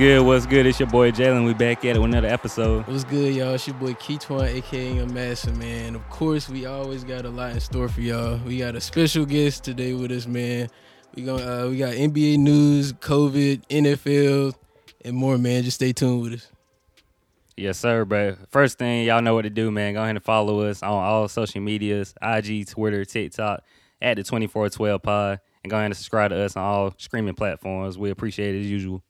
[0.00, 0.24] good?
[0.24, 0.64] What's good?
[0.64, 1.44] It's your boy Jalen.
[1.44, 2.86] We back at it with another episode.
[2.86, 3.52] What's good, y'all?
[3.52, 5.94] It's your boy Keetwan, aka Young Master, man.
[5.94, 8.38] Of course, we always got a lot in store for y'all.
[8.46, 10.70] We got a special guest today with us, man.
[11.14, 14.54] We gonna uh, we got NBA news, COVID, NFL,
[15.04, 15.64] and more, man.
[15.64, 16.48] Just stay tuned with us.
[17.58, 18.36] Yes, sir, bro.
[18.48, 19.92] First thing, y'all know what to do, man.
[19.92, 23.62] Go ahead and follow us on all social medias, IG, Twitter, TikTok,
[24.00, 25.40] at the 2412 pod.
[25.62, 27.98] And go ahead and subscribe to us on all streaming platforms.
[27.98, 29.02] We appreciate it as usual.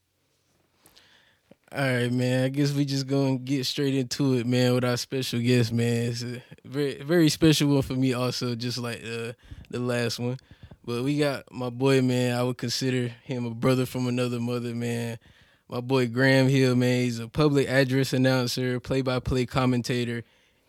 [1.73, 2.43] All right, man.
[2.43, 6.09] I guess we just gonna get straight into it, man, with our special guest, man.
[6.09, 9.35] It's a very very special one for me also, just like uh,
[9.71, 10.37] the last one.
[10.85, 12.37] But we got my boy, man.
[12.37, 15.21] I would consider him a brother from another mother, man.
[15.69, 17.05] My boy Graham Hill, man.
[17.05, 20.25] He's a public address announcer, play-by-play commentator,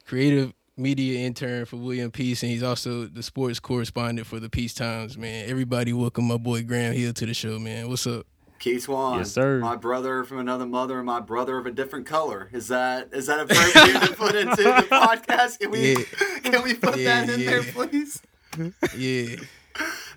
[0.06, 4.76] creative media intern for William Peace, and he's also the sports correspondent for the Peace
[4.76, 5.50] Times, man.
[5.50, 7.89] Everybody welcome my boy Graham Hill to the show, man.
[7.89, 8.28] What's up?
[8.62, 9.59] Keetwan, Yes, sir.
[9.59, 12.48] My brother from another mother, and my brother of a different color.
[12.54, 15.59] Is that is that appropriate to put into the podcast?
[15.59, 16.04] Can we Yeah.
[16.44, 17.50] can we put Yeah, that in yeah.
[17.50, 18.22] there, please?
[18.98, 19.36] Yeah.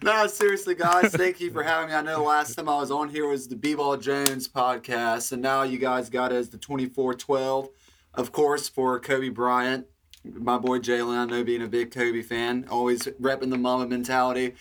[0.03, 1.95] No, seriously, guys, thank you for having me.
[1.95, 5.41] I know the last time I was on here was the B-Ball Jones podcast, and
[5.41, 7.69] now you guys got it as the 2412,
[8.15, 9.87] of course, for Kobe Bryant.
[10.25, 14.55] My boy Jalen, I know being a big Kobe fan, always repping the Mamba mentality.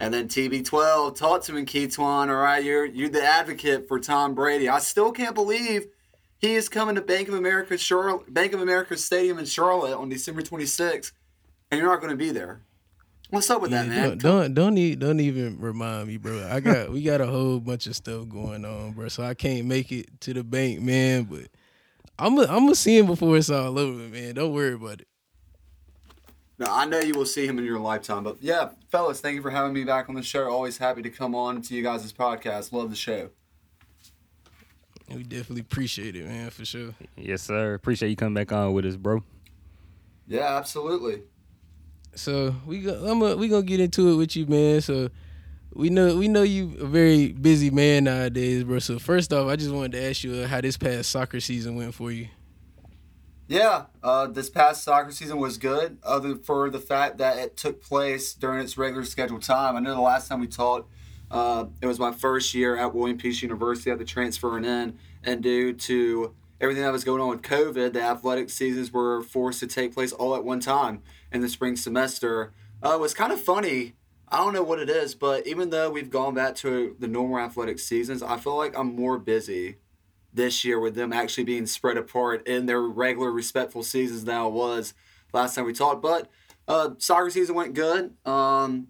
[0.00, 2.30] And then TB12, talk to me, Keetwan.
[2.30, 4.66] All right, you're you're the advocate for Tom Brady.
[4.66, 5.88] I still can't believe
[6.38, 10.08] he is coming to Bank of America Charlotte, Bank of America Stadium in Charlotte on
[10.08, 11.12] December 26th,
[11.70, 12.62] and you're not going to be there.
[13.28, 14.08] What's up with that, man?
[14.08, 16.48] Don't don't don't, e- don't even remind me, bro.
[16.50, 19.08] I got we got a whole bunch of stuff going on, bro.
[19.08, 21.24] So I can't make it to the bank, man.
[21.24, 21.48] But
[22.18, 24.34] I'm i I'm gonna see him before it's all over, man.
[24.34, 25.08] Don't worry about it.
[26.60, 28.22] No, I know you will see him in your lifetime.
[28.22, 30.50] But yeah, fellas, thank you for having me back on the show.
[30.50, 32.70] Always happy to come on to you guys' podcast.
[32.70, 33.30] Love the show.
[35.08, 36.94] We definitely appreciate it, man, for sure.
[37.16, 37.72] Yes, sir.
[37.72, 39.24] Appreciate you coming back on with us, bro.
[40.28, 41.22] Yeah, absolutely.
[42.14, 44.82] So we go, I'm a, we gonna get into it with you, man.
[44.82, 45.08] So
[45.72, 48.80] we know we know you a very busy man nowadays, bro.
[48.80, 51.74] So first off, I just wanted to ask you uh, how this past soccer season
[51.74, 52.28] went for you.
[53.50, 57.82] Yeah, uh, this past soccer season was good, other for the fact that it took
[57.82, 59.74] place during its regular scheduled time.
[59.74, 60.88] I know the last time we talked,
[61.32, 65.72] uh, it was my first year at William Peace University after transferring in, and due
[65.72, 69.94] to everything that was going on with COVID, the athletic seasons were forced to take
[69.94, 71.02] place all at one time
[71.32, 72.52] in the spring semester.
[72.84, 73.94] Uh, it was kind of funny.
[74.28, 77.40] I don't know what it is, but even though we've gone back to the normal
[77.40, 79.78] athletic seasons, I feel like I'm more busy
[80.32, 84.94] this year with them actually being spread apart in their regular respectful seasons now was
[85.32, 86.02] last time we talked.
[86.02, 86.28] But
[86.68, 88.14] uh, soccer season went good.
[88.24, 88.88] Um,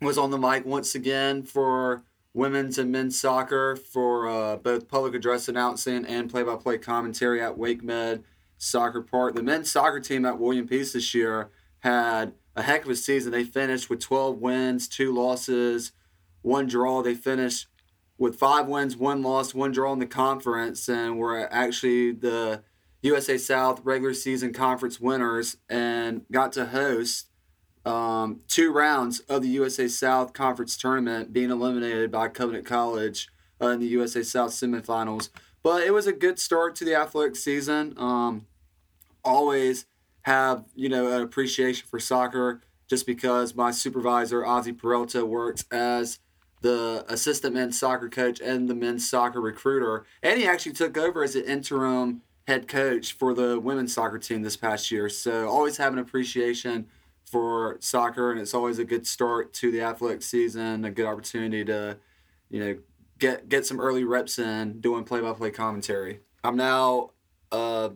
[0.00, 5.14] was on the mic once again for women's and men's soccer for uh, both public
[5.14, 8.22] address announcing and play-by-play commentary at WakeMed
[8.56, 9.34] Soccer Park.
[9.34, 13.32] The men's soccer team at William Peace this year had a heck of a season.
[13.32, 15.92] They finished with 12 wins, two losses,
[16.42, 17.02] one draw.
[17.02, 17.66] They finished
[18.20, 22.62] with five wins, one loss, one draw in the conference, and were actually the
[23.00, 27.28] USA South regular season conference winners and got to host
[27.86, 33.68] um, two rounds of the USA South conference tournament, being eliminated by Covenant College uh,
[33.68, 35.30] in the USA South semifinals.
[35.62, 37.94] But it was a good start to the athletic season.
[37.96, 38.46] Um,
[39.24, 39.86] always
[40.22, 46.18] have you know an appreciation for soccer just because my supervisor Ozzy Peralta works as
[46.60, 51.22] the assistant men's soccer coach and the men's soccer recruiter, and he actually took over
[51.24, 55.08] as an interim head coach for the women's soccer team this past year.
[55.08, 56.86] So always have an appreciation
[57.24, 61.64] for soccer, and it's always a good start to the athletic season, a good opportunity
[61.64, 61.98] to,
[62.50, 62.78] you know,
[63.18, 66.20] get get some early reps in doing play-by-play commentary.
[66.42, 67.10] I'm now
[67.52, 67.92] a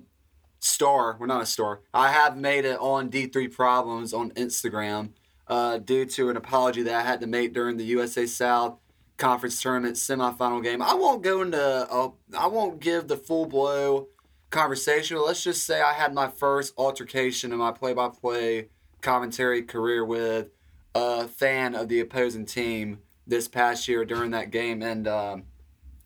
[0.60, 1.17] star.
[1.19, 1.81] We're not a star.
[1.93, 5.10] I have made it on D3 Problems on Instagram
[5.46, 8.79] uh, due to an apology that I had to make during the USA South
[9.17, 10.82] conference tournament semifinal game.
[10.82, 11.61] I won't go into.
[11.61, 14.08] Uh, I won't give the full blow
[14.50, 15.19] conversation.
[15.20, 18.69] Let's just say I had my first altercation in my play-by-play
[19.02, 20.50] commentary career with
[20.94, 25.44] a fan of the opposing team this past year during that game, and um,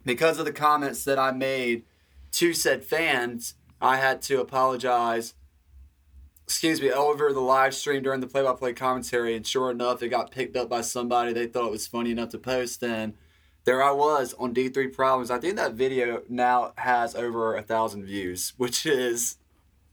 [0.04, 1.84] because of the comments that I made
[2.32, 5.34] to said fans, I had to apologize.
[6.48, 10.30] Excuse me, over the live stream during the play-by-play commentary, and sure enough, it got
[10.30, 11.34] picked up by somebody.
[11.34, 13.12] They thought it was funny enough to post, and
[13.64, 15.30] there I was on D3 Problems.
[15.30, 19.36] I think that video now has over a thousand views, which is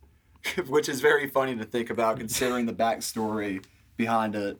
[0.68, 3.62] which is very funny to think about considering the backstory
[3.98, 4.58] behind it.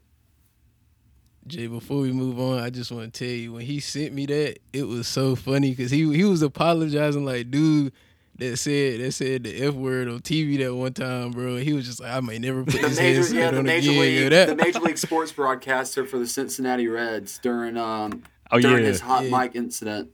[1.48, 4.26] Jay, before we move on, I just want to tell you when he sent me
[4.26, 7.94] that, it was so funny because he he was apologizing like, dude,
[8.38, 11.58] that said that said the f word on TV that one time, bro.
[11.58, 13.64] He was just like, I may never put The this major, headset yeah, the on
[13.66, 14.02] major again.
[14.02, 18.84] league, that- the major league sports broadcaster for the Cincinnati Reds during um Oh during
[18.84, 19.38] yeah, his hot Yeah.
[19.40, 20.10] mic incident.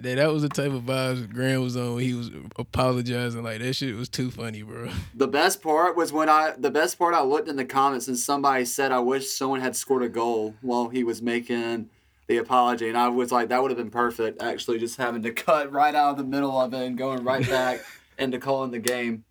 [0.00, 1.98] that that was the type of vibes Graham was on.
[1.98, 4.90] He was apologizing like that shit was too funny, bro.
[5.14, 8.18] The best part was when I the best part I looked in the comments and
[8.18, 11.88] somebody said I wish someone had scored a goal while he was making
[12.26, 15.30] the apology and I was like that would have been perfect actually just having to
[15.46, 17.80] cut right out of the middle of it and going right back
[18.18, 19.24] into calling the game.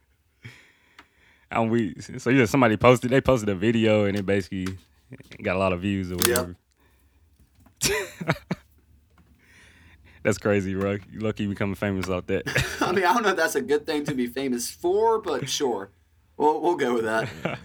[1.52, 4.68] and we so yeah, somebody posted they posted a video and it basically
[5.42, 6.56] got a lot of views or Yep.
[7.82, 8.34] whatever.
[10.24, 10.98] That's crazy, bro.
[11.12, 12.44] You lucky becoming famous off that.
[12.80, 15.50] I mean I don't know if that's a good thing to be famous for but
[15.50, 15.90] sure.
[16.38, 17.30] We'll, we'll go with that.
[17.44, 17.56] Uh,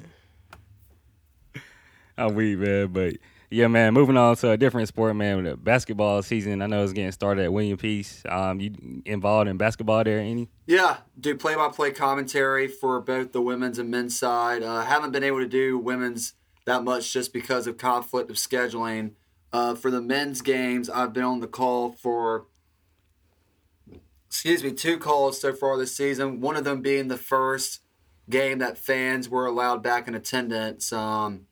[2.19, 2.89] I'm weak, man.
[2.89, 3.15] But
[3.51, 3.95] yeah, man.
[3.95, 5.45] Moving on to a different sport, man.
[5.45, 8.23] The basketball season, I know it's getting started at William Peace.
[8.29, 10.19] Um, you involved in basketball there?
[10.19, 10.49] Any?
[10.67, 14.63] Yeah, do play by play commentary for both the women's and men's side.
[14.63, 16.35] Uh, haven't been able to do women's
[16.67, 19.13] that much just because of conflict of scheduling.
[19.51, 22.45] Uh, for the men's games, I've been on the call for,
[24.27, 26.43] excuse me, two calls so far this season.
[26.43, 27.81] One of them being the first
[28.29, 31.47] game that fans were allowed back in attendance um,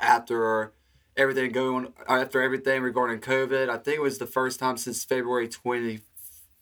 [0.00, 0.72] after
[1.16, 3.68] everything going after everything regarding COVID.
[3.68, 6.00] I think it was the first time since February twenty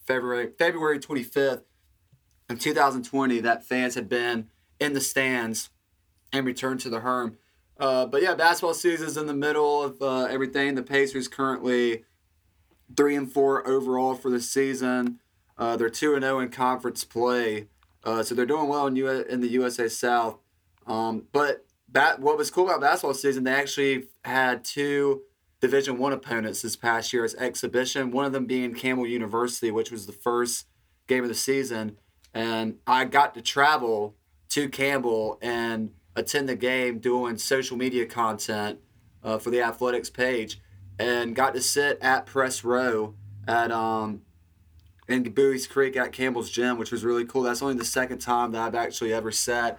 [0.06, 1.62] February February twenty fifth
[2.50, 4.48] in 2020 that fans had been
[4.80, 5.70] in the stands
[6.32, 7.38] and returned to the Herm.
[7.78, 10.74] Uh, but yeah, basketball season's in the middle of uh, everything.
[10.74, 12.04] The Pacers currently
[12.96, 15.20] three and four overall for the season.
[15.56, 17.68] Uh, they're two and zero in conference play,
[18.04, 20.38] uh, so they're doing well in, U- in the USA South.
[20.86, 25.22] Um, but that what was cool about basketball season, they actually had two
[25.60, 28.10] Division One opponents this past year as exhibition.
[28.10, 30.66] One of them being Campbell University, which was the first
[31.06, 31.98] game of the season,
[32.32, 34.16] and I got to travel
[34.50, 38.78] to Campbell and attend the game doing social media content
[39.22, 40.60] uh, for the athletics page,
[40.98, 43.14] and got to sit at press row
[43.46, 44.22] at um
[45.08, 47.42] in Buies Creek at Campbell's Gym, which was really cool.
[47.42, 49.78] That's only the second time that I've actually ever sat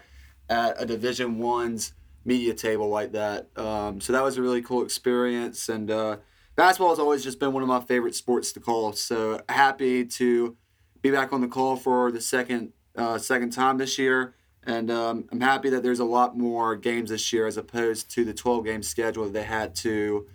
[0.49, 1.93] at a Division One's
[2.25, 3.49] media table like that.
[3.57, 5.69] Um, so that was a really cool experience.
[5.69, 6.17] And uh,
[6.55, 8.93] basketball has always just been one of my favorite sports to call.
[8.93, 10.55] So happy to
[11.01, 14.35] be back on the call for the second uh, second time this year.
[14.63, 18.23] And um, I'm happy that there's a lot more games this year as opposed to
[18.23, 20.27] the 12 game schedule that they had to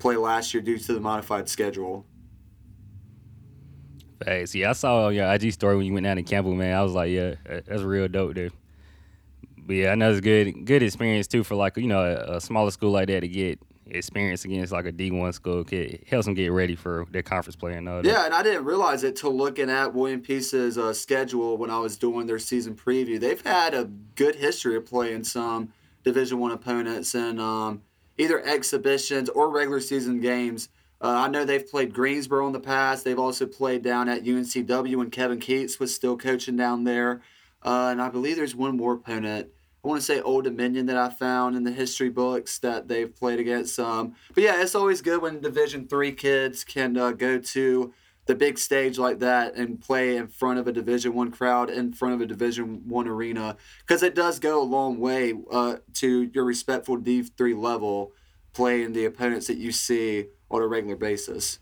[0.00, 2.04] play last year due to the modified schedule.
[4.24, 4.50] Thanks.
[4.50, 6.76] see, I saw your IG story when you went down to Campbell, man.
[6.76, 8.52] I was like, yeah, that- that's real dope, dude.
[9.68, 12.40] But yeah, I know it's good, good experience too for like you know a, a
[12.40, 15.62] smaller school like that to get experience against like a D one school.
[15.70, 18.08] It helps them get ready for their conference play and all that.
[18.08, 21.78] Yeah, and I didn't realize it till looking at William Peace's uh, schedule when I
[21.80, 23.20] was doing their season preview.
[23.20, 23.84] They've had a
[24.14, 25.70] good history of playing some
[26.02, 27.82] Division One opponents in um,
[28.16, 30.70] either exhibitions or regular season games.
[30.98, 33.04] Uh, I know they've played Greensboro in the past.
[33.04, 37.20] They've also played down at UNCW when Kevin Keatts was still coaching down there.
[37.62, 39.48] Uh, and I believe there's one more opponent.
[39.84, 43.14] I want to say Old Dominion that I found in the history books that they've
[43.14, 43.78] played against.
[43.78, 47.94] Um, but yeah, it's always good when Division Three kids can uh, go to
[48.26, 51.92] the big stage like that and play in front of a Division One crowd, in
[51.92, 53.56] front of a Division One arena,
[53.86, 58.12] because it does go a long way uh, to your respectful D three level
[58.52, 61.60] playing the opponents that you see on a regular basis.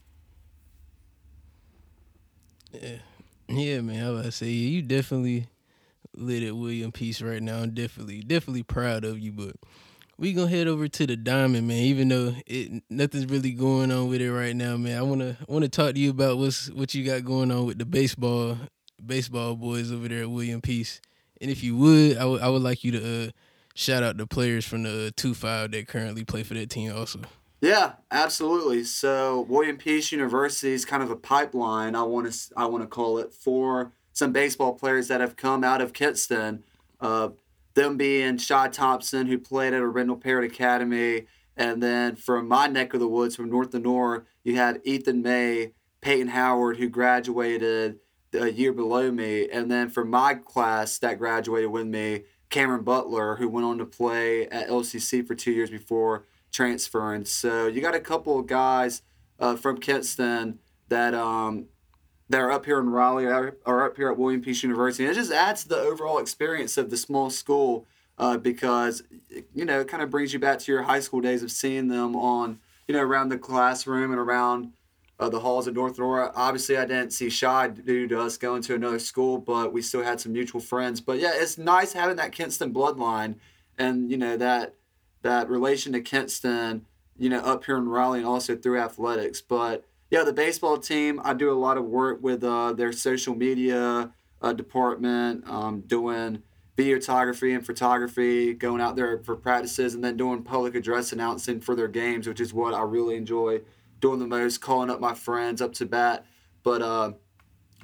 [2.72, 2.98] Yeah,
[3.48, 4.04] yeah, man.
[4.04, 5.48] I was say you definitely
[6.18, 7.58] lit at William Peace right now.
[7.58, 9.32] I'm definitely, definitely proud of you.
[9.32, 9.56] But
[10.18, 11.78] we gonna head over to the Diamond, man.
[11.78, 14.98] Even though it nothing's really going on with it right now, man.
[14.98, 17.78] I wanna I wanna talk to you about what's what you got going on with
[17.78, 18.58] the baseball
[19.04, 21.00] baseball boys over there at William Peace.
[21.40, 23.30] And if you would, I would I would like you to uh,
[23.74, 27.20] shout out the players from the two five that currently play for that team also.
[27.60, 28.84] Yeah, absolutely.
[28.84, 31.94] So William Peace University is kind of a pipeline.
[31.94, 35.62] I want to I want to call it for some baseball players that have come
[35.62, 36.64] out of Kinston.
[36.98, 37.28] Uh,
[37.74, 42.94] them being Shaw Thompson, who played at Arendell Parrott Academy, and then from my neck
[42.94, 47.98] of the woods, from North to North, you have Ethan May, Peyton Howard, who graduated
[48.32, 53.36] a year below me, and then from my class that graduated with me, Cameron Butler,
[53.36, 57.26] who went on to play at LCC for two years before transferring.
[57.26, 59.02] So you got a couple of guys
[59.38, 60.58] uh, from Kinston
[60.88, 61.66] that um,
[62.28, 65.04] that are up here in Raleigh or up here at William Peace University.
[65.04, 67.86] And it just adds to the overall experience of the small school
[68.18, 69.02] uh, because
[69.54, 71.88] you know it kind of brings you back to your high school days of seeing
[71.88, 74.72] them on you know around the classroom and around
[75.18, 76.32] uh, the halls of North Lenoir.
[76.34, 80.02] Obviously, I didn't see Shy due to us going to another school, but we still
[80.02, 81.00] had some mutual friends.
[81.00, 83.36] But yeah, it's nice having that Kinston bloodline
[83.78, 84.74] and you know that
[85.22, 86.86] that relation to Kinston,
[87.18, 89.40] you know, up here in Raleigh and also through athletics.
[89.40, 93.34] But yeah, the baseball team, I do a lot of work with uh, their social
[93.34, 96.42] media uh, department, um, doing
[96.76, 101.74] videography and photography, going out there for practices, and then doing public address announcing for
[101.74, 103.60] their games, which is what I really enjoy
[104.00, 106.26] doing the most, calling up my friends up to bat.
[106.62, 107.12] But uh,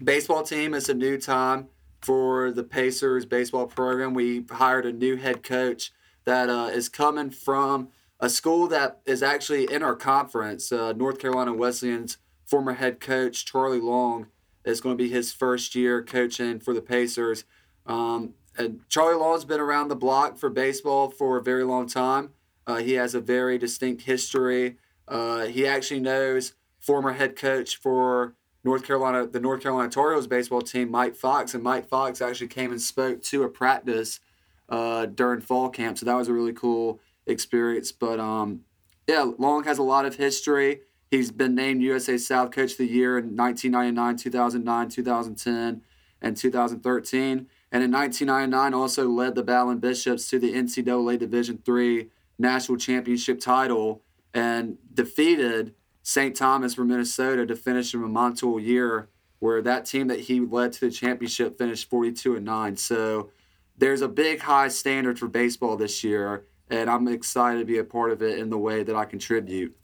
[0.02, 1.68] baseball team, it's a new time
[2.02, 4.12] for the Pacers baseball program.
[4.12, 5.92] We hired a new head coach
[6.24, 7.88] that uh, is coming from
[8.22, 10.70] a school that is actually in our conference.
[10.70, 14.28] Uh, North Carolina Wesleyan's former head coach, Charlie Long,
[14.64, 17.44] is going to be his first year coaching for the Pacers.
[17.84, 22.30] Um, and Charlie Long's been around the block for baseball for a very long time.
[22.64, 24.76] Uh, he has a very distinct history.
[25.08, 30.28] Uh, he actually knows former head coach for North Carolina, the North Carolina Tar Heels
[30.28, 34.20] baseball team, Mike Fox, and Mike Fox actually came and spoke to a practice
[34.68, 37.92] uh, during fall camp, so that was a really cool experience.
[37.92, 38.60] But um,
[39.06, 40.80] yeah, Long has a lot of history.
[41.10, 45.82] He's been named USA South Coach of the Year in 1999, 2009, 2010,
[46.22, 47.46] and 2013.
[47.70, 53.40] And in 1999, also led the Battling Bishops to the NCAA Division III National Championship
[53.40, 54.02] title
[54.34, 56.34] and defeated St.
[56.34, 60.72] Thomas from Minnesota to finish in a monumental year where that team that he led
[60.72, 62.76] to the championship finished 42 and 9.
[62.76, 63.30] So
[63.76, 67.84] there's a big high standard for baseball this year, and I'm excited to be a
[67.84, 69.76] part of it in the way that I contribute.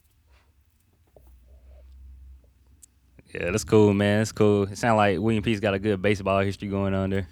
[3.35, 4.21] Yeah, that's cool, man.
[4.21, 4.63] That's cool.
[4.63, 7.29] It sounds like William Peace got a good baseball history going on there.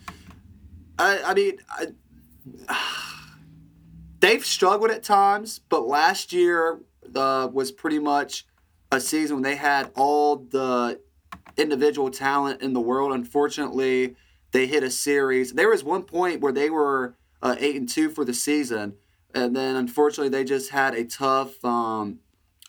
[0.98, 1.86] I, I mean, I,
[4.20, 6.80] they've struggled at times, but last year
[7.14, 8.46] uh, was pretty much
[8.92, 11.00] a season when they had all the
[11.56, 13.12] individual talent in the world.
[13.12, 14.16] Unfortunately,
[14.50, 15.54] they hit a series.
[15.54, 18.96] There was one point where they were uh, eight and two for the season,
[19.36, 22.18] and then unfortunately they just had a tough, um,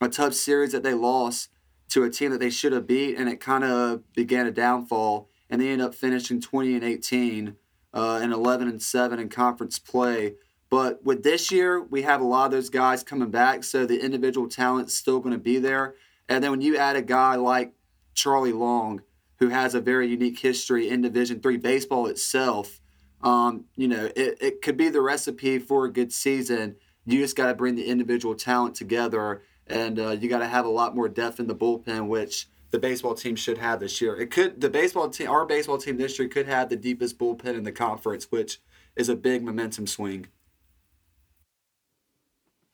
[0.01, 1.49] a tough series that they lost
[1.89, 5.29] to a team that they should have beat, and it kind of began a downfall.
[5.49, 7.55] And they ended up finishing twenty and eighteen
[7.93, 10.35] uh, and eleven and seven in conference play.
[10.69, 14.03] But with this year, we have a lot of those guys coming back, so the
[14.03, 15.95] individual talent's still going to be there.
[16.27, 17.71] And then when you add a guy like
[18.13, 19.01] Charlie Long,
[19.39, 22.81] who has a very unique history in Division Three baseball itself,
[23.27, 26.77] um, you know, it, it could be the recipe for a good season.
[27.05, 30.65] You just got to bring the individual talent together, and uh, you got to have
[30.65, 34.15] a lot more depth in the bullpen, which the baseball team should have this year.
[34.15, 37.57] It could the baseball team, our baseball team this year could have the deepest bullpen
[37.57, 38.61] in the conference, which
[38.95, 40.27] is a big momentum swing.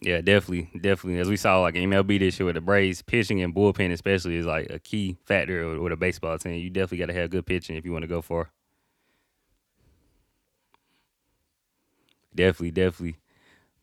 [0.02, 1.20] Yeah, definitely, definitely.
[1.20, 4.46] As we saw, like MLB this year with the Braves, pitching and bullpen especially is
[4.46, 6.60] like a key factor with a baseball team.
[6.60, 8.52] You definitely got to have good pitching if you want to go far.
[12.36, 13.18] Definitely, definitely.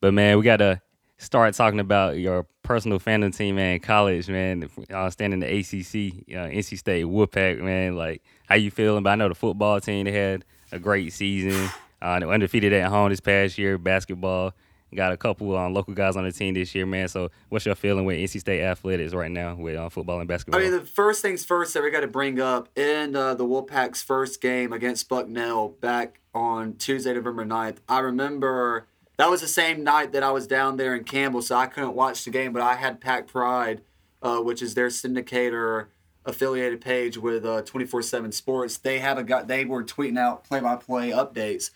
[0.00, 0.80] But man, we got to
[1.18, 3.80] start talking about your personal fandom team, man.
[3.80, 4.68] College, man.
[4.92, 7.96] Uh, standing the ACC, uh, NC State Wolfpack, man.
[7.96, 9.02] Like, how you feeling?
[9.02, 11.68] But I know the football team they had a great season.
[12.00, 13.76] Uh, they undefeated at home this past year.
[13.76, 14.54] Basketball
[14.94, 17.06] Got a couple um, local guys on the team this year, man.
[17.06, 20.60] So, what's your feeling with NC State athletics right now with uh, football and basketball?
[20.60, 23.44] I mean, the first things first that we got to bring up in uh, the
[23.44, 27.76] Wolfpack's first game against Bucknell back on Tuesday, November 9th.
[27.88, 31.54] I remember that was the same night that I was down there in Campbell, so
[31.54, 33.82] I couldn't watch the game, but I had Pack Pride,
[34.22, 35.86] uh, which is their syndicator
[36.24, 38.78] affiliated page with uh, 24/7 Sports.
[38.78, 39.46] They haven't got.
[39.46, 41.70] They were tweeting out play-by-play updates.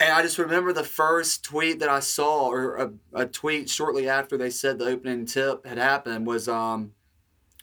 [0.00, 4.08] And I just remember the first tweet that I saw, or a, a, tweet shortly
[4.08, 6.92] after they said the opening tip had happened, was um,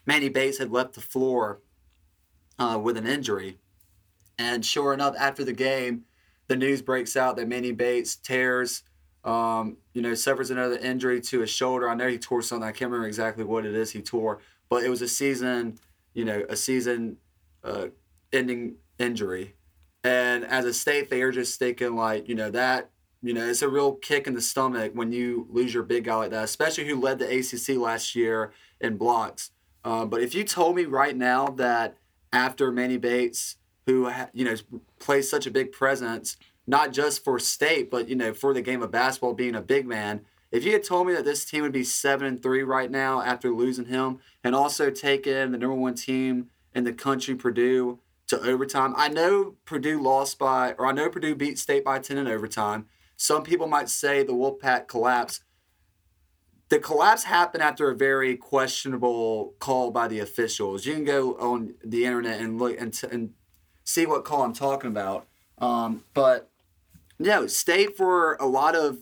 [0.06, 1.60] Manny Bates had left the floor
[2.60, 3.58] uh, with an injury.
[4.38, 6.04] And sure enough, after the game,
[6.46, 8.84] the news breaks out that Manny Bates tears,
[9.24, 11.90] um, you know, suffers another injury to his shoulder.
[11.90, 12.68] I know he tore something.
[12.68, 15.76] I can't remember exactly what it is he tore, but it was a season,
[16.14, 17.16] you know, a season
[17.64, 17.86] uh,
[18.32, 19.56] ending injury.
[20.08, 22.88] And as a state fan, you're just thinking like, you know, that,
[23.22, 26.14] you know, it's a real kick in the stomach when you lose your big guy
[26.14, 28.50] like that, especially who led the ACC last year
[28.80, 29.50] in blocks.
[29.84, 31.98] Uh, but if you told me right now that
[32.32, 34.54] after Manny Bates, who you know
[34.98, 38.82] plays such a big presence, not just for state, but you know for the game
[38.82, 40.22] of basketball, being a big man.
[40.50, 43.20] If you had told me that this team would be seven and three right now
[43.20, 48.40] after losing him, and also taking the number one team in the country, Purdue, to
[48.40, 48.94] overtime.
[48.96, 52.86] I know Purdue lost by, or I know Purdue beat State by 10 in overtime.
[53.16, 55.40] some people might say the Wolfpack collapse.
[56.68, 60.84] The collapse happened after a very questionable call by the officials.
[60.84, 63.32] You can go on the internet and look and, t- and
[63.82, 65.26] see what call I'm talking about.
[65.56, 66.50] Um, but
[67.18, 68.98] no, State for a lot of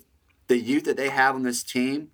[0.46, 2.12] the youth that they have on this team,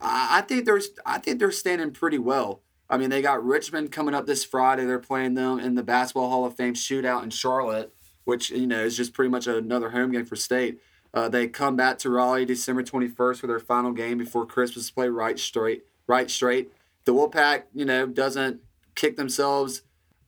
[0.00, 2.62] I, I think there's I think they're standing pretty well.
[2.88, 4.84] I mean, they got Richmond coming up this Friday.
[4.84, 7.92] They're playing them in the Basketball Hall of Fame shootout in Charlotte,
[8.24, 10.80] which you know is just pretty much another home game for State.
[11.12, 14.90] Uh, they come back to Raleigh December 21st for their final game before Christmas.
[14.90, 16.70] Play right straight, right straight.
[17.04, 18.60] The Wolfpack, you know, doesn't
[18.94, 19.82] kick themselves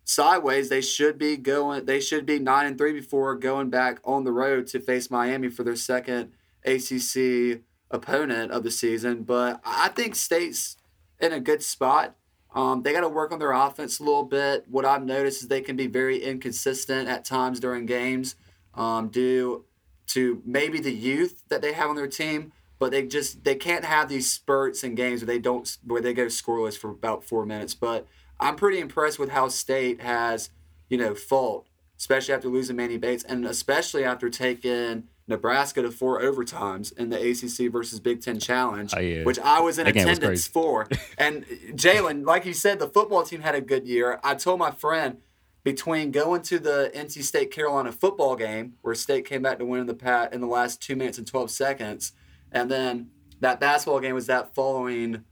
[0.04, 0.68] sideways.
[0.68, 1.84] They should be going.
[1.84, 5.48] They should be nine and three before going back on the road to face Miami
[5.48, 6.32] for their second
[6.64, 7.60] ACC
[7.90, 9.22] opponent of the season.
[9.22, 10.76] But I think State's
[11.20, 12.16] in a good spot.
[12.54, 14.64] Um, they got to work on their offense a little bit.
[14.68, 18.36] What I've noticed is they can be very inconsistent at times during games,
[18.74, 19.64] um, due
[20.08, 22.52] to maybe the youth that they have on their team.
[22.78, 26.14] But they just they can't have these spurts in games where they don't where they
[26.14, 27.74] go scoreless for about four minutes.
[27.74, 28.06] But
[28.40, 30.50] I'm pretty impressed with how State has,
[30.88, 31.66] you know, fought,
[31.98, 37.16] especially after losing Manny Bates, and especially after taking Nebraska to four overtimes in the
[37.30, 39.22] ACC versus Big Ten Challenge, Oh, yeah.
[39.24, 40.88] which I was in That game was attendance for.
[41.18, 41.44] And
[41.74, 44.18] Jalen, like you said, the football team had a good year.
[44.24, 45.18] I told my friend
[45.64, 49.80] between going to the NC State Carolina football game, where State came back to win
[49.82, 52.12] in the pat in the last two minutes and twelve seconds,
[52.50, 55.24] and then that basketball game was that following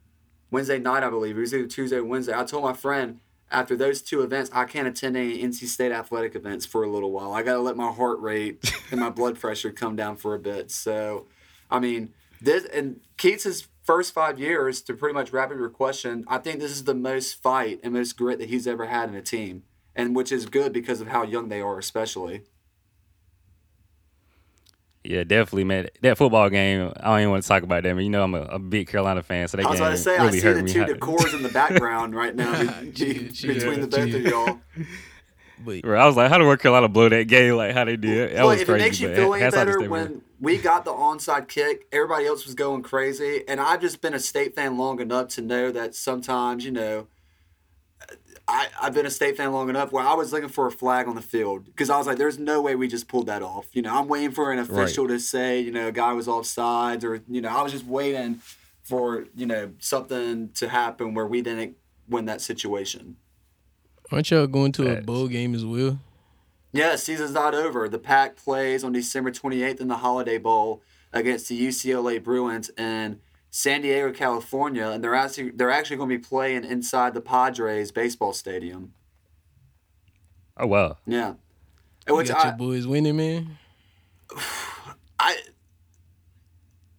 [0.51, 1.37] Wednesday night, I believe.
[1.37, 2.35] It was either Tuesday or Wednesday.
[2.37, 6.35] I told my friend after those two events, I can't attend any NC State athletic
[6.35, 7.33] events for a little while.
[7.33, 10.39] I got to let my heart rate and my blood pressure come down for a
[10.39, 10.71] bit.
[10.71, 11.27] So,
[11.71, 16.25] I mean, this and Keatts's first five years, to pretty much wrap up your question,
[16.27, 19.15] I think this is the most fight and most grit that he's ever had in
[19.15, 19.63] a team,
[19.95, 22.43] and which is good because of how young they are, especially.
[25.11, 25.89] Yeah, definitely, man.
[26.03, 28.05] That football game, I don't even want to talk about that, man.
[28.05, 30.03] You know, I'm a, a big Carolina fan, so that I was game about to
[30.03, 32.91] say, really I see hurt the two How- decors in the background right now be-
[32.93, 34.61] Chill, chill, between the both of y'all.
[35.65, 37.97] But Bro, I was like, how did North Carolina blow that game like how they
[37.97, 38.31] did?
[38.33, 38.79] That Well, was if crazy.
[38.83, 40.01] it makes you feel any hats off to better, State, man.
[40.11, 44.13] when we got the onside kick, everybody else was going crazy, and I've just been
[44.13, 47.07] a state fan long enough to know that sometimes, you know,
[48.49, 51.09] I I've been a state fan long enough where I was looking for a flag
[51.09, 53.67] on the field because I was like, there's no way we just pulled that off.
[53.73, 57.05] You know, I'm waiting for an official to say, you know, a guy was offsides,
[57.05, 58.41] or you know, I was just waiting
[58.83, 61.77] for you know something to happen where we didn't
[62.09, 63.17] win that situation.
[64.13, 65.99] aren't y'all going to a bowl game as well?
[66.73, 67.89] Yeah, season's not over.
[67.89, 70.83] The Pack plays on December 28th in the Holiday Bowl
[71.13, 73.21] against the UCLA Bruins in
[73.57, 77.91] San Diego, California, and they're actually they're actually going to be playing inside the Padres
[77.91, 78.93] baseball stadium.
[80.59, 80.99] Oh wow.
[81.07, 81.37] Yeah,
[82.07, 83.57] You which got I, your boys winning, man.
[85.19, 85.39] I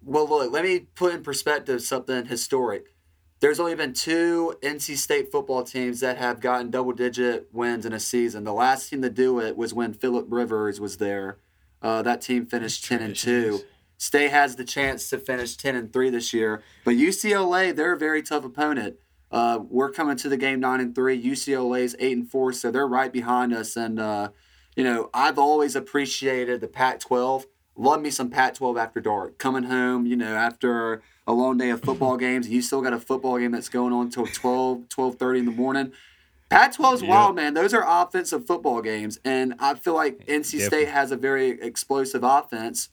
[0.04, 0.52] well look.
[0.52, 2.88] Let me put in perspective something historic.
[3.40, 7.94] There's only been two NC State football teams that have gotten double digit wins in
[7.94, 8.46] a season.
[8.46, 11.38] The last team to do it was when Philip Rivers was there.
[11.84, 13.62] Uh, that team finished ten and two.
[13.98, 17.98] State has the chance to finish ten and three this year, but UCLA they're a
[17.98, 18.96] very tough opponent.
[19.32, 21.22] Uh, we're coming to the game nine and three.
[21.22, 23.76] UCLA's eight and four, so they're right behind us.
[23.76, 24.30] And uh,
[24.76, 27.46] you know, I've always appreciated the Pac-12.
[27.76, 29.38] Love me some Pac-12 after dark.
[29.40, 33.00] Coming home, you know, after a long day of football games, you still got a
[33.00, 35.92] football game that's going on till 12, 12.30 in the morning.
[36.50, 37.10] Pac-12's Yeah.
[37.10, 37.54] wild, man.
[37.56, 42.24] Those are offensive football games, and I feel like NC State has a very explosive
[42.24, 42.90] offense.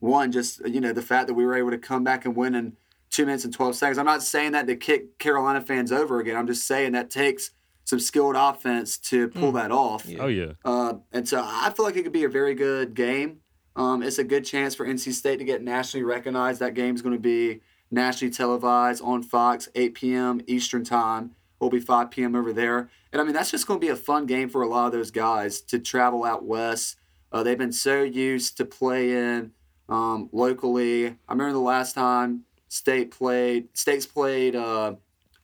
[0.00, 2.54] One, just you know, the fact that we were able to come back and win
[2.54, 2.76] in
[3.10, 3.98] two minutes and twelve seconds.
[3.98, 6.36] I'm not saying that to kick Carolina fans over again.
[6.36, 7.50] I'm just saying that takes
[7.84, 10.06] some skilled offense to pull that off.
[10.18, 10.52] Oh yeah.
[10.64, 13.40] Uh, and so I feel like it could be a very good game.
[13.76, 16.60] Um, it's a good chance for NC State to get nationally recognized.
[16.60, 17.60] That game is going to be
[17.90, 20.40] nationally televised on Fox, 8 p.m.
[20.46, 21.32] Eastern Time.
[21.58, 22.34] Will be 5 p.m.
[22.34, 22.88] over there.
[23.12, 24.92] And I mean, that's just going to be a fun game for a lot of
[24.92, 26.96] those guys to travel out west.
[27.30, 29.50] Uh, they've been so used to playing
[29.90, 31.06] um, locally.
[31.06, 33.68] I remember the last time State played.
[33.76, 34.94] State's played uh,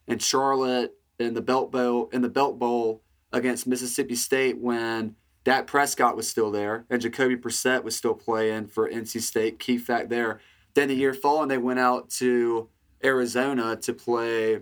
[0.07, 3.01] in Charlotte in the Belk Bowl in the Belk Bowl
[3.33, 8.67] against Mississippi State when Dak Prescott was still there and Jacoby Brissett was still playing
[8.67, 9.59] for NC State.
[9.59, 10.39] Key fact there.
[10.73, 12.69] Then the year following, they went out to
[13.03, 14.59] Arizona to play,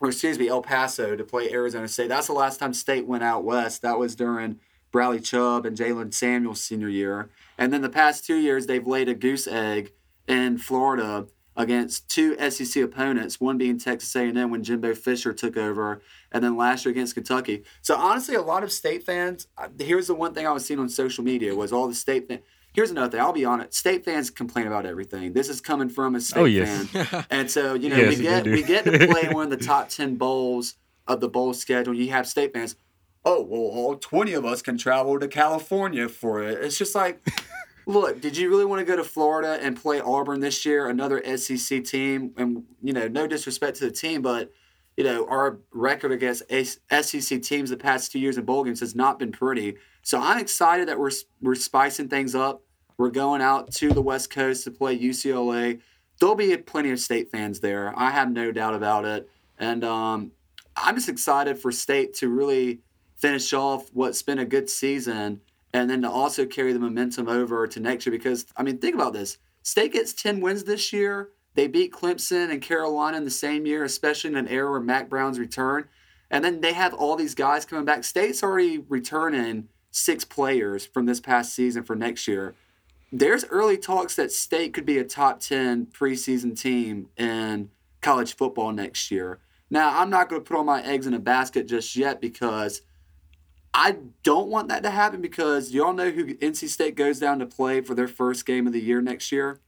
[0.00, 2.08] or excuse me, El Paso to play Arizona State.
[2.08, 3.82] That's the last time State went out west.
[3.82, 4.58] That was during
[4.90, 7.30] Bradley Chubb and Jaylen Samuels' senior year.
[7.60, 9.92] And then the past two years, they've laid a goose egg
[10.26, 16.00] in Florida against two SEC opponents, one being Texas A&M when Jimbo Fisher took over,
[16.32, 17.64] and then last year against Kentucky.
[17.82, 19.46] So honestly, a lot of state fans.
[19.78, 22.40] Here's the one thing I was seeing on social media was all the state fans.
[22.72, 23.20] here's another thing.
[23.20, 23.74] I'll be honest.
[23.74, 25.32] State fans complain about everything.
[25.34, 26.86] This is coming from a state Oh, yes.
[26.86, 29.62] fan, and so you know Yes, we get we get to play one of the
[29.64, 31.92] top ten bowls of the bowl schedule.
[31.92, 32.76] You have state fans.
[33.24, 36.62] Oh well, all twenty of us can travel to California for it.
[36.62, 37.20] It's just like.
[37.86, 41.20] Look, did you really want to go to Florida and play Auburn this year, another
[41.36, 42.32] SEC team?
[42.36, 44.52] And you know, no disrespect to the team, but
[44.96, 48.94] you know, our record against SEC teams the past two years in bowl games has
[48.94, 49.76] not been pretty.
[50.02, 52.62] So I'm excited that we're we're spicing things up.
[52.98, 55.80] We're going out to the West Coast to play UCLA.
[56.18, 57.98] There'll be plenty of state fans there.
[57.98, 59.28] I have no doubt about it.
[59.58, 60.32] And um,
[60.76, 62.80] I'm just excited for state to really
[63.20, 65.40] finish off what's been a good season
[65.72, 68.94] and then to also carry the momentum over to next year because I mean think
[68.94, 69.38] about this.
[69.62, 71.30] State gets 10 wins this year.
[71.54, 75.08] They beat Clemson and Carolina in the same year, especially in an era where Mack
[75.08, 75.88] Brown's return.
[76.30, 78.04] And then they have all these guys coming back.
[78.04, 82.54] State's already returning six players from this past season for next year.
[83.12, 88.72] There's early talks that State could be a top 10 preseason team in college football
[88.72, 89.40] next year.
[89.68, 92.82] Now, I'm not going to put all my eggs in a basket just yet because
[93.72, 97.46] I don't want that to happen because y'all know who NC State goes down to
[97.46, 99.60] play for their first game of the year next year?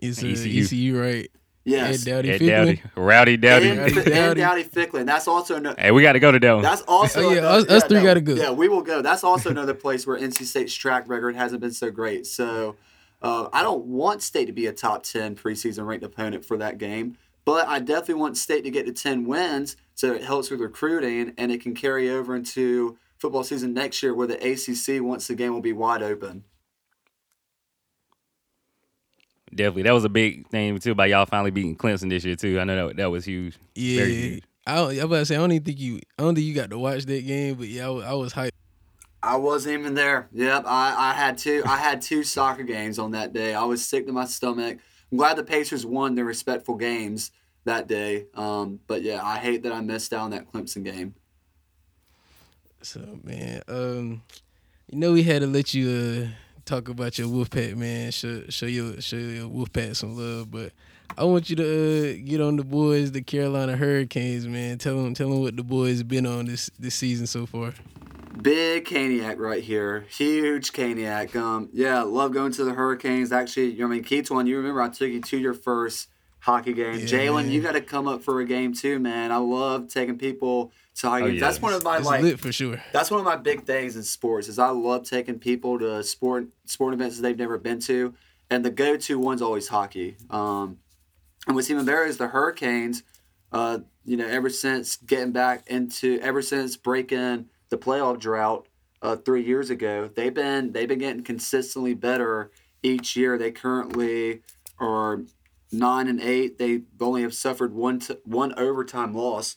[0.00, 0.62] It's uh, ECU.
[0.64, 1.00] ECU.
[1.00, 1.30] right?
[1.64, 2.04] Yes.
[2.04, 3.68] Ed Dowdy Ed Dowdy, Rowdy Dowdy.
[3.70, 3.96] And, Dowdy.
[3.98, 4.04] and
[4.36, 4.40] Dowdy.
[4.40, 5.06] Dowdy-Ficklen.
[5.06, 5.76] That's also no.
[5.78, 6.62] Hey, we got to go to that one.
[6.62, 8.34] That's also Oh, yeah, another- us- us three gotta go.
[8.34, 9.00] Yeah, we will go.
[9.00, 12.26] That's also another place where NC State's track record hasn't been so great.
[12.26, 12.74] So
[13.22, 16.78] uh, I don't want State to be a top ten preseason ranked opponent for that
[16.78, 20.58] game, but I definitely want State to get to ten wins so it helps with
[20.58, 25.30] recruiting and it can carry over into football season next year where the ACC once
[25.30, 26.44] again will be wide open.
[29.54, 30.94] Definitely, that was a big thing too.
[30.94, 32.58] By y'all finally beating Clemson this year too.
[32.58, 33.56] I know that that was huge.
[33.74, 34.44] Yeah, Very huge.
[34.66, 36.54] I don't, I about to say I don't even think you I don't think you
[36.54, 38.50] got to watch that game, but yeah, I, was- I was hyped.
[39.24, 40.28] I wasn't even there.
[40.32, 41.62] Yep, I, I had two.
[41.66, 43.54] I had two soccer games on that day.
[43.54, 44.78] I was sick to my stomach.
[45.12, 47.30] I'm glad the Pacers won their respectful games
[47.64, 48.26] that day.
[48.34, 51.14] Um, but yeah, I hate that I missed out on that Clemson game.
[52.82, 54.22] So man, um,
[54.88, 56.28] you know we had to let you uh
[56.64, 58.10] talk about your wolf pack, man.
[58.10, 60.72] Show show your show your Wolfpack some love, but
[61.16, 64.78] I want you to uh, get on the boys, the Carolina Hurricanes, man.
[64.78, 67.74] Tell them tell them what the boys been on this this season so far.
[68.40, 70.06] Big Caniac right here.
[70.08, 71.36] Huge Caniac.
[71.36, 73.30] Um, yeah, love going to the Hurricanes.
[73.30, 76.08] Actually, you know, I mean, Keaton, you remember I took you to your first
[76.42, 76.98] hockey game.
[76.98, 79.30] Yeah, Jalen, you got to come up for a game too, man.
[79.30, 81.40] I love taking people to hockey Oh, games.
[81.40, 82.82] That's one of my It's like lit for sure.
[82.92, 86.48] That's one of my big things in sports is I love taking people to sport
[86.64, 88.12] sport events that they've never been to,
[88.50, 90.16] and the go to one's always hockey.
[90.30, 90.78] Um,
[91.46, 93.04] and what's even better is the Hurricanes.
[93.52, 98.66] Uh, you know, ever since getting back into, ever since breaking the playoff drought
[99.00, 102.50] uh, three years ago, they've been they've been getting consistently better
[102.82, 103.38] each year.
[103.38, 104.40] They currently
[104.80, 105.20] are
[105.72, 106.58] nine and eight.
[106.58, 109.56] They only have suffered one t- one overtime loss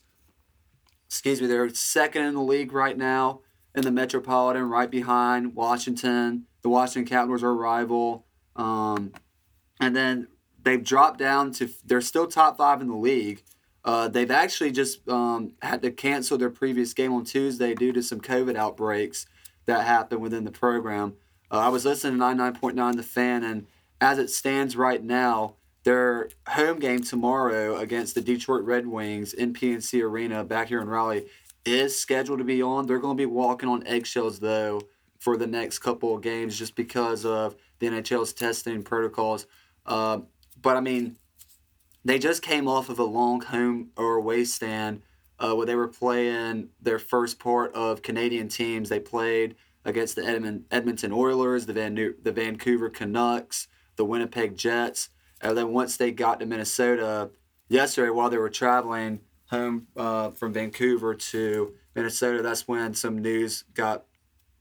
[1.16, 3.42] excuse me, they're second in the league right now
[3.74, 6.46] in the Metropolitan, right behind Washington.
[6.62, 8.26] The Washington Capitals are a rival.
[8.56, 9.14] Um,
[9.80, 10.28] and then
[10.62, 13.44] they've dropped down to, they're still top five in the league.
[13.84, 18.02] Uh, they've actually just um, had to cancel their previous game on Tuesday due to
[18.02, 19.26] some COVID outbreaks
[19.68, 21.14] that happened within the program.
[21.52, 23.68] Uh, I was listening to 99.9 The Fan, and
[24.02, 29.54] as it stands right now, their home game tomorrow against the Detroit Red Wings in
[29.54, 31.28] PNC Arena back here in Raleigh
[31.64, 32.88] is scheduled to be on.
[32.88, 34.82] They're going to be walking on eggshells though
[35.20, 39.46] for the next couple of games just because of the NHL's testing protocols.
[39.86, 40.20] Uh,
[40.60, 41.18] but I mean,
[42.04, 45.04] they just came off of a long home or away stand
[45.40, 48.90] uh, where they were playing their first part of Canadian teams.
[48.90, 53.68] They played against the Edmon- Edmonton Oilers, the Van- the Vancouver Canucks,
[53.98, 55.10] the Winnipeg Jets.
[55.46, 57.30] And then once they got to Minnesota
[57.70, 59.20] yesterday, while they were traveling
[59.52, 64.06] home uh, from Vancouver to Minnesota, that's when some news got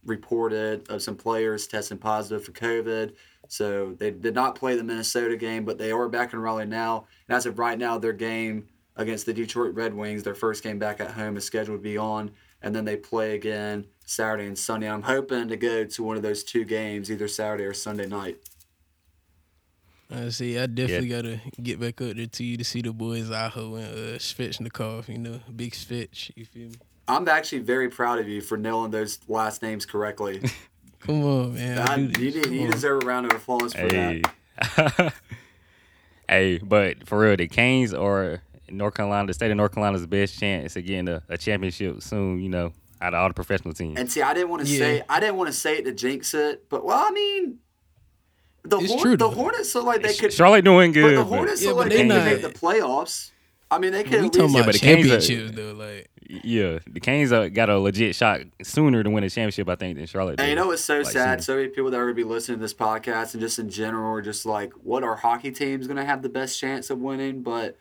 [0.04, 3.14] reported of some players testing positive for COVID.
[3.48, 7.06] So they did not play the Minnesota game, but they are back in Raleigh now.
[7.28, 10.78] And as of right now, their game against the Detroit Red Wings, their first game
[10.78, 12.30] back at home, is scheduled to be on.
[12.60, 14.90] And then they play again Saturday and Sunday.
[14.90, 18.36] I'm hoping to go to one of those two games, either Saturday or Sunday night.
[20.10, 20.58] I see.
[20.58, 23.86] I definitely gotta get back up there to you to see the boys Aho and
[23.86, 25.08] uh, Svechnikov.
[25.08, 26.30] You know, big Svech.
[26.36, 26.76] You feel me?
[27.08, 30.42] I'm actually very proud of you for nailing those last names correctly.
[31.00, 31.78] Come on, man.
[31.78, 32.46] I I- do you, this.
[32.50, 32.70] you on.
[32.70, 34.22] deserve a round of applause for Hey.
[34.76, 35.12] that.
[36.28, 40.38] hey, but for real, the Canes or North Carolina, the state of North Carolina's best
[40.38, 42.40] chance of getting a, a championship soon.
[42.40, 43.98] You know, out of all the professional teams.
[43.98, 44.78] And see, I didn't want to Yeah.
[44.78, 47.58] say I didn't want to say it to jinx it, but well, I mean,
[48.66, 49.34] The, It's Hor- true, the though.
[49.34, 50.32] Hornets look like they could.
[50.32, 51.18] Charlotte doing But good.
[51.18, 53.30] the Hornets Yeah, look but like they they could not- make the playoffs.
[53.70, 54.12] I mean, they could.
[54.20, 55.72] We at talking least- Yeah, about but the Canes are- championships though.
[55.72, 56.08] Like
[56.44, 59.98] yeah, the Canes uh, got a legit shot sooner to win a championship, I think,
[59.98, 60.40] than Charlotte.
[60.40, 60.60] And you did.
[60.62, 61.42] know it's so Like, sad?
[61.42, 61.42] sooner.
[61.42, 63.68] So many people that are going to be listening to this podcast and just in
[63.68, 66.98] general are just like, what are hockey teams going to have the best chance of
[67.00, 67.42] winning?
[67.42, 67.76] But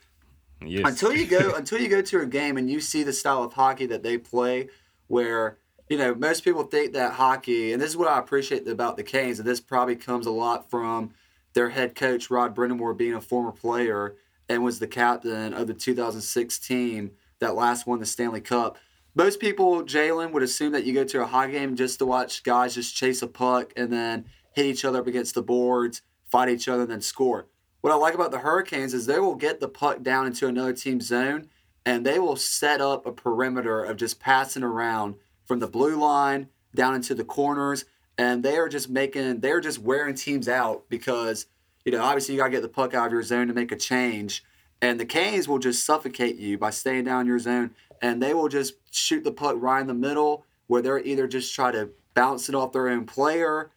[0.66, 0.84] Yes.
[0.86, 3.54] until you go until you go to a game and you see the style of
[3.54, 4.68] hockey that they play
[5.08, 5.58] where
[5.90, 9.04] you know most people think that hockey and this is what i appreciate about the
[9.04, 11.12] canes and this probably comes a lot from
[11.54, 14.16] their head coach rod brind'amour being a former player
[14.50, 18.78] and was the captain of the 2006 team that last won the stanley cup.
[19.16, 22.44] Most people jalen would assume that you go to a hockey game just to watch
[22.44, 26.02] guys just chase a puck and then hit each other up against the boards
[26.34, 27.48] fight each other and then score.
[27.82, 30.74] What I like about the Hurricanes is they will get the puck down into another
[30.74, 31.48] team's zone
[31.86, 35.16] and they will set up a perimeter of just passing around
[35.46, 37.86] from the blue line down into the corners.
[38.18, 41.48] And they are just making, they're just wearing teams out because,
[41.84, 43.72] you know, obviously you got to get the puck out of your zone to make
[43.72, 44.44] a change.
[44.82, 48.50] And the Canes will just suffocate you by staying down your zone and they will
[48.50, 52.50] just shoot the puck right in the middle where they're either just try to bounce
[52.50, 53.72] it off their own player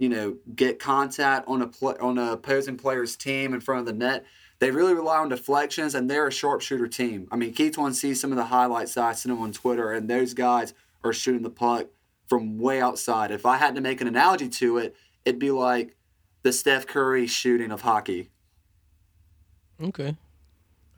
[0.00, 3.86] you know, get contact on a pl- on a opposing player's team in front of
[3.86, 4.24] the net.
[4.58, 7.28] They really rely on deflections, and they're a sharpshooter team.
[7.30, 10.08] I mean, Keetwan sees some of the highlights that I sent him on Twitter, and
[10.08, 10.72] those guys
[11.04, 11.86] are shooting the puck
[12.28, 13.30] from way outside.
[13.30, 15.96] If I had to make an analogy to it, it'd be like
[16.42, 18.30] the Steph Curry shooting of hockey.
[19.82, 20.16] okay,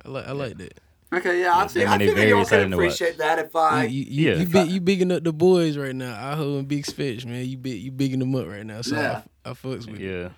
[0.04, 0.78] I like I like that.
[1.12, 3.84] Okay, yeah, I think I I think y'all can exciting to appreciate that if I.
[3.84, 4.36] you you, yeah.
[4.38, 6.14] you, big, you bigging up the boys right now.
[6.14, 7.44] Aho and Big fish, man.
[7.44, 8.80] You big you bigging them up right now.
[8.80, 9.22] So Yeah.
[9.44, 10.00] I, I fucks with it.
[10.00, 10.28] Yeah.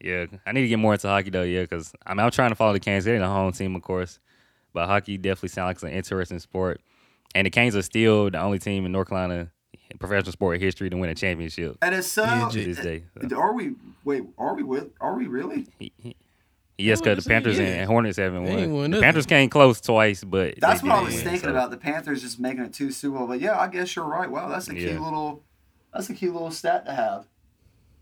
[0.00, 0.26] Yeah.
[0.46, 2.54] I need to get more into hockey though, yeah, because I mean I'm trying to
[2.54, 4.18] follow the Canes They're the home team, of course.
[4.72, 6.80] But hockey definitely sounds like an interesting sport.
[7.34, 9.50] And the Canes are still the only team in North Carolina
[9.90, 12.24] in professional sport history to win a championship and it's so.
[12.24, 13.04] Yeah, to this day.
[13.28, 13.74] So, Are we?
[14.04, 14.88] Wait, are we with?
[15.00, 15.66] Are we really?
[16.78, 17.78] Yes, because the Panthers saying, yeah.
[17.80, 18.72] and Hornets haven't won.
[18.72, 19.00] won the.
[19.00, 21.70] Panthers came close twice, but That's they what I didn't was win, thinking so- about.
[21.70, 23.26] The Panthers just making it two Super Bowl.
[23.26, 24.30] But yeah, I guess you're right.
[24.30, 24.98] Wow, that's a key Yeah.
[25.00, 25.42] little.
[25.94, 27.26] That's a key little stat to have.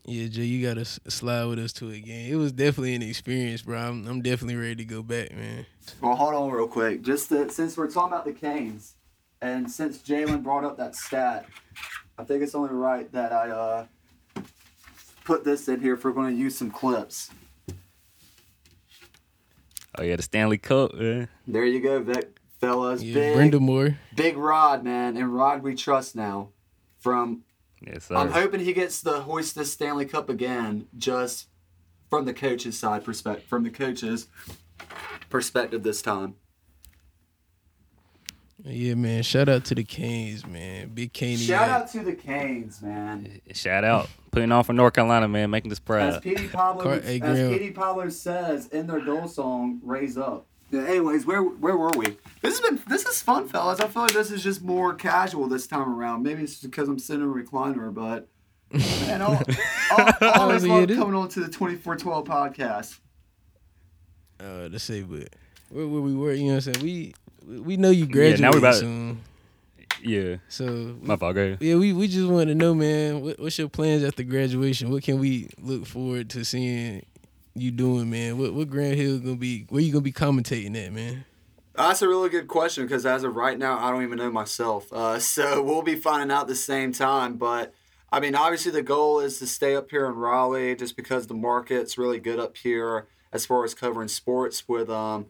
[0.06, 2.32] Yeah, Jay, you gotta slide with us to a game.
[2.32, 3.78] It was definitely an experience, bro.
[3.78, 5.64] I'm, I'm definitely ready to go back, man.
[6.00, 7.02] Well, hold on real quick.
[7.02, 8.96] Just that since we're talking about the Canes,
[9.44, 11.44] and since Jalen brought up that stat,
[12.18, 13.86] I think it's only right that I uh,
[15.24, 17.30] put this in here if we're going to use some clips.
[19.98, 20.92] Oh yeah, the Stanley Cup.
[20.98, 21.26] Yeah.
[21.46, 23.02] There you go, Vic, fellas.
[23.02, 23.96] Yeah, big, Brind'Amour.
[24.16, 26.48] big Rod, man, and Rod we trust now.
[26.98, 27.44] From
[27.82, 28.16] Yes, sir.
[28.16, 31.48] I'm hoping he gets the hoist this Stanley Cup again, just
[32.08, 33.46] from the coach's side perspective.
[33.46, 34.26] From the coach's
[35.28, 36.36] perspective this time.
[38.66, 39.22] Yeah, man.
[39.22, 40.88] Shout out to the Canes, man.
[40.88, 41.36] Big Caney.
[41.36, 43.40] Shout out to the Canes, man.
[43.52, 46.22] Shout out, putting on for North Carolina, man, making us As proud.
[46.22, 47.52] Petey Pablo, Car- as hey, Graham.
[47.52, 52.16] Petey Pablo says in their goal song, "Raise Up." Yeah, anyways, where where were we?
[52.40, 53.80] This has been this is fun, fellas.
[53.80, 56.22] I feel like this is just more casual this time around.
[56.22, 58.28] Maybe it's because I'm sitting in a recliner, but
[58.72, 59.42] man, I'll,
[59.90, 62.98] I'll, I'll always love coming on to the 2412 podcast.
[64.40, 65.28] Uh, to say, but
[65.68, 66.84] where, where we were, you know what I'm saying?
[66.84, 67.14] We
[67.46, 69.20] we know you Yeah, graduating now we about- soon,
[70.02, 71.34] Yeah, so my fault.
[71.34, 73.22] Go yeah, we, we just want to know, man.
[73.22, 74.90] What, what's your plans after graduation?
[74.90, 77.04] What can we look forward to seeing
[77.54, 78.36] you doing, man?
[78.38, 79.66] What what Graham Hill gonna be?
[79.68, 81.24] Where you gonna be commentating at, man?
[81.74, 84.92] That's a really good question because as of right now, I don't even know myself.
[84.92, 87.36] Uh, so we'll be finding out the same time.
[87.36, 87.72] But
[88.12, 91.34] I mean, obviously, the goal is to stay up here in Raleigh just because the
[91.34, 95.26] market's really good up here as far as covering sports with um,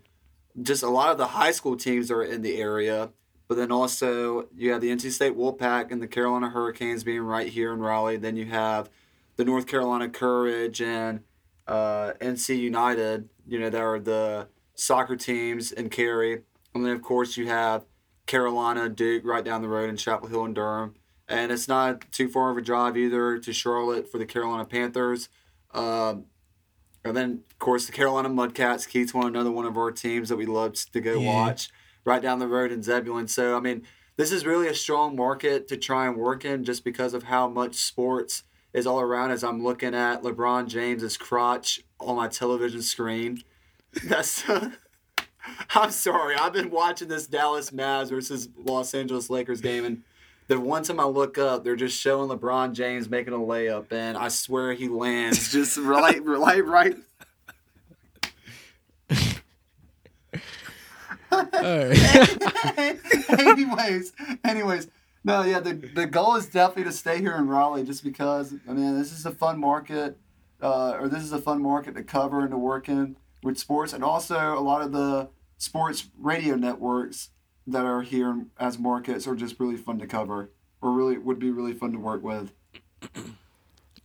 [0.62, 3.10] just a lot of the high school teams are in the area.
[3.48, 7.48] But then also, you have the NC State Wolfpack and the Carolina Hurricanes being right
[7.48, 8.16] here in Raleigh.
[8.16, 8.88] Then you have
[9.36, 11.20] the North Carolina Courage and
[11.66, 16.42] uh, NC United, you know, there are the soccer teams in Cary.
[16.74, 17.84] And then, of course, you have
[18.26, 20.94] Carolina, Duke right down the road in Chapel Hill and Durham.
[21.28, 25.28] And it's not too far of a drive either to Charlotte for the Carolina Panthers.
[25.72, 26.26] Um,
[27.04, 30.36] and then, of course, the Carolina Mudcats, Keith's one, another one of our teams that
[30.36, 31.32] we love to go Yeah.
[31.34, 31.68] watch
[32.04, 33.28] right down the road in Zebulon.
[33.28, 33.82] So, I mean,
[34.16, 37.48] this is really a strong market to try and work in just because of how
[37.48, 42.82] much sports is all around as I'm looking at LeBron James's crotch on my television
[42.82, 43.42] screen.
[44.04, 44.44] That's
[45.74, 46.36] I'm sorry.
[46.36, 50.02] I've been watching this Dallas Mavs versus Los Angeles Lakers game and
[50.48, 54.16] the one time I look up, they're just showing LeBron James making a layup, and
[54.16, 56.96] I swear he lands just right, right, right.
[61.30, 62.98] All right.
[63.38, 64.12] anyways,
[64.44, 64.88] anyways,
[65.24, 68.72] no, yeah, the the goal is definitely to stay here in Raleigh, just because I
[68.72, 70.18] mean this is a fun market.
[70.62, 73.92] uh, or this is a fun market to cover and to work in with sports,
[73.92, 77.30] and also a lot of the sports radio networks
[77.66, 80.50] that are here as markets are just really fun to cover,
[80.80, 82.52] or really would be really fun to work with.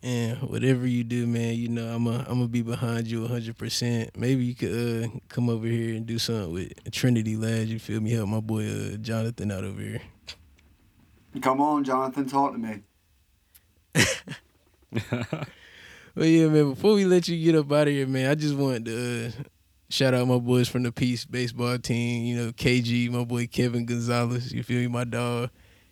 [0.02, 3.58] And whatever you do, man, you know I'm a, I'm gonna be behind you 100.
[3.58, 4.72] percent Maybe you could
[5.04, 7.70] uh, come over here and do something with Trinity Lads.
[7.70, 8.12] You feel me?
[8.12, 10.02] Help my boy uh, Jonathan out over here.
[11.42, 12.84] Come on, Jonathan, talk to me.
[16.16, 16.72] Well, yeah, man.
[16.72, 19.32] Before we let you get up out of here, man, I just wanted to uh,
[19.90, 22.26] shout out my boys from the Peace baseball team.
[22.26, 24.54] You know, KG, my boy Kevin Gonzalez.
[24.54, 25.50] You feel me, my dog,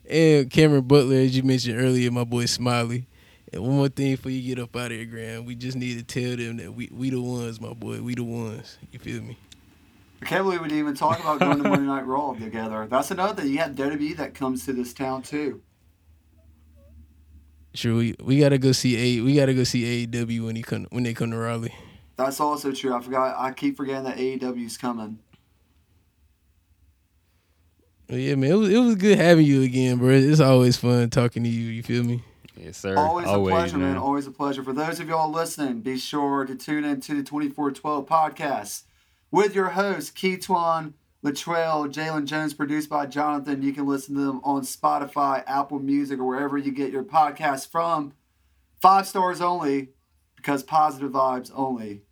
[0.10, 3.08] and Cameron Butler, as you mentioned earlier, my boy Smiley.
[3.52, 5.98] And one more thing before you get up out of here, Graham, we just need
[5.98, 8.02] to tell them that we we the ones, my boy.
[8.02, 8.78] We the ones.
[8.92, 9.38] You feel me?
[10.22, 12.88] I can't believe we didn't even talk about going to Monday Night Raw together.
[12.90, 13.52] That's another thing.
[13.52, 15.62] You have WWE that comes to this town too.
[17.74, 20.88] Sure, we, we gotta go see a we gotta go see AEW when he come
[20.90, 21.74] when they come to Raleigh.
[22.18, 22.94] That's also true.
[22.94, 23.36] I forgot.
[23.38, 25.20] I keep forgetting that AEW's coming.
[28.10, 30.10] Yeah, man, it was, it was good having you again, bro.
[30.10, 31.70] It's always fun talking to you.
[31.70, 32.24] You feel me?
[32.56, 32.98] Yes, sir.
[32.98, 33.94] Always, Always, a pleasure, man.
[33.94, 34.02] man.
[34.02, 34.64] Always a pleasure.
[34.64, 38.84] For those of y'all listening, be sure to tune in to the 2412 podcast
[39.30, 43.62] with your host, Keetwan Latrell, Jalen Jones, produced by Jonathan.
[43.62, 47.70] You can listen to them on Spotify, Apple Music, or wherever you get your podcasts
[47.70, 48.14] from.
[48.82, 49.90] Five stars only,
[50.36, 52.04] because positive vibes only.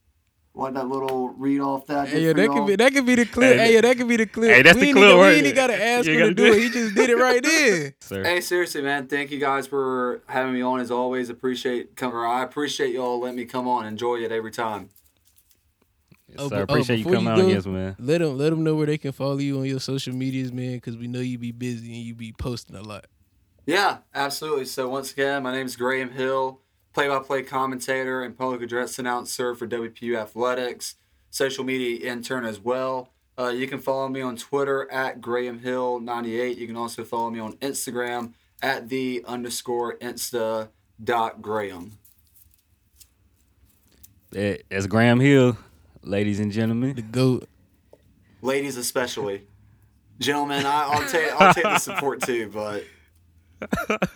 [0.58, 2.08] Like that little read off that.
[2.08, 2.56] Hey, yeah, that y'all.
[2.56, 3.58] could be that could be the clip.
[3.58, 4.50] Hey, Hey, yeah, that could be the clip.
[4.52, 5.52] Hey, that's we the ain't clip even- right We ain't there.
[5.52, 6.56] even gotta ask him to do do it.
[6.58, 6.62] it.
[6.64, 7.94] He just did it right then.
[8.00, 8.24] Sir.
[8.24, 9.08] Hey, seriously, man.
[9.08, 10.80] Thank you guys for having me on.
[10.80, 12.16] As always, appreciate coming.
[12.18, 13.86] I appreciate y'all letting me come on.
[13.86, 14.90] Enjoy it every time.
[16.30, 16.50] Yes, Oh, sir.
[16.50, 17.40] but- oh, Appreciate you coming you on.
[17.40, 17.96] go- Yes, man.
[18.00, 20.76] Let them let them know where they can follow you on your social medias, man,
[20.76, 23.08] because we know you be busy and you be posting a lot.
[23.66, 24.66] Yeah, absolutely.
[24.66, 26.62] So once again, my name is Graham Hill,
[26.96, 30.96] play-by-play commentator and public address announcer for WPU Athletics,
[31.30, 33.10] social media intern as well.
[33.38, 36.58] Uh, you can follow me on Twitter at Graham Hill 98.
[36.58, 38.32] You can also follow me on Instagram
[38.64, 40.70] at the underscore insta
[41.04, 41.98] dot Graham.
[44.32, 45.58] That- That's Graham Hill,
[46.02, 46.96] ladies and gentlemen.
[46.96, 47.50] The goat.
[48.42, 49.44] Ladies especially.
[50.20, 52.86] Gentlemen, I, I'll take I'll take the support too, but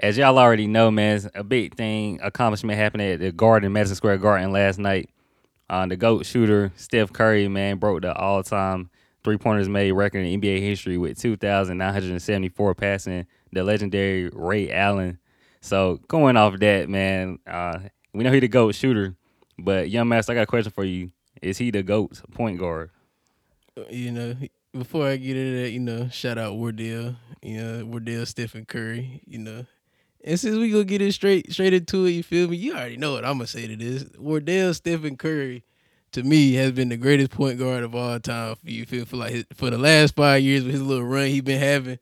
[0.00, 4.18] As y'all already know, man, a big thing accomplishment happened at the Garden, Madison Square
[4.18, 5.10] Garden last night.
[5.68, 8.90] Uh, the GOAT shooter, Steph Curry, man, broke the all time
[9.24, 15.18] three pointers made record in NBA history with 2,974 passing the legendary Ray Allen.
[15.60, 17.80] So going off that, man, uh,
[18.14, 19.16] we know he the GOAT shooter,
[19.58, 21.10] but young master, I got a question for you.
[21.42, 22.90] Is he the GOAT point guard?
[23.90, 24.36] You know,
[24.72, 29.22] before I get into that, you know, shout out Wardell, you know, Wardell, Stephen Curry,
[29.26, 29.66] you know.
[30.24, 32.56] And since we gonna get it straight straight into it, you feel me?
[32.56, 34.04] You already know what I'm gonna say to this.
[34.18, 35.64] Wardell Stephen Curry,
[36.12, 38.56] to me, has been the greatest point guard of all time.
[38.56, 41.28] For you feel for like his, for the last five years with his little run
[41.28, 41.98] he been having,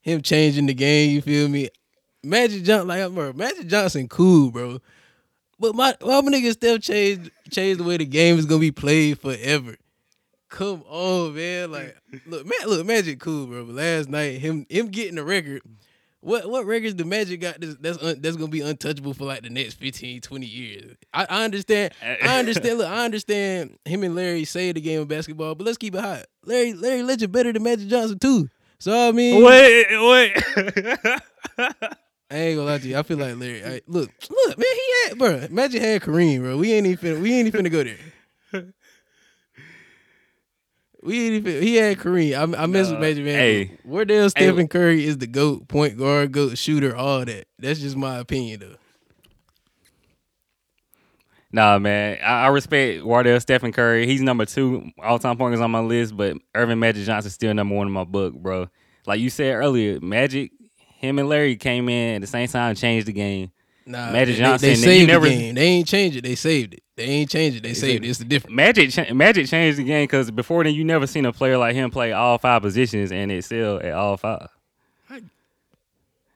[0.00, 1.10] him changing the game.
[1.10, 1.68] You feel me?
[2.22, 4.80] Magic Johnson, like bro, Magic Johnson, cool, bro.
[5.58, 9.20] But my my nigga Steph changed changed the way the game is gonna be played
[9.20, 9.76] forever.
[10.48, 11.72] Come on, man.
[11.72, 13.64] Like, look, man, look, Magic cool, bro.
[13.64, 15.62] But last night, him him getting the record.
[16.26, 19.42] What what records the Magic got that's that's, un, that's gonna be untouchable for like
[19.42, 20.96] the next 15, 20 years?
[21.14, 21.94] I, I understand.
[22.02, 22.78] I understand.
[22.78, 23.78] Look, I understand.
[23.84, 26.24] Him and Larry say the game of basketball, but let's keep it hot.
[26.44, 28.48] Larry Larry Legend better than Magic Johnson too.
[28.80, 30.32] So I mean, Wait, wait.
[32.28, 32.98] I ain't gonna lie to you.
[32.98, 33.64] I feel like Larry.
[33.64, 34.66] I, look, look, man.
[34.66, 35.46] He had, bro.
[35.48, 36.56] Magic had Kareem, bro.
[36.56, 37.18] We ain't even.
[37.18, 37.98] Finna, we ain't even finna go there.
[41.06, 41.62] We ain't even.
[41.62, 42.34] He had Kareem.
[42.56, 43.34] I, I mess with Nah, Magic man.
[43.38, 43.78] hey.
[43.84, 47.46] Wardell Stephen Curry is the goat point guard, goat shooter, all that.
[47.58, 48.76] That's just my opinion, though.
[51.52, 52.18] Nah, man.
[52.22, 54.06] I, I respect Wardell Stephen Curry.
[54.06, 57.74] He's number two all time pointers on my list, but Earvin Magic Johnson's still number
[57.74, 58.68] one in my book, bro.
[59.06, 60.50] Like you said earlier, Magic,
[60.98, 63.52] him and Larry came in at the same time, and changed the game.
[63.86, 65.54] Nah, Magic they, Johnson, They, they saved never- the game.
[65.54, 66.22] They ain't changed it.
[66.24, 66.82] They saved it.
[66.96, 67.62] They ain't changed it.
[67.62, 68.08] They saved it.
[68.08, 68.56] It's the difference.
[68.56, 71.74] Magic, cha- Magic changed the game because before then you never seen a player like
[71.74, 74.48] him play all five positions and excel at all five.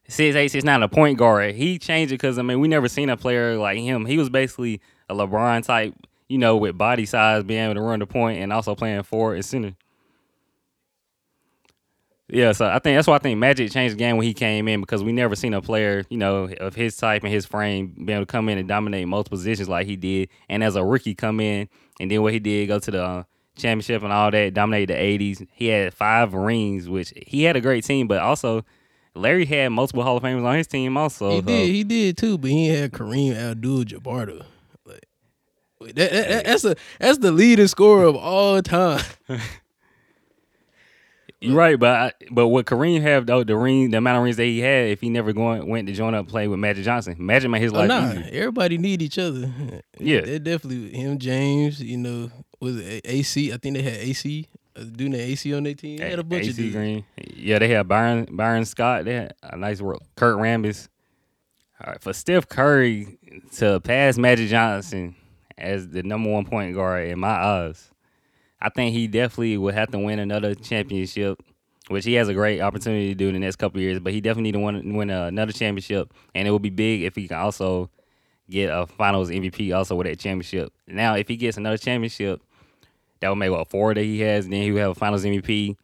[0.06, 1.54] Six eight six nine, a point guard.
[1.54, 4.04] He changed it because I mean we never seen a player like him.
[4.06, 5.94] He was basically a LeBron type,
[6.28, 9.36] you know, with body size, being able to run the point and also playing forward
[9.36, 9.74] and center.
[12.32, 14.68] Yeah, so I think that's why I think Magic changed the game when he came
[14.68, 17.88] in because we never seen a player, you know, of his type and his frame
[17.96, 20.28] being able to come in and dominate multiple positions like he did.
[20.48, 21.68] And as a rookie, come in
[21.98, 23.22] and then what he did, go to the uh,
[23.56, 25.46] championship and all that, dominated the '80s.
[25.52, 28.64] He had five rings, which he had a great team, but also
[29.16, 31.30] Larry had multiple Hall of Famers on his team also.
[31.30, 34.44] He so- did, he did too, but he had Kareem Abdul-Jabbar.
[34.86, 39.02] Like that, that- that- that's a that's the leading scorer of all time.
[41.40, 44.36] You're right, but I, but what Kareem have though the ring, the amount of rings
[44.36, 47.16] that he had, if he never going went to join up play with Magic Johnson,
[47.18, 48.28] Magic made his Oh, life nah, easier.
[48.32, 49.50] everybody need each other.
[49.98, 50.20] Yeah.
[50.22, 51.82] they definitely him, James.
[51.82, 52.30] You know,
[52.60, 53.52] was it AC?
[53.52, 54.48] I think they had AC.
[54.96, 55.98] Doing the AC on their team.
[55.98, 56.74] They had a bunch AC of dudes.
[56.74, 57.04] Green.
[57.34, 59.04] Yeah, they had Byron Byron Scott.
[59.04, 60.00] They had a nice work.
[60.16, 60.88] Kurt Rambis.
[61.84, 63.18] All right, for Steph Curry
[63.56, 65.16] to pass Magic Johnson
[65.58, 67.89] as the number one point guard in my eyes,
[68.60, 71.42] I think he definitely would have to win another championship,
[71.88, 74.00] which he has a great opportunity to do in the next couple of years.
[74.00, 77.16] But he definitely need to win, win another championship, and it would be big if
[77.16, 77.90] he can also
[78.50, 80.72] get a Finals MVP also with that championship.
[80.86, 82.42] Now, if he gets another championship,
[83.20, 84.48] that would make what four that he has.
[84.48, 85.76] Then he would have a Finals MVP,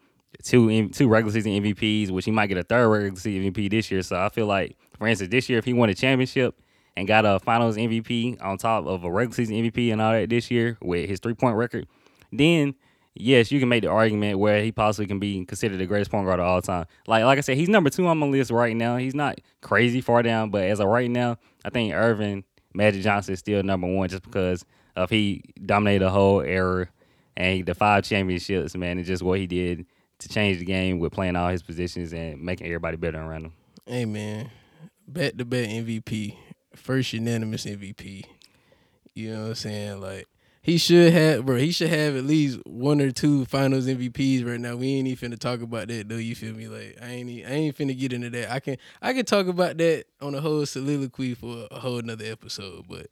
[0.43, 3.91] two two regular season MVPs, which he might get a third regular season MVP this
[3.91, 4.03] year.
[4.03, 6.55] So I feel like, for instance, this year if he won a championship
[6.97, 10.29] and got a Finals MVP on top of a regular season MVP and all that
[10.29, 11.87] this year with his three point record,
[12.33, 12.74] then
[13.14, 16.27] yes, you can make the argument where he possibly can be considered the greatest point
[16.27, 16.87] guard of all time.
[17.07, 18.97] Like like I said, he's number two on my list right now.
[18.97, 23.33] He's not crazy far down, but as of right now, I think Earvin Magic Johnson
[23.35, 24.64] is still number one just because
[24.95, 26.89] of he dominated the whole era
[27.37, 29.87] and the five championships, man, and just what he did
[30.18, 33.53] to change the game with playing all his positions and making everybody better around him.
[33.87, 34.51] Hey man,
[35.07, 36.37] back to back MVP,
[36.74, 38.24] first unanimous MVP.
[39.14, 40.01] You know what I'm saying?
[40.01, 40.27] Like
[40.67, 41.57] he should have, bro.
[41.59, 44.75] He should have at least one or two Finals MVPs right now.
[44.75, 46.17] We ain't even finna talk about that though.
[46.17, 46.67] You feel me?
[46.67, 48.51] Like I ain't, I ain't finna get into that.
[48.51, 52.25] I can, I can talk about that on a whole soliloquy for a whole nother
[52.25, 52.87] episode.
[52.89, 53.07] But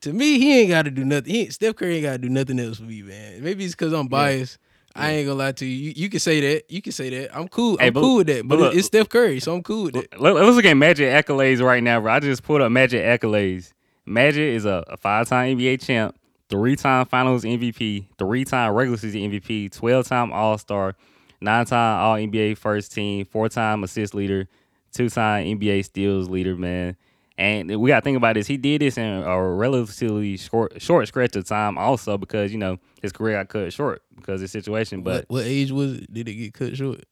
[0.00, 1.32] to me, he ain't got to do nothing.
[1.32, 3.44] He Steph Curry ain't got to do nothing else for me, man.
[3.44, 4.58] Maybe it's because I'm biased.
[4.96, 5.88] I ain't gonna lie to you.
[5.90, 5.92] you.
[5.96, 6.70] You can say that.
[6.70, 7.36] You can say that.
[7.36, 7.76] I'm cool.
[7.78, 8.42] Hey, I'm but- cool with that.
[8.48, 10.20] but But, look- it's Steph Curry, so I'm cool with that.
[10.20, 12.12] Let, us look at Magic accolades right now, bro.
[12.14, 13.72] I just pulled up Magic accolades.
[14.06, 16.14] Magic is a, a five-time NBA champ,
[16.48, 20.94] three-time Finals MVP, three-time regular season MVP, twelve-time All-Star,
[21.40, 24.48] nine-time All NBA first team, four-time assist leader,
[24.92, 26.96] two-time NBA steals leader, man.
[27.36, 28.46] And we got to think about this.
[28.46, 32.78] He did this in a relatively short, short stretch of time, also because you know
[33.02, 35.02] his career got cut short because of the situation.
[35.02, 36.12] But what, what age was it?
[36.12, 37.04] Did it get cut short?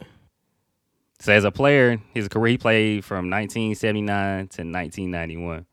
[1.18, 5.66] so as a player, his career he played from 1979 to 1991.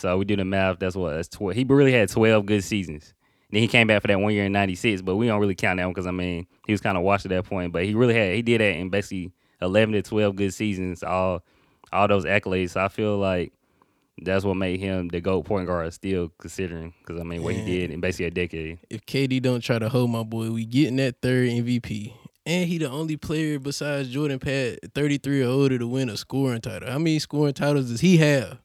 [0.00, 0.78] So we do the math.
[0.78, 1.54] That's what that's 12.
[1.54, 3.14] He really had 12 good seasons.
[3.50, 5.78] Then he came back for that one year in '96, but we don't really count
[5.78, 7.72] that one because I mean he was kind of washed at that point.
[7.72, 11.42] But he really had he did that in basically 11 to 12 good seasons, all
[11.92, 12.70] all those accolades.
[12.70, 13.52] So I feel like
[14.22, 17.64] that's what made him the GOAT point guard still considering because I mean what he
[17.64, 18.78] did in basically a decade.
[18.88, 22.12] If KD don't try to hold my boy, we getting that third MVP.
[22.46, 26.60] And he the only player besides Jordan Pat, 33 or older, to win a scoring
[26.60, 26.90] title.
[26.90, 28.58] How many scoring titles does he have?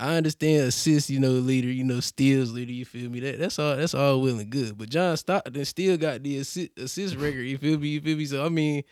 [0.00, 3.18] I understand assist, you know, leader, you know, steals leader, you feel me?
[3.20, 4.78] That that's all that's all well and good.
[4.78, 7.88] But John Stockton still got the assist, assist record, you feel me?
[7.88, 8.24] You feel me?
[8.26, 8.84] So I mean,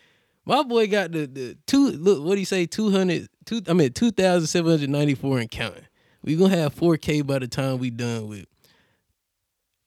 [0.45, 4.11] my boy got the the two look what he say, 200, two, I mean two
[4.11, 5.85] thousand seven hundred ninety four and counting.
[6.23, 8.45] We gonna have 4K by the time we done with.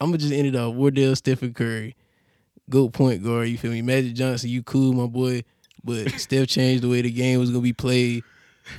[0.01, 0.75] I'm gonna just end it off.
[0.75, 1.95] Wardell Stephen Curry,
[2.71, 3.49] GOAT point guard.
[3.49, 3.83] You feel me?
[3.83, 5.45] Magic Johnson, you cool, my boy.
[5.85, 8.25] But Steph changed the way the game was gonna be played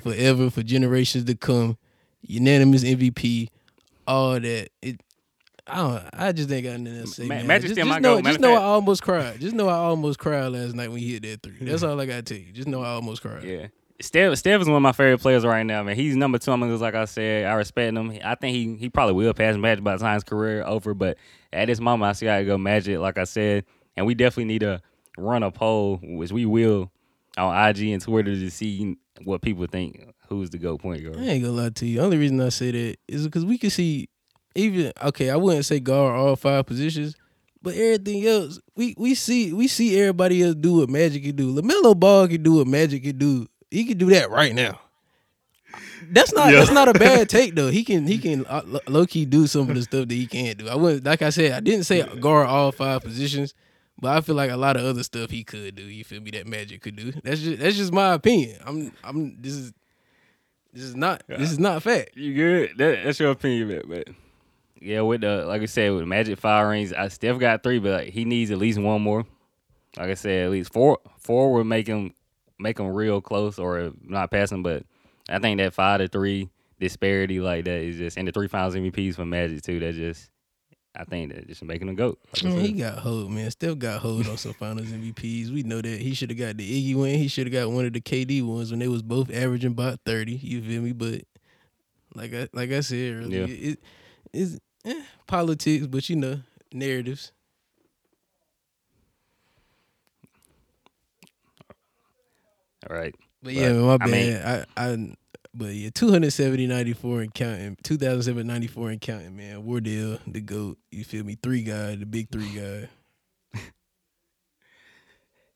[0.02, 1.78] forever for generations to come.
[2.24, 3.50] Unanimous MVP,
[4.08, 4.70] all that.
[4.82, 5.02] It.
[5.68, 6.04] I don't.
[6.14, 7.28] I just ain't got nothing else to say.
[7.28, 7.48] Ma- man.
[7.48, 9.40] Magic just, just know, just know I almost cried.
[9.40, 11.58] Just know I almost cried last night when he hit that three.
[11.62, 12.52] That's all I gotta tell you.
[12.52, 13.44] Just know I almost cried.
[13.44, 13.68] Yeah.
[14.02, 15.96] Steph, Steph is one of my favorite players right now, man.
[15.96, 17.46] He's number two on my list, like I said.
[17.46, 18.18] I respect him.
[18.24, 21.18] I think he he probably will pass Magic by the time his career over, but
[21.54, 23.66] at this moment, I see I gotta go Magic, like I said.
[23.96, 24.82] And we definitely need to
[25.18, 26.92] run a poll, which we will
[27.38, 31.18] on IG and Twitter to see what people think who's the go point guard.
[31.18, 32.02] I ain't gonna lie to you.
[32.02, 34.10] Only reason I say that is because we can see
[34.56, 35.30] even okay.
[35.30, 37.16] I wouldn't say guard all five positions,
[37.62, 41.54] but everything else we we see we see everybody else do what Magic can do.
[41.54, 43.48] LaMelo Ball can do what Magic can do.
[43.70, 44.80] He can do that right now.
[46.10, 47.70] That's not that's not a bad take though.
[47.70, 50.58] He can he can uh, low key do some of the stuff that he can't
[50.58, 50.68] do.
[50.68, 53.54] I wouldn't like I said I didn't say guard all five positions,
[54.00, 55.84] but I feel like a lot of other stuff he could do.
[55.84, 56.32] You feel me?
[56.32, 57.14] That Magic could do.
[57.24, 58.58] That's just that's just my opinion.
[58.66, 59.74] I'm I'm this is
[60.74, 62.16] this is not this is not fact.
[62.16, 62.78] You good?
[62.78, 63.82] That, that's your opinion, man.
[63.88, 64.08] But
[64.82, 67.92] yeah, with the like I said, with Magic five rings, I Steph got three, but
[67.92, 69.26] like, he needs at least one more.
[69.98, 71.00] Like I said, at least four.
[71.20, 72.14] Four would make him
[72.58, 74.64] make him real close, or not passing.
[74.64, 74.84] But
[75.30, 76.50] I think that five to three
[76.80, 79.80] disparity like that is just, and the three finals MVPs for Magic too.
[79.80, 80.31] That just
[80.96, 82.20] I think that just making him goat.
[82.36, 83.50] Like Man, he got hold, man.
[83.52, 85.50] Still got hold on some Finals MVPs.
[85.54, 87.18] We know that he should have got the Iggy win.
[87.18, 90.00] He should have got one of the KD ones when they was both averaging about
[90.06, 90.34] thirty.
[90.36, 90.92] You feel me?
[90.92, 91.22] But
[92.14, 93.70] like I like I said earlier, Yeah.
[93.72, 93.80] it
[94.34, 96.42] is eh, politics, but you know
[96.74, 97.32] narratives.
[102.90, 103.16] All right.
[103.44, 104.68] But yeah, But, man, my I mean- bad.
[104.78, 105.16] I, I
[105.54, 107.78] but yeah, 270 94 and counting.
[107.84, 109.64] 2007 94 and counting, man.
[109.66, 110.78] Wardell, the GOAT.
[110.92, 111.38] You feel me?
[111.42, 112.90] Three guy, the big three guy.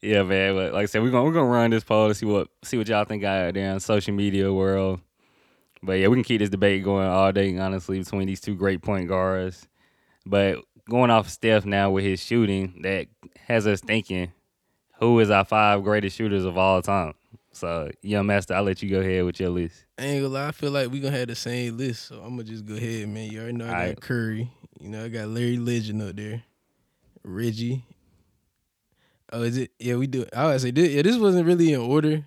[0.02, 0.54] Yeah, man.
[0.54, 2.78] But like I said, we're gonna we're gonna run this poll to see what see
[2.78, 5.00] what y'all think out there in social media world.
[5.82, 8.84] But yeah, we can keep this debate going all day, honestly, between these two great
[8.84, 9.68] point guards.
[10.24, 13.08] But going off Steph now with his shooting, that
[13.48, 14.32] has us thinking,
[15.00, 17.14] who is our five greatest shooters of all time?
[17.56, 19.86] So, young master, I'll let you go ahead with your list.
[19.98, 22.32] I ain't gonna lie, I feel like we gonna have the same list, so I'm
[22.32, 23.32] gonna just go ahead, man.
[23.32, 24.02] You already know I got Alright.
[24.02, 24.52] Curry.
[24.82, 26.44] You know, I got Larry Legend up there.
[27.24, 27.86] Reggie.
[29.32, 29.72] Oh, is it?
[29.80, 30.26] Yeah, we do.
[30.36, 32.26] I would say this, yeah, this wasn't really in order.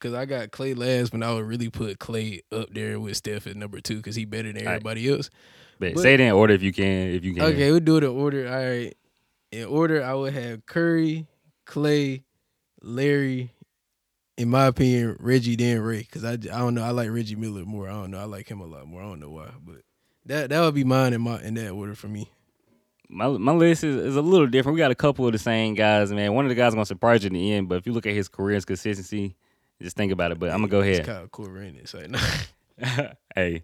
[0.00, 3.46] Cause I got Klay last, but I would really put Klay up there with Steph
[3.46, 5.30] at number two, cause he better than everybody else.
[5.78, 7.10] But, But- say it in order if you can.
[7.10, 7.42] If you can.
[7.44, 8.48] Okay, we'll do it in order.
[8.48, 8.96] All right.
[9.52, 11.28] In order, I would have Curry,
[11.66, 12.24] Klay,
[12.82, 13.52] Larry.
[14.40, 16.82] In my opinion, Reggie then Ray, because I, I don't know.
[16.82, 17.88] I like Reggie Miller more.
[17.88, 18.18] I don't know.
[18.18, 19.02] I like him a lot more.
[19.02, 19.82] I don't know why, but
[20.24, 22.30] that that would be mine in my in that order for me.
[23.08, 24.74] My my list is, is a little different.
[24.76, 26.32] We got a couple of the same guys, man.
[26.32, 28.14] One of the guys gonna surprise you in the end, but if you look at
[28.14, 29.36] his career and consistency,
[29.82, 30.38] just think about it.
[30.38, 31.06] But I'm gonna go It's ahead.
[31.06, 33.16] Kyle Korver in it.
[33.34, 33.62] Hey,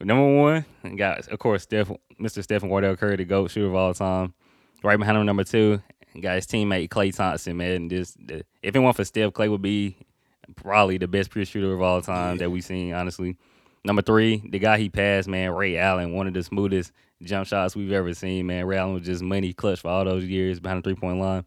[0.00, 0.42] number
[0.82, 2.42] one, got of course Steph, Mr.
[2.42, 4.34] Stephen Wardell Curry, the GOAT shooter of all time.
[4.82, 5.80] Right behind him, number two,
[6.20, 7.70] got his teammate Klay Thompson, man.
[7.72, 9.96] And Just if it weren't for Steph, Klay would be
[10.54, 13.36] probably the best pure shooter of all time that we've seen, honestly.
[13.84, 16.92] Number three, the guy he passed, man, Ray Allen, one of the smoothest
[17.22, 18.66] jump shots we've ever seen, man.
[18.66, 21.44] Ray Allen was just money clutch for all those years behind the three point line.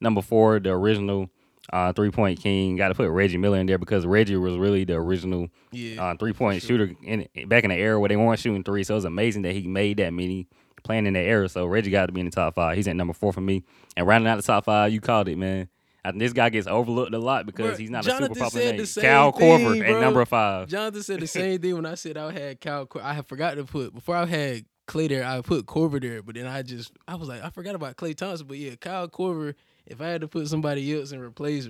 [0.00, 1.28] Number four, the original
[1.72, 2.76] uh, three point king.
[2.76, 6.16] Got to put Reggie Miller in there because Reggie was really the original Yeah, uh,
[6.16, 8.84] three point shooter in back in the era where they weren't shooting three.
[8.84, 10.46] So it was amazing that he made that many
[10.82, 11.48] playing in that era.
[11.48, 12.76] So Reggie got to be in the top five.
[12.76, 13.64] He's at number four for me.
[13.96, 15.68] And rounding out the top five, you called it, man.
[16.04, 18.72] I think this guy gets overlooked a lot because Bruh, he's not a super popular
[18.72, 18.86] name.
[18.86, 20.68] Cal Korver at number five.
[20.68, 22.86] Jonathan said the same thing when I said I had Cal.
[22.86, 25.24] Cor- I had forgot to put before I had Klay there.
[25.24, 28.16] I put Korver there, but then I just I was like I forgot about Klay
[28.16, 28.46] Thompson.
[28.48, 29.54] But yeah, Kyle Korver.
[29.86, 31.68] If I had to put somebody else and replace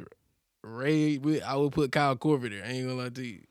[0.63, 2.65] Ray, with, I would put Kyle Korver there.
[2.65, 3.43] I ain't gonna lie to you.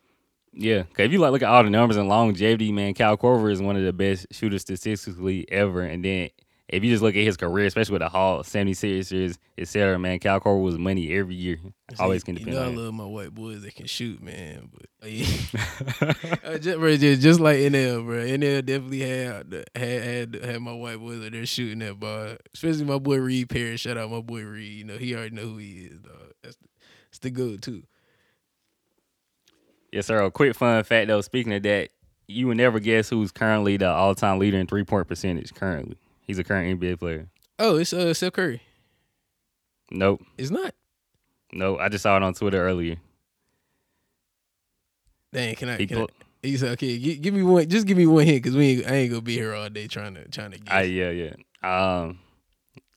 [0.54, 3.52] Yeah, cause if you like look at all the numbers and longevity, man, Cal Korver
[3.52, 5.82] is one of the best shooters statistically ever.
[5.82, 6.30] And then
[6.70, 10.20] if you just look at his career, especially with the Hall, 76ers, et cetera, man,
[10.20, 11.60] Cal Korver was money every year.
[12.00, 12.78] Always can depend you know I on him.
[12.78, 14.70] love my white boys that can shoot, man.
[14.74, 15.26] But yeah.
[16.60, 18.16] Just, bro, just, just like NL, bro.
[18.18, 22.36] NL definitely had had had had my white boys out there shooting that ball.
[22.54, 23.76] Especially my boy Reed Perry.
[23.78, 24.72] Shout out my boy Reed.
[24.72, 26.14] You know he already know who he is, dog.
[26.44, 26.68] That's the,
[27.10, 27.84] that's the good too.
[29.92, 30.24] Yes, sir.
[30.24, 31.90] A quick fun fact though, speaking of that,
[32.28, 35.98] you would never guess who's currently the all time leader in three point percentage currently.
[36.26, 37.28] He's a current NBA player.
[37.60, 38.62] Oh, it's uh Steph Curry.
[39.92, 40.22] Nope.
[40.38, 40.74] It's not.
[41.52, 41.80] Nope.
[41.82, 42.96] I just saw it on Twitter earlier.
[45.34, 45.78] Dang, can I?
[45.78, 47.68] He Can I put, said, "Okay, gi- give me one.
[47.70, 49.88] Just give me one hint, cause we ain't, I ain't gonna be here all day
[49.88, 51.34] trying to trying to guess." I, yeah, yeah.
[51.64, 52.20] Um,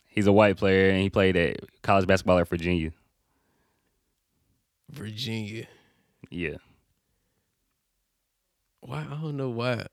[0.09, 2.91] he's a white player and he played at college basketball at Virginia.
[4.91, 5.67] Virginia.
[6.31, 6.57] Yeah.
[8.81, 9.01] Why?
[9.03, 9.87] I don't know why.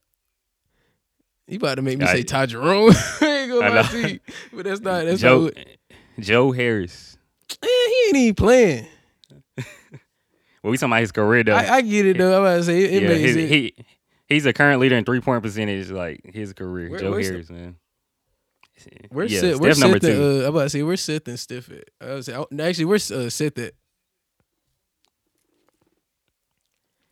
[1.48, 2.92] You about to make me I- say Ty Jerome?
[3.22, 4.20] I ain't gonna lie to you,
[4.54, 5.06] but that's not.
[5.06, 5.54] That's Joe not.
[6.20, 7.18] Joe Harris.
[7.62, 8.88] Man, he ain't even playing.
[10.64, 11.56] Well, we talking about his career though.
[11.56, 12.38] I, I get it though.
[12.38, 13.50] I'm about to say it, it yeah, makes his, it.
[13.50, 13.76] he
[14.28, 15.90] he's a current leader in three point percentage.
[15.90, 17.78] Like his career, Where- Joe Harris, man.
[19.12, 19.58] We're yeah, set.
[19.58, 20.02] We're Steph number set.
[20.02, 20.24] The, two.
[20.24, 21.90] uh, I'm about to say we're set and stiff it.
[22.00, 23.74] I was say, actually we're uh, set that.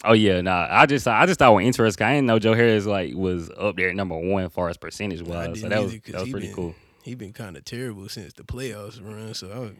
[0.06, 0.68] Oh yeah, nah.
[0.70, 2.08] I just I just thought it was interesting.
[2.08, 4.78] I didn't know Joe Harris like was up there at number one as far as
[4.78, 5.60] percentage wise.
[5.60, 6.76] So that was that was pretty been- cool.
[7.04, 9.34] He been kind of terrible since the playoffs run.
[9.34, 9.72] So I, was,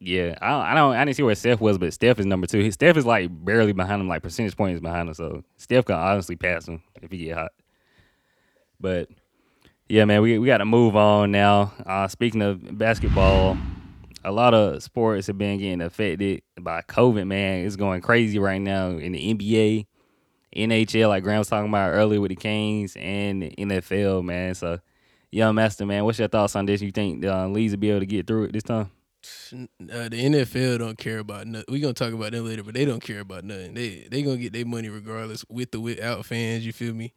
[0.00, 2.46] Yeah, I don't, I don't I didn't see where Steph was, but Steph is number
[2.46, 2.60] two.
[2.60, 5.14] His, Steph is like barely behind him, like percentage points behind him.
[5.14, 7.52] So Steph can honestly pass him if he get hot.
[8.80, 9.08] But
[9.88, 11.72] yeah, man, we we got to move on now.
[11.86, 13.56] Uh, speaking of basketball,
[14.28, 17.26] a lot of sports have been getting affected by COVID.
[17.26, 19.86] Man, it's going crazy right now in the NBA,
[20.54, 24.22] NHL, like Graham was talking about earlier with the Kings, and the NFL.
[24.22, 24.78] Man, so
[25.30, 26.82] young master, man, what's your thoughts on this?
[26.82, 28.90] You think the uh, leagues will be able to get through it this time?
[29.52, 31.66] uh, the NFL don't care about nothing.
[31.68, 33.74] We're gonna talk about them later, but they don't care about nothing.
[33.74, 36.64] They they gonna get their money regardless, with or without fans.
[36.64, 37.14] You feel me?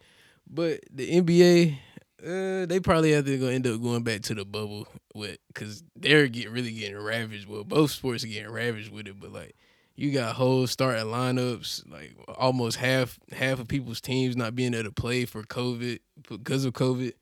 [0.49, 1.77] But the NBA,
[2.23, 5.83] Uh, they probably have to go end up going back to the bubble with because
[5.95, 7.47] they're get really getting ravaged.
[7.47, 9.55] Well, both sports are getting ravaged with it, but like
[9.95, 14.83] you got whole starting lineups, like almost half half of people's teams not being able
[14.83, 15.99] to play for COVID
[16.29, 17.13] because of COVID.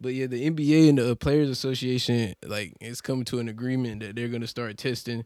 [0.00, 4.16] But yeah, the NBA and the Players Association like it's coming to an agreement that
[4.16, 5.24] they're gonna start testing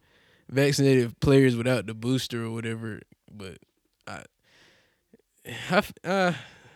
[0.50, 3.00] vaccinated players without the booster or whatever.
[3.30, 3.58] But
[4.06, 4.24] I,
[6.04, 6.32] uh,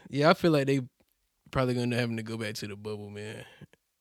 [0.08, 0.80] yeah, I feel like they
[1.52, 3.44] probably gonna having to go back to the bubble, man.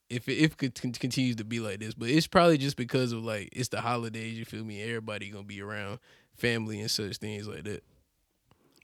[0.09, 3.23] If it, if it continues to be like this, but it's probably just because of
[3.23, 4.37] like it's the holidays.
[4.37, 4.81] You feel me?
[4.81, 5.99] Everybody gonna be around
[6.35, 7.83] family and such things like that.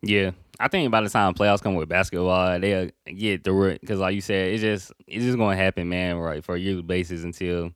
[0.04, 4.00] Yeah, I think by the time playoffs come with basketball, they'll get through it because,
[4.00, 6.18] like you said, it's just it's just to happen, man.
[6.18, 7.72] Right for a yearly basis until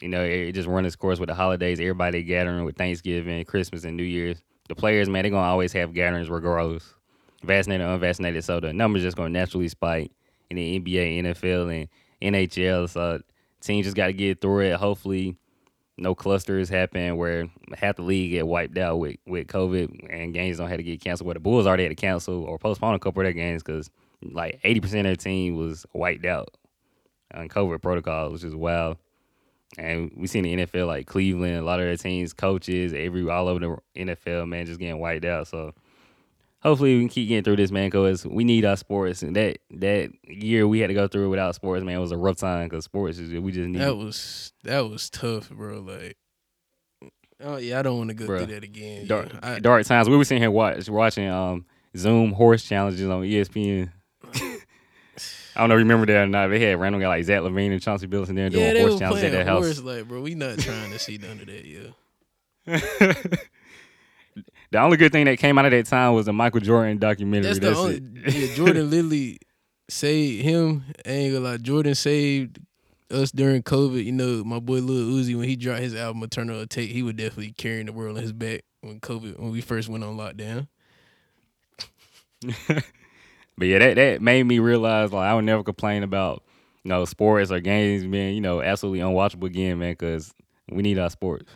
[0.00, 1.80] you know it just run its course with the holidays.
[1.80, 4.38] Everybody gathering with Thanksgiving, Christmas, and New Year's.
[4.68, 6.92] The players, man, they're gonna always have gatherings regardless,
[7.42, 8.44] vaccinated or unvaccinated.
[8.44, 10.10] So the numbers just gonna naturally spike
[10.50, 11.88] in the NBA, NFL,
[12.22, 12.88] and NHL.
[12.88, 13.20] So
[13.60, 14.76] teams just got to get through it.
[14.76, 15.36] Hopefully,
[15.98, 20.58] no clusters happen where half the league get wiped out with, with COVID and games
[20.58, 21.26] don't have to get canceled.
[21.26, 23.90] Where the Bulls already had to cancel or postpone a couple of their games because
[24.22, 26.56] like eighty percent of their team was wiped out
[27.34, 28.98] on COVID protocols, which is wild.
[29.78, 33.48] And we seen the NFL like Cleveland, a lot of their teams, coaches, every all
[33.48, 35.48] over the NFL, man, just getting wiped out.
[35.48, 35.74] So
[36.66, 39.22] hopefully we can keep getting through this, man, because we need our sports.
[39.22, 42.38] And that that year we had to go through without sports, man, was a rough
[42.38, 43.80] time because sports is we just need.
[43.80, 45.80] That was that was tough, bro.
[45.80, 46.16] Like,
[47.40, 48.38] oh yeah, I don't want to go Bruh.
[48.38, 49.06] through that again.
[49.06, 49.38] dark, yeah.
[49.42, 50.08] I, dark times.
[50.08, 53.92] We were sitting here watch, watching um Zoom horse challenges on ESPN.
[54.34, 56.48] I don't know remember that or not.
[56.48, 58.82] They had random guy like Zach LaVine and Chauncey Billups in there doing yeah, they
[58.82, 59.76] horse challenges at their horse.
[59.76, 59.80] house.
[59.80, 61.92] Like, bro, we not trying to see none of that, yeah.
[64.70, 67.48] the only good thing that came out of that time was the Michael Jordan documentary.
[67.48, 67.96] That's That's, the only.
[67.96, 68.34] it.
[68.34, 69.38] Yeah, Jordan literally
[69.88, 70.84] saved him.
[71.04, 71.56] I ain't gonna lie.
[71.58, 72.58] Jordan saved
[73.10, 74.04] us during COVID.
[74.04, 77.14] You know, my boy Lil Uzi when he dropped his album Eternal Atake, he was
[77.14, 80.68] definitely carrying the world on his back when COVID when we first went on lockdown.
[83.58, 86.42] But yeah, that that made me realize like I would never complain about
[86.84, 90.34] you know sports or games being you know absolutely unwatchable again, man, because
[90.70, 91.50] we need our sports.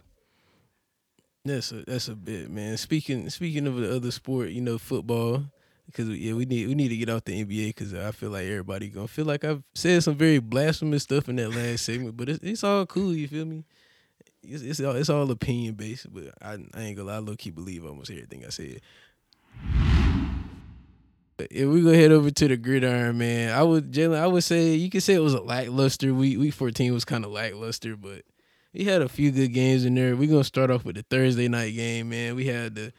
[1.45, 2.76] That's a that's a bit, man.
[2.76, 5.45] Speaking speaking of the other sport, you know, football.
[5.86, 8.47] Because yeah, we need we need to get off the NBA because I feel like
[8.47, 12.28] everybody gonna feel like I've said some very blasphemous stuff in that last segment, but
[12.28, 13.12] it's it's all cool.
[13.12, 13.64] You feel me?
[14.43, 17.34] It's it's all, it's all opinion based, but I, I ain't gonna lie, I low
[17.34, 18.80] key believe almost everything I said.
[21.38, 24.18] If we go head over to the gridiron, man, I would Jalen.
[24.18, 26.38] I would say you could say it was a lackluster week.
[26.38, 28.22] Week fourteen was kind of lackluster, but
[28.73, 30.16] we had a few good games in there.
[30.16, 32.37] We're gonna start off with the Thursday night game, man.
[32.37, 32.93] We had the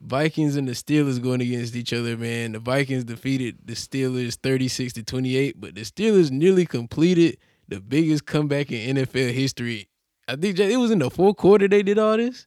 [0.00, 2.52] Vikings and the Steelers going against each other, man.
[2.52, 8.26] The Vikings defeated the Steelers 36 to 28, but the Steelers nearly completed the biggest
[8.26, 9.88] comeback in NFL history.
[10.28, 12.46] I think it was in the fourth quarter they did all this.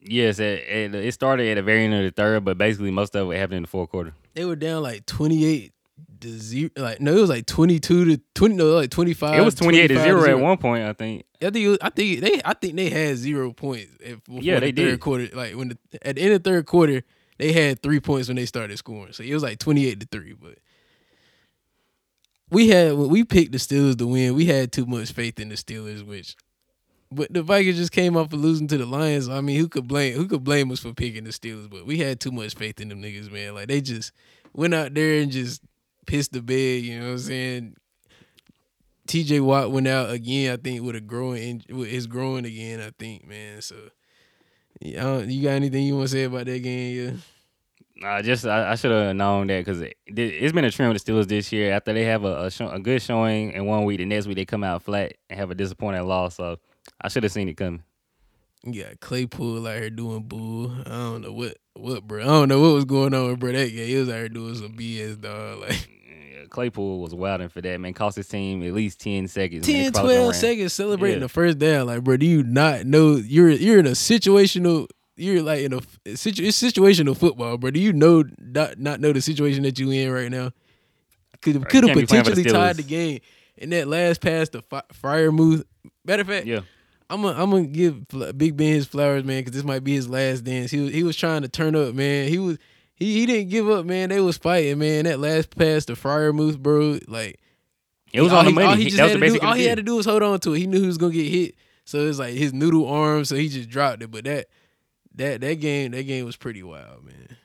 [0.00, 3.14] Yes, it, it, it started at the very end of the third, but basically most
[3.14, 4.14] of it happened in the fourth quarter.
[4.34, 5.74] They were down like 28
[6.20, 6.70] to 0.
[6.76, 9.38] Like no, it was like 22 to 20 no, like 25.
[9.38, 11.24] it was twenty eight to zero at one point, I think.
[11.42, 14.60] I think was, I think they I think they had zero points at, Yeah, the
[14.60, 15.00] they third did.
[15.00, 15.28] quarter.
[15.32, 17.02] Like when the at the end of the third quarter,
[17.38, 19.12] they had three points when they started scoring.
[19.12, 20.34] So it was like twenty eight to three.
[20.34, 20.58] But
[22.50, 25.48] we had when we picked the Steelers to win, we had too much faith in
[25.48, 26.36] the Steelers, which
[27.12, 29.28] but the Vikings just came off of losing to the Lions.
[29.28, 31.70] I mean, who could blame who could blame us for picking the Steelers?
[31.70, 33.54] But we had too much faith in them niggas, man.
[33.54, 34.12] Like they just
[34.52, 35.62] went out there and just
[36.10, 36.82] pissed the bed.
[36.82, 37.76] You know what I'm saying?
[39.06, 40.52] TJ Watt went out again.
[40.52, 42.80] I think with a groin, his groin again.
[42.80, 43.62] I think, man.
[43.62, 43.76] So,
[44.80, 46.96] yeah, you got anything you want to say about that game?
[46.96, 47.12] Yeah.
[47.96, 51.04] Nah, just I, I should have known that because it, it's been a trend with
[51.04, 51.72] the Steelers this year.
[51.72, 54.36] After they have a a, show, a good showing in one week, the next week
[54.36, 56.36] they come out flat and have a disappointing loss.
[56.36, 56.56] So
[57.00, 57.82] I should have seen it coming.
[58.64, 60.72] You got Claypool out here doing bull.
[60.86, 62.22] I don't know what, what, bro.
[62.22, 63.52] I don't know what was going on, with bro.
[63.52, 65.60] That game, he was out here doing some BS, dog.
[65.68, 65.99] Like Yeah,
[66.48, 67.92] Claypool was wilding for that man.
[67.94, 69.66] Cost his team at least ten seconds.
[69.68, 69.92] man.
[69.92, 71.24] 10, 12 seconds celebrating Yeah.
[71.26, 71.86] the first down.
[71.86, 74.86] Like, bro, do you not know you're you're in a situational?
[75.16, 77.70] You're like in a it's situational football, bro.
[77.70, 80.50] Do you know not not know the situation that you in right now?
[81.42, 83.20] Could have Right, could have can't be playing for the potentially tied the game.
[83.56, 85.64] in that last pass to Fi- Freiermuth.
[86.04, 86.60] Matter of fact, Yeah,
[87.10, 88.06] I'm gonna I'm gonna give
[88.38, 90.70] Big Ben his flowers, man, because this might be his last dance.
[90.70, 92.28] He was he was trying to turn up, man.
[92.28, 92.56] He was
[93.00, 94.10] he he didn't give up, man.
[94.10, 95.04] They was fighting, man.
[95.04, 97.40] That last pass to Freiermuth, bro, like
[98.12, 98.66] it was all on the he, money.
[98.66, 100.54] All he just had to do, all he had to do was hold on to
[100.54, 100.58] it.
[100.58, 103.24] He knew he was gonna get hit, so it's like his noodle arm.
[103.24, 104.10] So he just dropped it.
[104.10, 104.46] But that
[105.14, 107.36] that that game that game was pretty wild, man.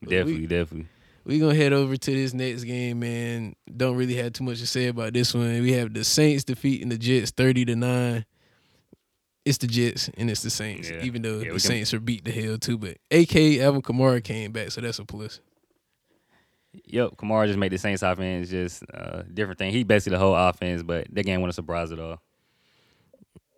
[0.00, 0.88] But Definitely, we, definitely.
[1.24, 3.54] we gonna head over to this next game, man.
[3.76, 5.60] Don't really have too much to say about this one.
[5.62, 8.24] We have the Saints defeating the Jets thirty to nine.
[9.44, 11.02] It's the Jets and it's the Saints, Yeah.
[11.02, 12.76] even though Yeah, the can- Saints are beat the hell too.
[12.78, 15.40] But AK Alvin Kamara came back, so that's a plus.
[16.84, 19.72] Yep, Kamara just made the Saints offense just uh, different thing.
[19.72, 22.20] He basically the whole offense, but that game wasn't a surprise at all.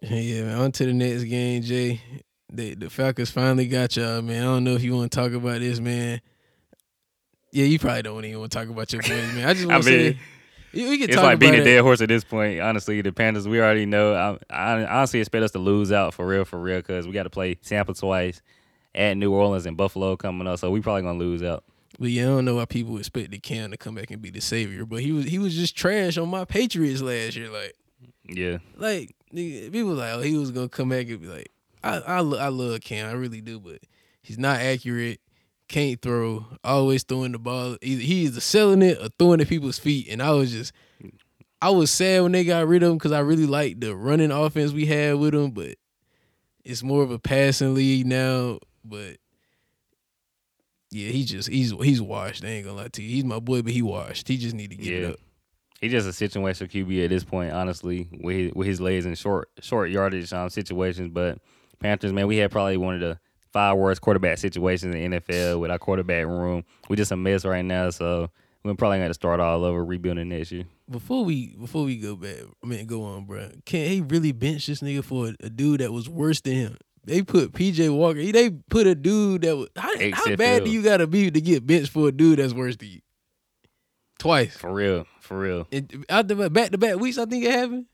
[0.01, 0.59] Yeah, man.
[0.59, 2.01] On to the next game, Jay.
[2.53, 4.43] The the Falcons finally got y'all, man.
[4.43, 6.21] I don't know if you want to talk about this, man.
[7.53, 9.49] Yeah, you probably don't even want to talk about your boys, man.
[9.49, 10.19] I just want to mean, say
[10.73, 12.61] we can It's like being about a dead horse at this point.
[12.61, 14.39] Honestly, the Panthers, we already know.
[14.51, 17.25] I, I honestly expect us to lose out for real, for real, because we got
[17.25, 18.41] to play Tampa twice,
[18.95, 20.59] at New Orleans and Buffalo coming up.
[20.59, 21.65] So we probably gonna lose out.
[21.99, 24.41] But yeah, I don't know why people expected Cam to come back and be the
[24.41, 24.87] savior.
[24.87, 27.51] But he was he was just trash on my Patriots last year.
[27.51, 27.75] Like
[28.27, 31.51] Yeah, like people like, oh, he was gonna come back and be like,
[31.85, 33.79] I I, I love Cam, I really do, but
[34.23, 35.21] he's not accurate.
[35.73, 36.45] Can't throw.
[36.63, 37.77] Always throwing the ball.
[37.81, 40.07] Either he either selling it or throwing at people's feet.
[40.11, 40.73] And I was just,
[41.63, 44.31] I was sad when they got rid of him because I really liked the running
[44.31, 45.51] offense we had with him.
[45.53, 45.77] But
[46.63, 48.59] it's more of a passing league now.
[48.85, 49.17] But
[50.91, 52.45] yeah, he just he's he's washed.
[52.45, 53.09] I ain't gonna lie to you.
[53.09, 54.29] He's my boy, but he washed.
[54.29, 54.99] He just need to get Yeah.
[55.09, 55.21] it up.
[55.81, 57.53] he's just a situational QB at this point.
[57.53, 61.11] Honestly, with his, with his legs in short short yardage um, situations.
[61.13, 61.39] But
[61.79, 63.19] Panthers, man, we had probably one of the
[63.53, 66.65] five worst quarterback situations in the NFL with our quarterback room.
[66.89, 68.31] We just a mess right now, so
[68.65, 70.65] we're probably gonna have to start all over rebuilding next year.
[70.91, 73.51] Before we before we go back, I mean go on, bro.
[73.65, 76.77] Can he really bench this nigga for a, a dude that was worse than him?
[77.05, 78.23] They put PJ Walker.
[78.23, 81.67] They put a dude that was how, how bad do you gotta be to get
[81.67, 83.01] benched for a dude that's worse than you?
[84.19, 84.57] Twice.
[84.57, 85.67] For real, for real.
[85.73, 87.87] It, out the back to back weeks, I think it happened.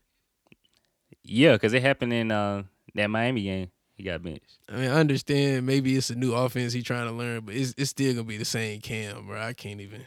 [1.23, 3.71] Yeah, because it happened in uh, that Miami game.
[3.99, 4.59] He got benched.
[4.69, 7.73] I mean, I understand maybe it's a new offense he's trying to learn, but it's
[7.77, 9.37] it's still gonna be the same Cam, bro.
[9.41, 10.03] I can't even.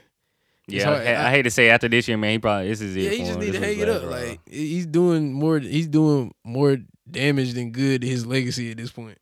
[0.66, 0.90] Yeah.
[0.90, 3.00] I, I I- hate to say after this year, man, he probably this is it.
[3.02, 3.40] Yeah, he just him.
[3.40, 4.00] need to hang it up.
[4.00, 4.10] hurrah.
[4.12, 5.58] Like he's doing more.
[5.58, 6.78] He's doing more
[7.10, 9.18] damage than good to his legacy at this point.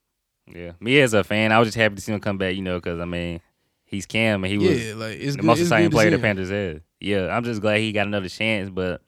[0.47, 2.55] yeah, me as a fan, I was just happy to see him come back.
[2.55, 3.41] You know, because I mean,
[3.87, 6.21] he's Cam and he was like it's the good, most exciting player the.
[6.21, 6.83] Panthers had.
[7.01, 9.03] Yeah, I'm just glad he got another chance, but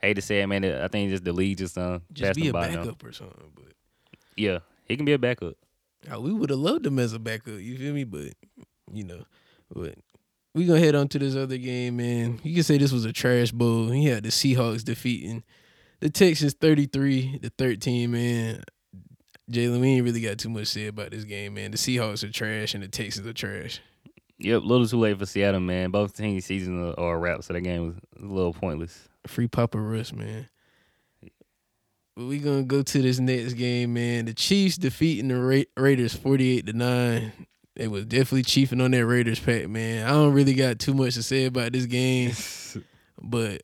[0.00, 0.64] I hate to say it, man.
[0.64, 3.50] I think just the league just uh, Just be a backup or something.
[3.52, 3.72] But
[4.36, 4.58] Yeah,
[4.92, 5.54] he can be a backup.
[6.18, 7.58] we would have loved him as a backup.
[7.58, 8.04] You feel me?
[8.04, 8.34] But
[8.92, 9.24] you know,
[9.74, 9.94] but
[10.54, 12.40] we gonna head on to this other game, man.
[12.42, 13.88] You can say this was a trash bowl.
[13.88, 15.42] He had the Seahawks defeating
[16.00, 18.62] the Texans 33 to 13, man.
[19.50, 21.70] Jalen, we ain't really got too much to say about this game, man.
[21.70, 23.80] The Seahawks are trash and the Texans are trash.
[24.38, 25.90] Yep, a little too late for Seattle, man.
[25.90, 29.08] Both teams' seasons are a wrap, so that game was a little pointless.
[29.26, 30.48] Free Papa Russ, man.
[32.16, 34.26] But we gonna go to this next game, man.
[34.26, 37.32] The Chiefs defeating the Ra- Raiders forty-eight to nine.
[37.74, 40.06] It was definitely chiefing on that Raiders pack, man.
[40.06, 42.32] I don't really got too much to say about this game,
[43.22, 43.62] but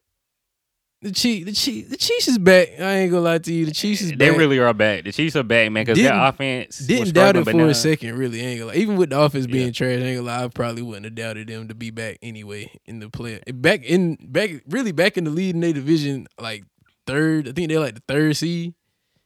[1.02, 2.68] the Chiefs, the Chiefs, the Chiefs is back.
[2.80, 4.18] I ain't gonna lie to you, the Chiefs is back.
[4.18, 4.38] They back.
[4.38, 5.04] really are back.
[5.04, 7.50] The Chiefs are back, man, because their Didn't- offense was Didn't doubt struggling, it but
[7.50, 8.40] for now- a second, really.
[8.40, 8.78] I ain't gonna lie.
[8.78, 9.72] Even with the offense being Yeah.
[9.72, 10.44] trash, I ain't gonna lie.
[10.44, 13.40] I probably wouldn't have doubted them to be back anyway in the play.
[13.52, 16.64] Back in back, really back in the lead in their division, like
[17.12, 17.48] third.
[17.48, 18.74] I think they're like the third seed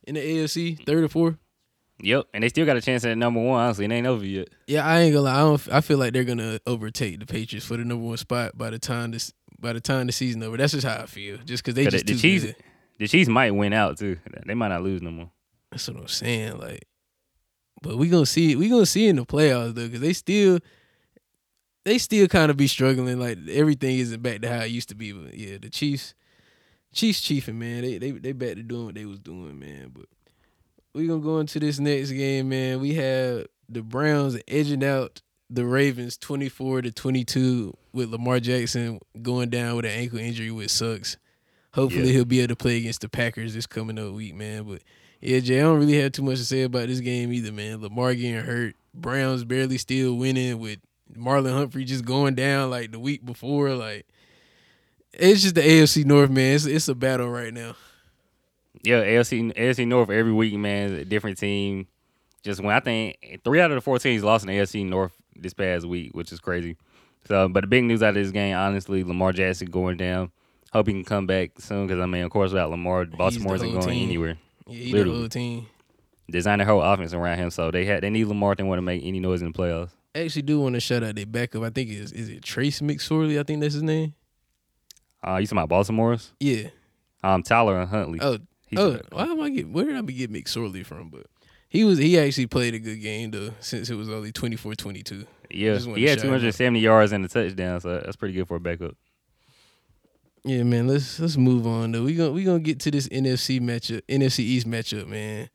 [0.06, 1.36] in the AFC, third or fourth.
[2.00, 3.60] Yep, and they still got a chance at number one.
[3.60, 4.48] Honestly, it ain't over yet.
[4.66, 5.36] Yeah, I ain't gonna lie.
[5.36, 5.68] I don't.
[5.72, 8.78] I feel like they're gonna overtake the Patriots for the number one spot by the
[8.78, 10.56] time this by the time the season over.
[10.56, 11.38] That's just how I feel.
[11.44, 12.56] Just because they just the too Chiefs, good.
[12.98, 14.18] the Chiefs might win out too.
[14.46, 15.30] They might not lose no more.
[15.70, 16.58] That's what I'm saying.
[16.58, 16.86] Like,
[17.82, 18.56] but we gonna see.
[18.56, 20.58] We gonna see in the playoffs though, because they still,
[21.84, 23.20] they still kind of be struggling.
[23.20, 25.12] Like everything isn't back to how it used to be.
[25.12, 26.14] But yeah, the Chiefs,
[26.92, 27.82] Chiefs chiefing man.
[27.82, 29.90] They they they back to doing what they was doing, man.
[29.94, 30.06] But
[30.94, 32.80] we gonna go into this next game, man.
[32.80, 39.50] We have the Browns edging out the Ravens 24 to 22 with Lamar Jackson going
[39.50, 41.16] down with an ankle injury, which sucks.
[41.74, 42.12] Hopefully Yeah.
[42.12, 44.64] he'll be able to play against the Packers this coming up week, man.
[44.64, 44.82] But
[45.20, 47.80] yeah, Jay, I don't really have too much to say about this game either, man.
[47.80, 50.78] Lamar getting hurt, Browns barely still winning with
[51.14, 53.74] Marlon Humphrey just going down like the week before.
[53.74, 54.06] Like
[55.14, 56.54] it's just the AFC North, man.
[56.54, 57.74] It's it's a battle right now.
[58.82, 61.86] Yeah, AFC AFC North every week, man, a different team.
[62.42, 65.12] Just when I think three out of the four teams lost in the AFC North
[65.36, 66.76] this past week, which is crazy.
[67.28, 70.32] So, but the big news out of this game, honestly, Lamar Jackson going down.
[70.72, 73.70] Hope he can come back soon because I mean, of course, without Lamar, Baltimore isn't
[73.72, 74.08] going team.
[74.08, 74.38] anywhere.
[74.66, 75.12] Yeah, he Literally.
[75.12, 75.66] the whole team.
[76.30, 78.54] Design their whole offense around him, so they had they need Lamar.
[78.54, 79.90] They want to make any noise in the playoffs.
[80.14, 81.62] I actually do want to shout out their backup.
[81.62, 83.38] I think is is it Trace McSorley?
[83.38, 84.14] I think that's his name.
[85.26, 86.32] Uh, you talking about Baltimore's?
[86.40, 86.68] Yeah.
[87.22, 88.18] Um, Tyler and Huntley.
[88.20, 89.68] Oh, He's oh, why am I get?
[89.68, 91.10] Where did I be get McSorley from?
[91.10, 91.26] But
[91.68, 95.26] He was he actually played a good game though, since it was only 24-22.
[95.50, 96.40] Yeah, he had him out.
[96.40, 98.96] 270 yards and a touchdown, so that's pretty good for a backup.
[100.44, 100.88] Yeah, man.
[100.88, 102.02] Let's let's move on though.
[102.02, 105.50] We gonna we gonna get to this NFC matchup, NFC East matchup, man.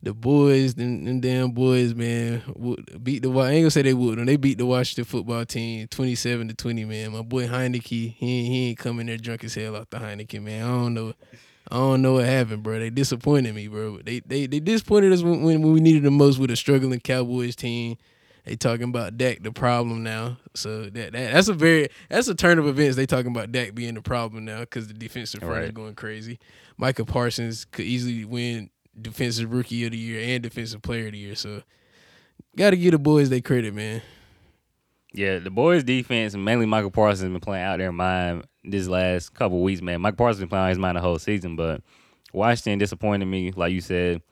[0.00, 3.30] The boys, them, them damn boys, man, would- beat the.
[3.32, 4.18] I ain't gonna say they would.
[4.26, 7.12] They beat the Washington football team, twenty seven to twenty, man.
[7.12, 10.42] My boy Heinicke, he ain't, he ain't coming there drunk as hell off the Heineken,
[10.42, 10.64] man.
[10.64, 11.14] I don't know.
[11.70, 12.78] I don't know what happened, bro.
[12.78, 13.98] They disappointed me, bro.
[13.98, 17.56] They they they disappointed us when, when we needed the most with a struggling Cowboys
[17.56, 17.96] team.
[18.44, 20.38] They talking about Dak the problem now.
[20.54, 22.96] So that, that that's a very that's a turn of events.
[22.96, 26.38] They talking about Dak being the problem now because the defensive front is going crazy.
[26.78, 28.70] Micah Parsons could easily win
[29.00, 31.34] defensive rookie of the year and defensive player of the year.
[31.34, 31.62] So
[32.56, 34.02] got to give the boys they credit, man.
[35.12, 39.62] Yeah, the boys' defense, mainly Michael Parsons, been playing out their mind this last couple
[39.62, 40.02] weeks, man.
[40.02, 41.82] Mike Parsons been playing out his mind the whole season, but
[42.32, 44.22] Washington disappointed me, like you said.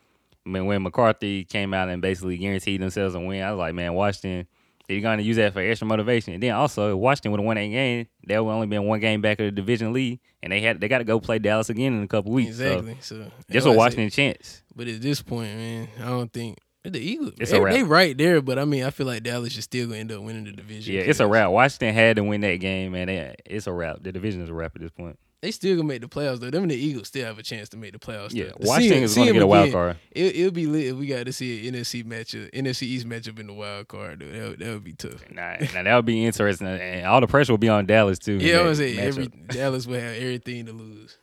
[0.44, 3.74] I mean, when McCarthy came out and basically guaranteed themselves a win, I was like,
[3.74, 4.46] man, Washington,
[4.88, 6.34] they're going to use that for extra motivation.
[6.34, 9.00] And then also, if Washington would have won that game, they would only been one
[9.00, 11.70] game back of the division lead, and they had they got to go play Dallas
[11.70, 12.50] again in a couple weeks.
[12.50, 12.96] exactly.
[13.00, 14.62] So, So that's just a Washington chance.
[14.74, 17.32] But at this point, man, I don't think the Eagles.
[17.40, 17.74] It's they, a wrap.
[17.74, 20.22] they right there, but I mean, I feel like Dallas is still gonna end up
[20.22, 20.94] winning the division.
[20.94, 21.50] Yeah, it's a wrap.
[21.50, 23.08] Washington had to win that game, man.
[23.08, 24.02] They, it's a wrap.
[24.02, 25.18] The division is a wrap at this point.
[25.46, 26.50] They still gonna make the playoffs though.
[26.50, 28.34] Them and the Eagles still have a chance to make the playoffs.
[28.34, 28.66] Yeah, though.
[28.68, 29.96] Washington is to get a wild again, card.
[30.10, 33.38] It, it'll be lit if we got to see an NFC matchup, NFC East matchup
[33.38, 34.18] in the wild card.
[34.18, 34.26] Though.
[34.26, 35.22] That, would- that would be tough.
[35.30, 38.38] Nah, now that would be interesting, and all the pressure will be on Dallas too.
[38.38, 41.16] Yeah, I was say every Dallas will have everything to lose.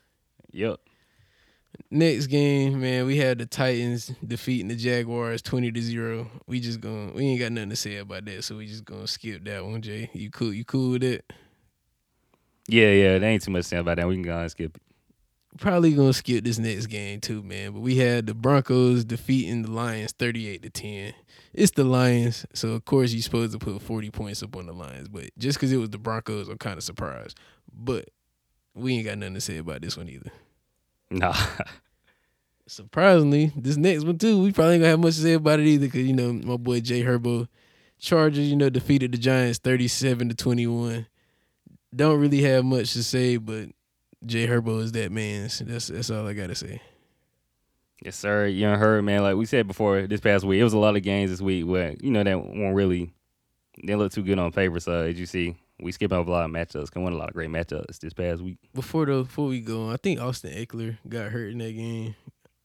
[0.53, 0.79] Yep.
[1.91, 6.31] Next game, man, we had the Titans defeating the Jaguars twenty to zero.
[6.47, 8.85] We just going to we ain't got nothing to say about that, so we just
[8.85, 9.81] gonna skip that one.
[9.81, 10.53] Jay, you cool?
[10.53, 11.25] You cool with it?
[12.67, 13.19] Yeah, yeah.
[13.19, 14.07] There ain't too much to say about that.
[14.07, 14.81] We can go and skip it.
[15.59, 17.73] Probably gonna skip this next game too, man.
[17.73, 21.13] But we had the Broncos defeating the Lions thirty eight to ten.
[21.53, 24.73] It's the Lions, so of course you're supposed to put forty points up on the
[24.73, 25.09] Lions.
[25.09, 27.37] But just because it was the Broncos, I'm kind of surprised.
[27.71, 28.09] But
[28.73, 30.31] we ain't got nothing to say about this one either.
[31.11, 31.35] Nah.
[32.67, 35.67] surprisingly, this next one too, we probably ain't gonna have much to say about it
[35.67, 37.47] either, cause you know my boy Jay Herbo,
[37.99, 41.05] Chargers, you know, defeated the Giants thirty-seven to twenty-one.
[41.95, 43.69] Don't really have much to say, but
[44.25, 45.49] Jay Herbo is that man.
[45.61, 46.81] That's that's all I gotta say.
[48.03, 48.47] yes, sir.
[48.47, 49.21] You heard, man.
[49.23, 51.65] Like we said before, this past week, it was a lot of games this week
[51.65, 53.13] where you know that won't really
[53.79, 54.79] didn't look too good on paper.
[54.79, 56.91] So as you see, we skipping over a lot of matchups.
[56.91, 58.57] Can win a lot of great matchups this past week.
[58.73, 62.15] Before though, before we go, on, I think Austin Ekeler got hurt in that game.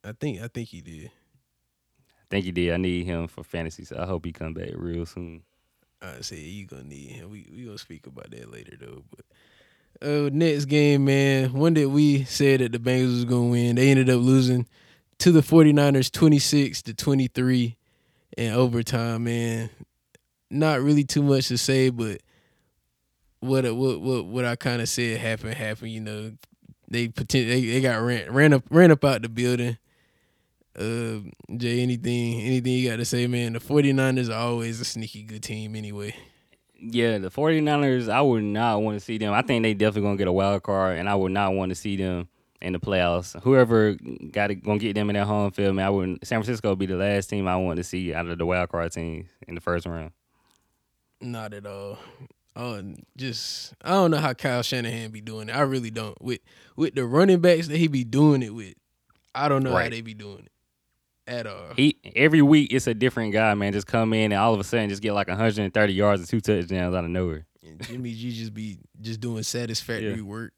[0.04, 1.06] I think I think he did.
[1.06, 2.72] I think he did.
[2.72, 5.42] I need him for fantasy, so I hope he come back real soon.
[6.00, 7.30] I say you gonna need him.
[7.30, 9.02] We we gonna speak about that later though.
[9.10, 13.76] But uh, next game, man, one that we said that the Bengals was gonna win,
[13.76, 14.66] they ended up losing
[15.18, 17.76] to the 49ers 26 to 23
[18.36, 19.70] in overtime, man.
[20.50, 22.20] Not really too much to say, but
[23.40, 25.90] what what what what I kind of said happened happened.
[25.90, 26.32] You know,
[26.88, 29.78] they they, they got ran ran up ran up out the building.
[30.78, 31.18] Uh,
[31.56, 33.54] Jay, anything anything you got to say, man?
[33.54, 36.14] The 49ers are always a sneaky good team anyway.
[36.80, 39.32] Yeah, the 49ers, I would not want to see them.
[39.32, 41.70] I think they definitely going to get a wild card, and I would not want
[41.70, 42.28] to see them
[42.62, 43.40] in the playoffs.
[43.42, 43.96] Whoever
[44.30, 46.24] got it, going to get them in that home field, man, I wouldn't.
[46.24, 48.68] San Francisco would be the last team I want to see out of the wild
[48.68, 50.12] card teams in the first round.
[51.20, 51.98] Not at all.
[52.54, 52.80] Oh,
[53.16, 55.56] just I don't know how Kyle Shanahan be doing it.
[55.56, 56.20] I really don't.
[56.22, 56.40] With
[56.76, 58.74] with the running backs that he be doing it with,
[59.34, 60.52] I don't know how they be doing it
[61.28, 61.74] at all.
[61.76, 63.72] He every week it's a different guy, man.
[63.72, 66.40] Just come in and all of a sudden just get like 130 yards and two
[66.40, 67.46] touchdowns out of nowhere.
[67.62, 70.22] And Jimmy G just be just doing satisfactory Yeah.
[70.22, 70.52] work.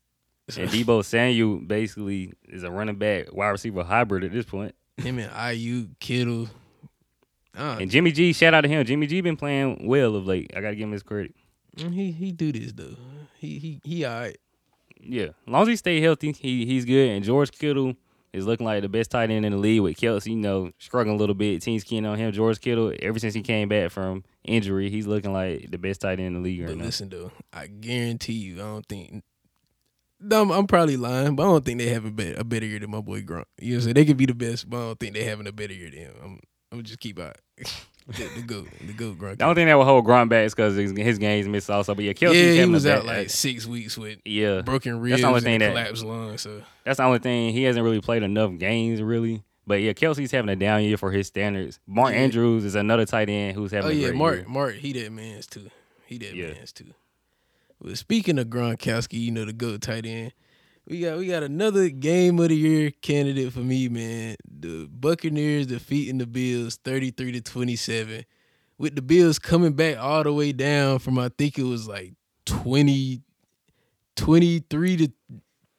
[0.48, 4.74] So, And Deebo Samuel basically is a running back wide receiver hybrid at this point.
[4.96, 6.48] him and IU Kittle.
[7.56, 8.84] Uh, And Jimmy G, shout out to him.
[8.86, 10.52] Jimmy G been playing well of late.
[10.56, 11.34] I gotta give him his credit.
[11.76, 12.96] he he do this though.
[13.38, 14.38] He he he all right.
[15.02, 17.08] Yeah, as long as he stay healthy, he he's good.
[17.08, 17.94] And George Kittle
[18.32, 21.16] is looking like the best tight end in the league with Kelce, you know, struggling
[21.16, 21.62] a little bit.
[21.62, 22.32] Teams keen on him.
[22.32, 26.18] George Kittle, ever since he came back from injury, he's looking like the best tight
[26.20, 26.84] end in the league right But now.
[26.84, 29.24] listen though, I guarantee you, I don't think.
[30.30, 32.78] I'm, I'm probably lying, but I don't think they have a, bet, a better year
[32.78, 33.44] than my boy Gronk.
[33.58, 33.94] You know what I'm saying?
[33.94, 35.98] They could be the best, but I don't think they having a better year than
[35.98, 36.14] him.
[36.22, 36.40] I'm,
[36.72, 37.36] I'm just keep out.
[38.16, 39.38] the, the goat, the goat Gronk.
[39.38, 41.94] The only thing that will hold Gronk back is because his, his game's missed also.
[41.94, 44.62] But yeah, Kelce's yeah, he was out like six weeks with yeah.
[44.62, 46.40] broken ribs That's the only and thing that- collapsed lungs.
[46.42, 47.52] So That's the only thing.
[47.52, 49.42] He hasn't really played enough games, really.
[49.66, 51.78] But yeah, Kelce's having a down year for his standards.
[51.86, 52.20] Mark Yeah.
[52.20, 54.44] Andrews is another tight end who's having oh a yeah, Mark, year.
[54.48, 55.70] Mark, he that man's too.
[56.06, 56.52] He that Yeah.
[56.52, 56.86] man's too.
[57.80, 60.32] But speaking of Gronkowski, you know the goat tight end.
[60.86, 64.36] We got we got another game of the year candidate for me, man.
[64.48, 68.24] The Buccaneers defeating the Bills 33 to 27.
[68.78, 72.14] With the Bills coming back all the way down from I think it was like
[72.46, 73.20] 20
[74.16, 75.12] 23 to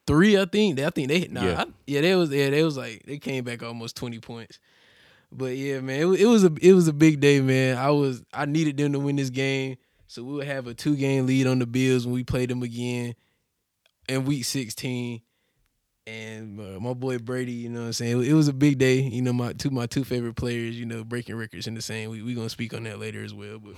[0.08, 0.80] 3, I think.
[0.80, 1.62] I think they nah, Yeah.
[1.64, 4.60] I- yeah, they was yeah, they was like they came back almost 20 points.
[5.32, 7.78] But yeah, man, it, it was a it was a big day, man.
[7.78, 9.78] I was I needed them to win this game,
[10.08, 12.64] so we would have a two game lead on the Bills when we play them
[12.64, 13.16] again
[14.12, 15.22] in week 16.
[16.08, 18.24] And uh, my boy Brady, you know what I'm saying?
[18.24, 18.96] It was a big day.
[19.02, 22.10] You know, my two my two favorite players, you know, breaking records in the same.
[22.10, 23.60] We we gonna speak on that later as well.
[23.60, 23.76] But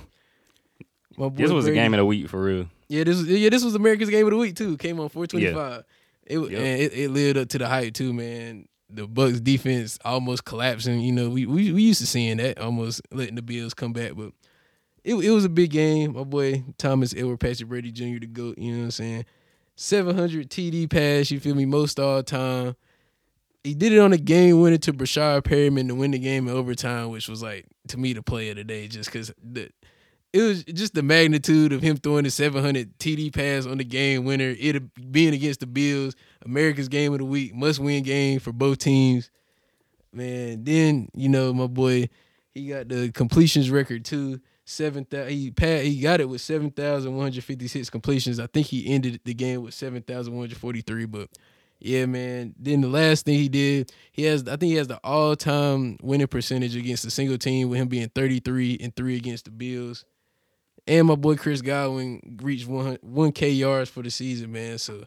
[1.17, 2.67] my boy This was Brady- a game of the week for real.
[2.87, 4.77] yeah, this was yeah, this was America's game of the week too.
[4.77, 5.83] Came on 425.
[6.25, 6.47] It Yep.
[6.51, 8.69] and it, it lived up to the hype too, man.
[8.89, 11.01] The Bucs defense almost collapsing.
[11.01, 14.13] You know, we, we we used to seeing that almost letting the Bills come back,
[14.15, 14.31] but
[15.03, 16.13] it it was a big game.
[16.13, 18.19] My boy Thomas Edward Patrick Brady Jr.
[18.19, 18.53] to go.
[18.57, 19.25] You know what I'm saying?
[19.75, 21.31] 700 TD pass.
[21.31, 21.65] You feel me?
[21.65, 22.75] Most all time.
[23.63, 26.53] He did it on a game winner to Breshad Perriman to win the game in
[26.53, 29.69] overtime, which was like to me the play of the day, just because the
[30.33, 34.25] it was just the magnitude of him throwing the 700 TD pass on the game
[34.25, 34.55] winner.
[34.57, 38.79] It being against the Bills, America's game of the week, must win game for both
[38.79, 39.29] teams.
[40.11, 42.09] Man, then you know my boy,
[42.53, 44.41] he got the completions record too.
[44.65, 45.29] Seven thousand.
[45.29, 45.53] He.
[45.89, 48.39] He got it with seven thousand one hundred fifty six completions.
[48.39, 51.05] I think he ended the game with seven thousand one hundred forty three.
[51.05, 51.29] But
[51.79, 52.55] yeah, man.
[52.57, 54.43] Then the last thing he did, he has.
[54.43, 57.89] I think he has the all time winning percentage against a single team with him
[57.89, 60.05] being thirty three and three against the Bills.
[60.87, 64.77] And my boy Chris Godwin reached one one K yards for the season, man.
[64.77, 65.03] So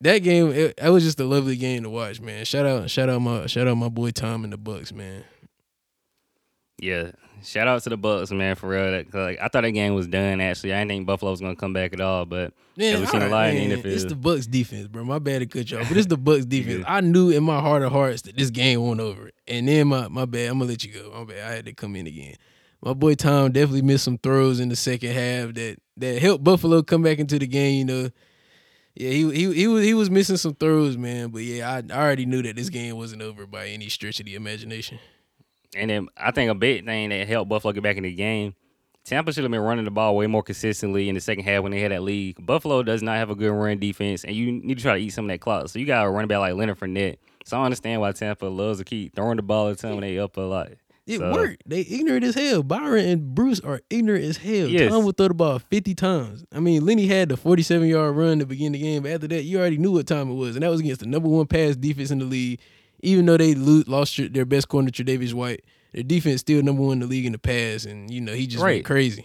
[0.00, 2.44] that game, it, that was just a lovely game to watch, man.
[2.44, 5.24] Shout out, shout out my shout out my boy Tom and the Bucs, man.
[6.78, 7.12] Yeah.
[7.42, 8.90] Shout out to the Bucs, man, for real.
[8.90, 10.40] That, like, I thought that game was done.
[10.40, 12.24] Actually, I didn't think Buffalo was gonna come back at all.
[12.24, 15.04] But Man, Yeah, we seen a lot in the It's the Bucs defense, bro.
[15.04, 16.84] My bad to cut you off, but it's the Bucs defense.
[16.86, 19.30] I knew in my heart of hearts that this game won't over.
[19.46, 21.10] And then my my bad, I'm gonna let you go.
[21.12, 22.34] My bad, I had to come in again.
[22.82, 26.82] My boy Tom definitely missed some throws in the second half that that helped Buffalo
[26.82, 27.78] come back into the game.
[27.78, 28.10] You know,
[28.94, 31.30] yeah, he he he was he was missing some throws, man.
[31.30, 34.26] But yeah, I, I already knew that this game wasn't over by any stretch of
[34.26, 34.98] the imagination.
[35.76, 38.54] And then I think a big thing that helped Buffalo get back in the game,
[39.04, 41.70] Tampa should have been running the ball way more consistently in the second half when
[41.72, 42.44] they had that lead.
[42.44, 45.10] Buffalo does not have a good run defense, and you need to try to eat
[45.10, 45.68] some of that clock.
[45.68, 47.18] So you got to running back like Leonard Fournette.
[47.44, 50.18] So I understand why Tampa loves to keep throwing the ball at time when they
[50.18, 50.72] up a lot.
[51.06, 51.62] It So- worked.
[51.66, 52.64] They ignorant as hell.
[52.64, 54.66] Byron and Bruce are ignorant as hell.
[54.66, 54.90] Yes.
[54.90, 56.44] Tom would throw the ball 50 times.
[56.52, 59.44] I mean, Lenny had the 47 yard run to begin the game, but after that,
[59.44, 60.56] you already knew what time it was.
[60.56, 62.58] And that was against the number one pass defense in the league.
[63.06, 66.94] Even though they lo- lost their- best corner, Tre'Davious White, their defense still number one
[66.94, 67.84] in the league in the pass.
[67.84, 68.76] And, you know, he just Right.
[68.76, 69.24] went crazy.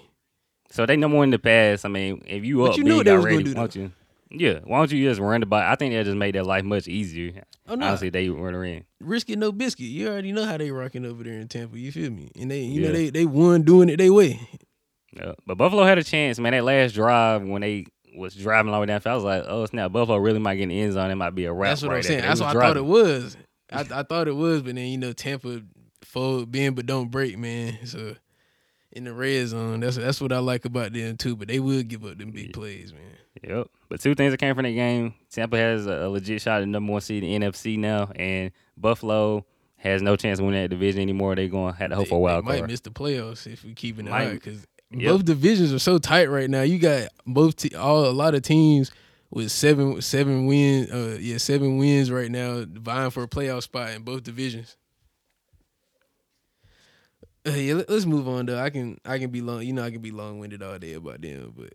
[0.70, 1.84] So they number one in the pass.
[1.84, 3.92] I mean, if you But up you big they already, why don't you?
[4.30, 5.60] Yeah, why don't you just run the ball?
[5.60, 7.44] I think that just made their life much easier.
[7.68, 7.88] Oh, no.
[7.88, 8.84] Honestly, they run in.
[9.02, 9.88] Risk it, no biscuit.
[9.88, 11.78] You already know how they rocking over there in Tampa.
[11.78, 12.30] You feel me?
[12.40, 14.40] And they, you know, they they won doing it their way.
[15.14, 15.34] Yeah.
[15.46, 16.54] But Buffalo had a chance, man.
[16.54, 19.66] That last drive when they was driving all the way down, I was like, oh
[19.66, 21.12] snap, Buffalo really might get in the end zone.
[21.12, 21.72] It might be a wrap.
[21.72, 22.22] That's what right I'm saying.
[22.22, 23.36] That's what I thought it was.
[23.72, 25.62] I, I thought it was, but then you know Tampa
[26.04, 27.78] fold bend but don't break, man.
[27.86, 28.16] So
[28.92, 31.36] in the red zone, that's that's what I like about them too.
[31.36, 33.02] But they will give up them big plays, man.
[33.48, 33.68] Yep.
[33.90, 36.92] But two things that came from that game: Tampa has a, legit shot at number
[36.92, 39.46] one seed in the NFC now, and Buffalo
[39.78, 41.36] has no chance of winning that division anymore.
[41.36, 43.52] They're going to have to hope They, for a wild they might miss the playoffs
[43.52, 44.12] if we keep it Might.
[44.26, 45.10] high because Yep.
[45.12, 46.64] both divisions are so tight right now.
[46.64, 48.92] You got both te- all a lot of teams
[49.32, 50.92] with seven seven wins.
[50.92, 54.78] Uh, yeah, seven wins right now, vying for a playoff spot in both divisions.
[57.48, 58.60] Uh, yeah, let, us move on though.
[58.60, 59.64] I can I can be long.
[59.64, 61.74] You know, I can be long winded all day about them, but.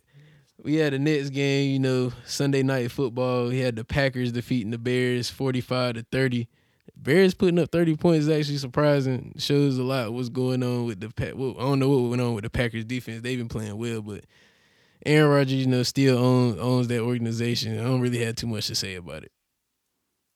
[0.64, 3.48] We had the Nets game, you know, Sunday night football.
[3.48, 6.48] We had the Packers defeating the Bears 45 to 30.
[6.96, 9.34] Bears putting up 30 points is actually surprising.
[9.36, 11.34] Shows a lot what's going on with the Pack.
[11.36, 13.20] Well, I don't know what went on with the Packers defense.
[13.20, 14.24] They've been playing well, but
[15.04, 17.78] Aaron Rodgers, you know, still owns, owns that organization.
[17.78, 19.32] I don't really have too much to say about it.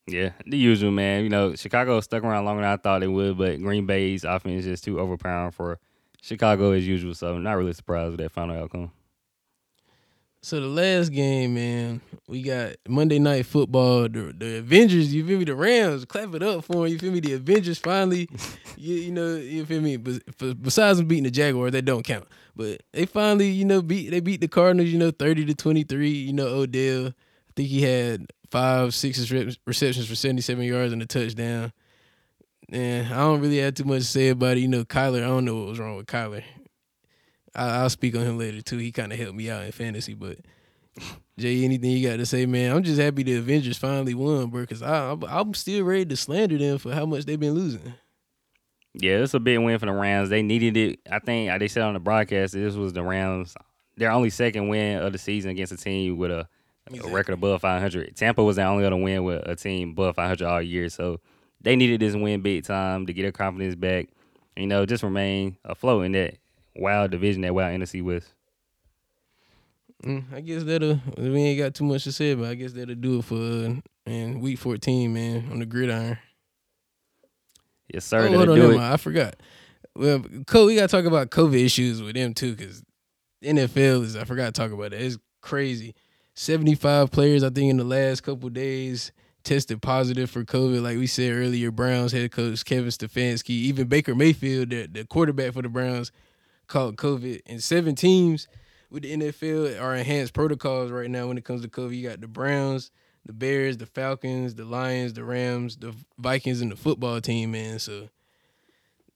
[0.06, 1.22] Yeah, the usual man.
[1.24, 4.61] You know, Chicago stuck around longer than I thought it would, but Green Bay's offense
[4.61, 5.78] is just too overpowering for
[6.20, 7.14] Chicago as usual.
[7.14, 8.92] So not really surprised with that final outcome.
[10.43, 14.09] So the last game, man, we got Monday Night Football.
[14.09, 15.45] The, the Avengers, you feel me?
[15.45, 16.86] The Rams, clap it up for them.
[16.86, 17.20] You feel me?
[17.20, 18.26] The Avengers finally,
[18.76, 19.99] you, you know, you feel me?
[20.38, 22.26] For- Besides them beating the Jaguars, that don't count.
[22.57, 24.88] But they finally, you know, beat they beat the Cardinals.
[24.88, 26.11] You know, thirty to twenty three.
[26.11, 27.09] You know, Odell.
[27.09, 29.30] I think he had five, six
[29.66, 31.72] receptions for seventy seven yards and a touchdown.
[32.72, 34.61] And I don't really have too much to say about it.
[34.61, 35.18] You know, Kyler.
[35.22, 36.43] I don't know what was wrong with Kyler.
[37.55, 38.78] I, I'll speak on him later too.
[38.78, 40.38] He kind of helped me out in fantasy, but
[41.38, 42.76] Jay, anything you got to say, man?
[42.76, 44.66] I'm just happy the Avengers finally won, bro.
[44.66, 47.94] Cause I, I'm, still ready to slander them for how much they've been losing.
[48.94, 50.30] Yeah, it's a big win for the Rams.
[50.30, 51.01] They needed it.
[51.11, 53.55] I think they said on the broadcast this was the Rams
[54.01, 56.48] their only second win of the season against a team with a,
[57.05, 58.16] a record above 500.
[58.16, 61.20] Tampa was the only other win with a team above 500 all year, so
[61.61, 64.09] they needed this win big time to get their confidence back.
[64.57, 66.38] You know, just remain afloat in that
[66.81, 68.28] wild division, that wild NFC West.
[70.05, 70.99] Mm, I guess that'll.
[71.18, 73.74] We ain't got too much to say, but I guess that'll do it for uh,
[74.07, 76.18] man week 14, man, on the gridiron.
[77.93, 78.26] Yes, sir.
[78.28, 78.78] oh, hold on, do it.
[78.78, 79.37] I forgot.
[79.95, 82.83] Well, Co, we gotta talk about COVID issues with them too, because
[83.45, 84.16] NFL is.
[84.16, 85.03] I forgot to talk about it.
[85.03, 85.95] It's crazy.
[86.35, 89.12] Seventy-five players, I think, in the last couple days
[89.43, 90.83] tested positive for COVID.
[90.83, 95.53] Like we said earlier, Browns head coach Kevin Stefanski, even Baker Mayfield, the, the quarterback
[95.53, 96.12] for the Browns,
[96.70, 97.42] caught COVID.
[97.46, 98.48] And seven teams
[98.90, 101.94] with the NFL are enhanced protocols right now when it comes to COVID.
[101.94, 102.90] You got the Browns,
[103.26, 107.78] the Bears, the Falcons, the Lions, the Rams, the Vikings, and the football team, man.
[107.78, 108.08] So,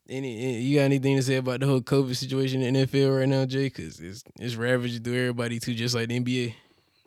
[0.08, 3.18] any any- you got anything to say about the whole COVID situation in the NFL
[3.18, 3.64] right now, Jay?
[3.64, 6.54] Because it's it's ravaging through everybody too, just like the NBA.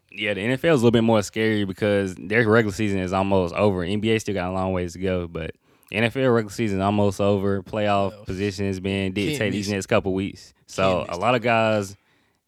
[0.09, 3.53] Yeah, the NFL is a little bit more scary because their regular season is almost
[3.53, 3.85] over.
[3.85, 5.51] NBA still got a long ways to go, but
[5.91, 7.63] NFL regular season almost over.
[7.63, 8.25] Playoff Playoffs.
[8.25, 10.53] position is being dictated these next couple weeks.
[10.67, 11.95] So a lot of guys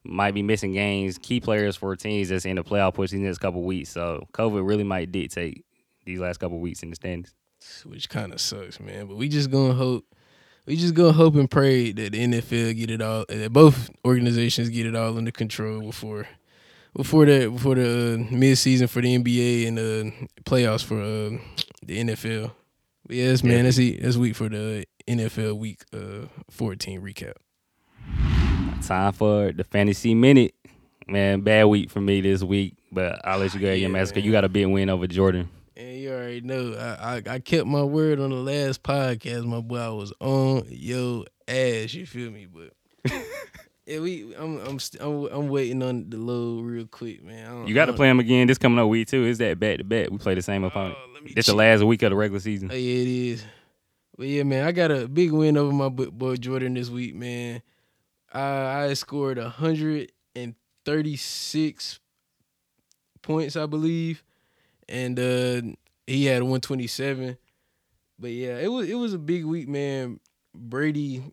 [0.04, 3.40] might be missing games, key players for teams that's in the playoff push these next
[3.40, 3.90] couple weeks.
[3.90, 5.66] So COVID really might dictate
[6.06, 7.34] these last couple weeks in the standings.
[7.86, 9.08] which kind of sucks, man.
[9.08, 10.06] But we just gonna hope,
[10.66, 14.70] we just gonna hope and pray that the NFL get it all, that both organizations
[14.70, 16.28] get it all under control before,
[16.96, 20.14] before the before the uh, mid season for the NBA and the
[20.44, 21.38] playoffs for uh,
[21.84, 22.52] the NFL.
[23.10, 27.34] Yes, man, that's e- that's week for the NFL week uh, fourteen recap.
[28.86, 30.54] Time for the fantasy minute.
[31.08, 33.92] Man, bad week for me this week, but I'll let you go ahead, Yeah, yeah,
[33.92, 34.20] Massacre.
[34.20, 34.26] man.
[34.26, 35.50] You got a big win over Jordan.
[35.76, 39.60] And you already know, I, I I kept my word on the last podcast, my
[39.62, 39.78] boy.
[39.80, 41.94] I was on your ass.
[41.94, 42.46] You feel me?
[42.46, 42.74] But
[43.90, 47.66] yeah, we I'm I'm st- I'm, I'm waiting on the load real quick, man.
[47.66, 49.26] You got to play him again this coming up week too.
[49.26, 50.12] Is that back to back?
[50.12, 50.96] We play the same opponent.
[50.96, 52.70] Oh, let me the last week of the regular season.
[52.72, 53.44] Oh, yeah, it is.
[54.16, 57.64] But yeah, man, I got a big win over my boy Jordan this week, man.
[58.32, 60.54] I I scored hundred and
[60.86, 62.00] thirty six
[63.24, 64.24] points, I believe,
[64.88, 65.62] and uh
[66.06, 67.38] he had one twenty seven.
[68.20, 70.20] But yeah, it was it was a big week, man.
[70.54, 71.24] Brady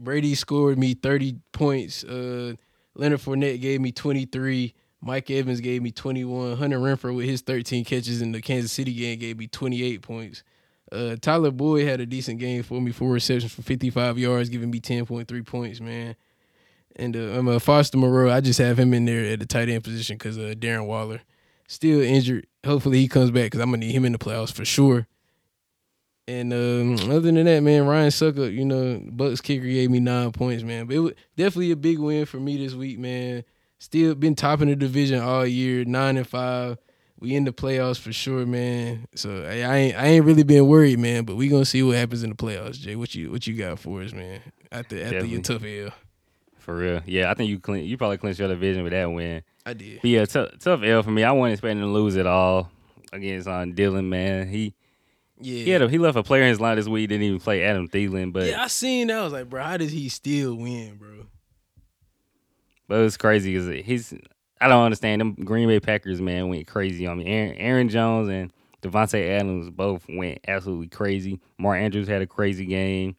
[0.00, 2.04] Brady scored me thirty points.
[2.04, 2.54] Uh,
[2.94, 4.74] Leonard Fournette gave me twenty three.
[5.02, 6.58] Mike Evans gave me 21.
[6.58, 10.42] Hunter Renfrow with his 13 catches in the Kansas City game gave me 28 points.
[10.92, 14.70] Uh, Tyler Boyd had a decent game for me, four receptions for 55 yards, giving
[14.70, 16.16] me 10.3 points, man.
[16.96, 18.30] And uh, I'm a Foster Moreau.
[18.30, 21.20] I just have him in there at the tight end position because uh, Darren Waller
[21.68, 22.46] still injured.
[22.66, 25.06] Hopefully he comes back because I'm gonna need him in the playoffs for sure.
[26.28, 30.30] And um, other than that, man, Ryan Succop, you know, Bucs kicker gave me nine
[30.32, 30.86] points, man.
[30.86, 33.42] But it was definitely a big win for me this week, man.
[33.78, 36.78] Still been topping the division all year, nine and five.
[37.18, 39.06] We in the playoffs for sure, man.
[39.14, 41.24] So I, I ain't I ain't really been worried, man.
[41.24, 42.96] But we gonna see what happens in the playoffs, Jay.
[42.96, 44.40] What you what you got for us, man?
[44.70, 45.90] After after your tough L,
[46.58, 47.00] For real.
[47.06, 49.42] Yeah, I think you clean, you probably clinched your division with that win.
[49.66, 50.00] I did.
[50.00, 51.24] But yeah, tough, tough L for me.
[51.24, 52.70] I wasn't expecting to lose at all
[53.12, 54.48] against on Dylan, man.
[54.48, 54.74] He
[55.40, 57.08] Yeah, he, had a, he left a player in his line this week.
[57.08, 58.62] Didn't even play Adam Thielen, but yeah.
[58.62, 59.18] I seen that.
[59.18, 61.26] I was like, bro, how does he still win, bro?
[62.90, 64.12] but it was crazy because he's
[64.60, 67.26] I don't understand them Green Bay Packers man went crazy on me.
[67.26, 68.52] Aaron, Aaron Jones and
[68.82, 71.40] Davante Adams both went absolutely crazy.
[71.56, 73.14] Mark Andrews had a crazy game.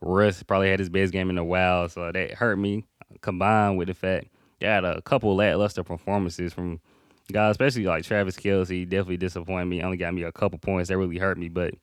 [0.00, 2.86] Russ probably had his best game in a while, so that hurt me.
[3.20, 4.28] Combined with the fact
[4.58, 6.80] they had a couple lackluster performances from
[7.30, 8.88] guys, especially like Travis Kelce.
[8.88, 9.82] Definitely disappointed me.
[9.82, 11.74] Only got me a couple points that really hurt me, but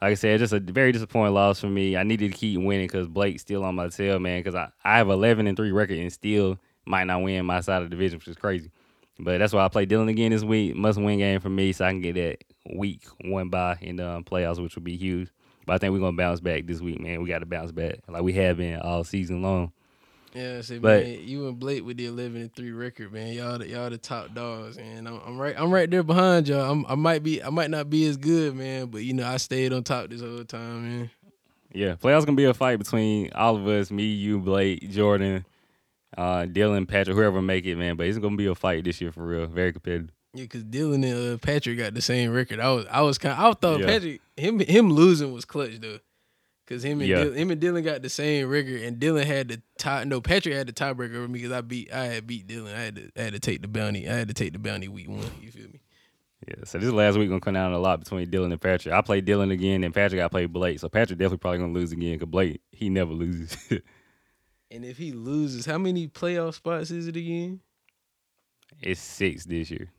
[0.00, 1.96] like I said, just a very disappointing loss for me.
[1.96, 4.40] I needed to keep winning because Blake's still on my tail, man.
[4.40, 7.82] Because I, I have 11 and three record and still might not win my side
[7.82, 8.70] of the division, which is crazy.
[9.18, 10.74] But that's why I play Dylan again this week.
[10.74, 12.38] Must win game for me, so I can get that
[12.74, 15.28] week one bye in the um, playoffs, which would be huge.
[15.66, 17.22] But I think we're gonna bounce back this week, man.
[17.22, 19.72] We got to bounce back like we have been all season long.
[20.34, 23.32] Yeah, say But- man, you and Blake with the eleven and three record, man.
[23.32, 26.70] Y'all, the, y'all the top dogs, and I'm, I'm right, I'm right there behind y'all.
[26.70, 29.38] I'm, I might be, I might not be as good, man, but you know, I
[29.38, 31.10] stayed on top this whole time, man.
[31.72, 35.44] Yeah, playoffs gonna be a fight between all of us, me, you, Blake, Jordan,
[36.16, 37.96] uh, Dylan, Patrick, whoever make it, man.
[37.96, 39.46] But it's gonna be a fight this year for real.
[39.46, 40.10] Very competitive.
[40.32, 42.60] Yeah, cause Dylan and uh, Patrick got the same record.
[42.60, 43.86] I was, I was kind, I thought Yeah.
[43.86, 45.98] Patrick, him, him losing was clutch though,
[46.70, 47.24] Cause him and Yeah.
[47.24, 50.04] Dylan, him and Dylan got the same record, and Dylan had the tie.
[50.04, 51.92] No, Patrick had the tiebreaker over me because I beat.
[51.92, 52.72] I had beat Dylan.
[52.72, 53.10] I had to.
[53.16, 54.08] I had to take the bounty.
[54.08, 55.24] I had to take the bounty week one.
[55.42, 55.80] You feel me?
[56.46, 58.94] Yeah, so this last week gonna come down a lot between Dylan and Patrick.
[58.94, 60.78] I played Dylan again, and Patrick I played Blake.
[60.78, 63.56] So Patrick definitely probably gonna lose again because Blake he never loses.
[64.72, 67.58] And if he loses, how many playoff spots is it again?
[68.80, 69.90] it's six this year.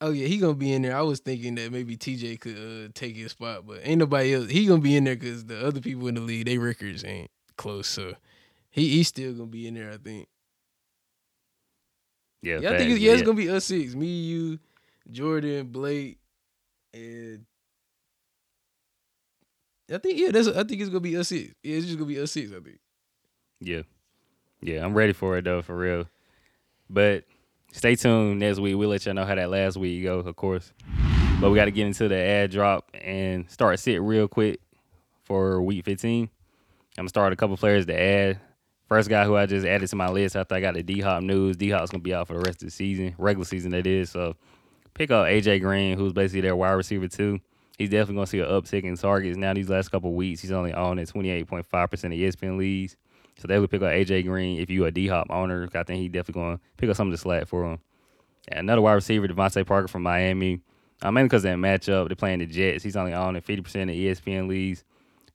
[0.00, 0.96] Oh yeah, he gonna be in there.
[0.96, 4.48] I was thinking that maybe TJ could uh, take his spot, but ain't nobody else.
[4.48, 7.30] He gonna be in there because the other people in the league, they records ain't
[7.56, 7.88] close.
[7.88, 8.14] So
[8.70, 9.90] he he's still gonna be in there.
[9.90, 10.28] I think.
[12.42, 13.94] Yeah, Yeah, I think it's, yeah, it's gonna be us six.
[13.96, 14.60] Me, you,
[15.10, 16.18] Jordan, Blake,
[16.94, 17.44] and
[19.92, 21.52] I think yeah, that's I think it's gonna be us six.
[21.64, 22.52] Yeah, it's just gonna be us six.
[22.52, 22.78] I think.
[23.60, 23.82] Yeah.
[24.60, 26.06] Yeah, I'm ready for it though, for real.
[26.90, 27.24] But
[27.72, 28.76] stay tuned next week.
[28.76, 30.72] We'll let y'all know how that last week go, of course.
[31.40, 34.60] But we got to get into the ad drop and start sit real quick
[35.24, 36.24] for week 15.
[36.24, 38.40] I'm gonna start a couple players to add.
[38.88, 41.22] First guy who I just added to my list after I got the D Hop
[41.22, 41.56] news.
[41.56, 44.10] D Hop's gonna be out for the rest of the season, regular season that is.
[44.10, 44.34] So
[44.94, 47.38] pick up AJ Green, who's basically their wide receiver too.
[47.76, 50.40] He's definitely gonna see an uptick in targets now these last couple weeks.
[50.40, 52.96] He's only on at 28.5% of ESPN leagues.
[53.38, 55.68] So they would pick up AJ Green if you a D Hop owner.
[55.74, 57.78] I think he definitely gonna pick up some of the slack for him.
[58.48, 60.60] And another wide receiver, DeVante Parker from Miami.
[61.00, 62.08] Uh, mainly because of that matchup.
[62.08, 62.82] They're playing the Jets.
[62.82, 64.82] He's only on at 50% of ESPN leagues.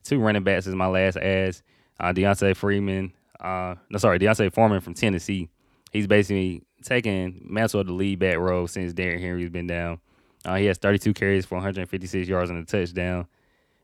[0.04, 1.64] Two running backs is my last ads.
[2.00, 3.14] Uh, D'Onta Freeman.
[3.40, 5.50] Uh, no, sorry, D'Onta Foreman from Tennessee.
[5.92, 10.00] He's basically taking of the lead back role since Darren Henry's been down.
[10.44, 13.28] Uh, he has 32 carries for 156 yards and a touchdown.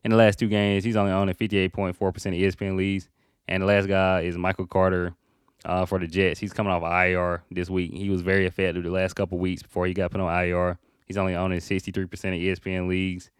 [0.04, 3.08] In the last two games, he's only on at 58.4% of ESPN leagues.
[3.50, 5.12] And the last guy is Michael Carter
[5.64, 6.38] uh, for the Jets.
[6.38, 7.92] He's coming off IR this week.
[7.92, 10.78] He was very effective the last couple weeks before he got put on IR.
[11.04, 13.30] He's only on at 63% of ESPN leagues.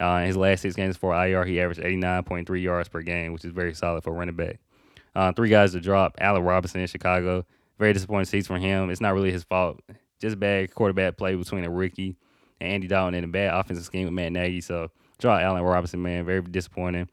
[0.00, 3.44] Uh, in his last six games for IR, he averaged 89.3 yards per game, which
[3.44, 4.60] is very solid for a running back.
[5.16, 6.14] Uh, three guys to drop.
[6.20, 7.44] Allen Robinson in Chicago.
[7.80, 8.90] Very disappointing season for him.
[8.90, 9.80] It's not really his fault.
[10.20, 12.16] Just bad quarterback play between a rookie
[12.60, 14.60] and Andy Dalton and a bad offensive scheme with Matt Nagy.
[14.60, 16.24] So drop Allen Robinson, man.
[16.24, 17.08] Very disappointing.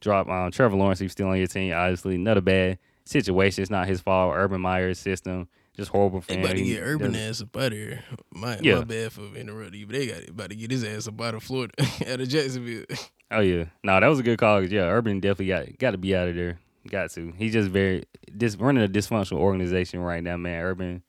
[0.00, 0.98] Drop um, Trevor Lawrence.
[1.00, 1.72] He's still on your team.
[1.72, 3.62] Obviously, not a bad situation.
[3.62, 4.34] It's not his fault.
[4.36, 5.48] Urban Meyer's system.
[5.76, 6.44] Just horrible for They him.
[6.44, 8.02] about to get Urban ass up out of here.
[8.32, 8.76] My, Yeah.
[8.78, 11.34] my bad for interrupting you, but they got about to get his ass up out
[11.34, 11.72] of Florida,
[12.08, 12.84] out of Jacksonville.
[13.30, 14.64] Oh yeah, no, that was a good call.
[14.64, 16.58] Yeah, Urban definitely got got to be out of there.
[16.88, 17.30] Got to.
[17.36, 18.04] He's just very
[18.34, 20.62] dis, running a dysfunctional organization right now, man.
[20.62, 21.02] Urban,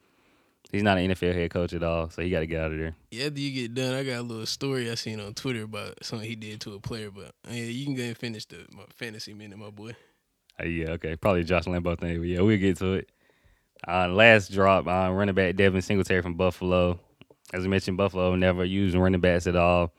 [0.72, 2.78] he's not an NFL head coach at all, so he got to get out of
[2.78, 2.96] there.
[3.12, 6.04] Yeah, after you get done, I got a little story I seen on Twitter about
[6.04, 7.12] something he did to a player.
[7.12, 9.92] But uh, yeah, you can go and finish the my fantasy minute, my boy.
[10.62, 13.10] Uh, yeah, okay, probably Josh Lambo thing, but yeah, we'll get to it.
[13.88, 17.00] Uh, last drop, uh, running back Devin Singletary from Buffalo.
[17.54, 19.94] As we mentioned, Buffalo never used running backs at all.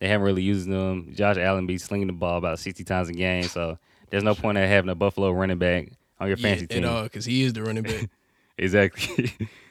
[0.00, 1.12] They haven't really used them.
[1.14, 3.78] Josh Allen be slinging the ball about sixty times a game, so
[4.10, 6.84] there's no point in having a Buffalo running back on your Yeah, fantasy team.
[6.84, 8.08] at all, because he is the running back.
[8.58, 9.30] Exactly.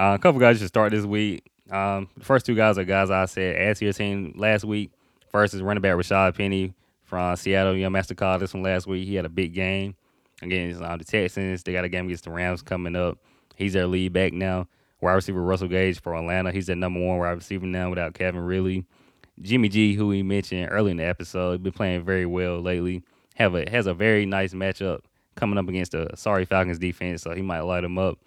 [0.00, 1.44] uh, a couple guys should start this week.
[1.70, 4.92] Um, the first two guys are guys I said to your team last week.
[5.28, 6.72] First is running back Rashad Penny
[7.04, 9.06] from Seattle Young Master College from last week.
[9.06, 9.94] He had a big game
[10.40, 11.62] against uh, the Texans.
[11.62, 13.18] They got a game against the Rams coming up.
[13.56, 14.68] He's their lead back now.
[15.02, 16.50] Wide receiver Russell Gage for Atlanta.
[16.50, 18.86] He's their number one wide receiver now without Calvin Ridley.
[19.42, 23.02] Jimmy G, who we mentioned early in the episode, been playing very well lately.
[23.34, 25.00] Have a has a very nice matchup
[25.34, 28.18] coming up against the sorry Falcons defense, so he might light them up.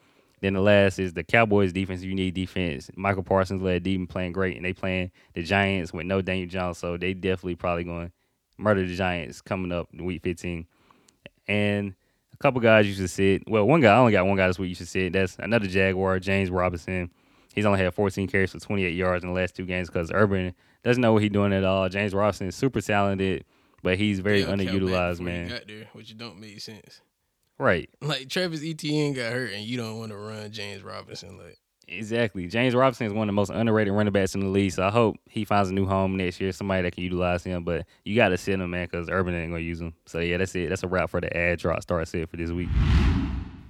[0.44, 2.04] Then the last is the Cowboys defense.
[2.04, 2.92] You need defense.
[2.98, 6.50] Micah Parsons led deep and playing great, and they playing the Giants with no Daniel
[6.50, 8.14] Jones, so they definitely probably going to
[8.58, 10.68] murder the Giants coming up in week 15.
[11.48, 11.96] And
[12.34, 13.50] a couple guys you should sit.
[13.50, 15.14] Well, one guy I only got one guy this week you should sit.
[15.14, 17.10] That's another Jaguar, James Robinson.
[17.56, 20.54] He's only had 14 carries for 28 yards in the last two games because Urban
[20.84, 21.88] doesn't know what he's doing at all.
[21.88, 23.46] James Robinson is super talented,
[23.82, 25.48] but he's very back underutilized, man.
[25.48, 27.00] Got there, which don't make sense.
[27.60, 27.90] Right.
[28.02, 31.38] Like Travis Etienne got hurt, and you don't want to run James Robinson.
[31.38, 32.48] Like Exactly.
[32.48, 34.90] James Robinson is one of the most underrated running backs in the league, so I
[34.90, 37.64] hope he finds a new home next year, somebody that can utilize him.
[37.64, 39.94] But you got to sit him, man, because Urban ain't going to use him.
[40.06, 40.70] So, yeah, that's it.
[40.70, 42.70] That's a wrap for the ad drop start set for this week.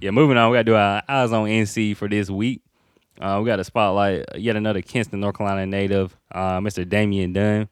[0.00, 2.62] Yeah, moving on, we got to do our eyes on NC for this week.
[3.20, 6.88] Uh, we got to spotlight yet another Kinston, North Carolina native, uh, Mr.
[6.88, 7.68] Damian Dunn.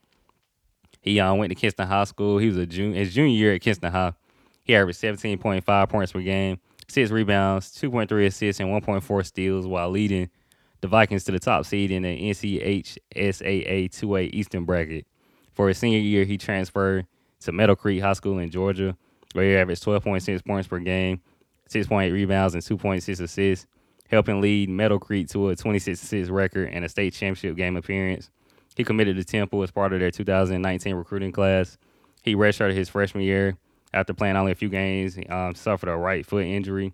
[1.00, 2.38] He uh, went to Kinston High School.
[2.38, 4.12] He was a junior, his junior year at Kinston High.
[4.64, 10.30] He averaged 17.5 points per game, six rebounds, 2.3 assists, and 1.4 steals while leading
[10.80, 12.98] the Vikings to the top seed in the NCHSAA
[13.90, 15.06] 2A Eastern bracket.
[15.52, 17.06] For his senior year, he transferred
[17.40, 18.96] to Meadow Creek High School in Georgia,
[19.32, 21.20] where he averaged 12.6 points per game,
[21.68, 23.66] 6.8 rebounds, and 2.6 assists,
[24.08, 28.30] helping lead Meadow Creek to a 26 6 record and a state championship game appearance.
[28.76, 31.76] He committed to Temple as part of their 2019 recruiting class.
[32.22, 33.56] He redshirted his freshman year
[33.94, 35.18] after playing only a few games.
[35.28, 36.92] Um, suffered a right foot injury.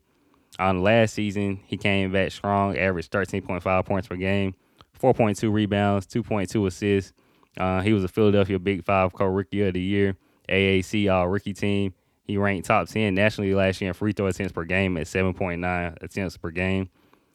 [0.59, 4.55] On last season, he came back strong, averaged 13.5 points per game,
[5.01, 7.13] 4.2 rebounds, 2.2 assists.
[7.57, 10.17] Uh, he was a Philadelphia Big Five co-rookie of the year,
[10.49, 11.95] AAC All Rookie Team.
[12.25, 16.03] He ranked top 10 nationally last year in free throw attempts per game at 7.9
[16.03, 16.91] attempts per game.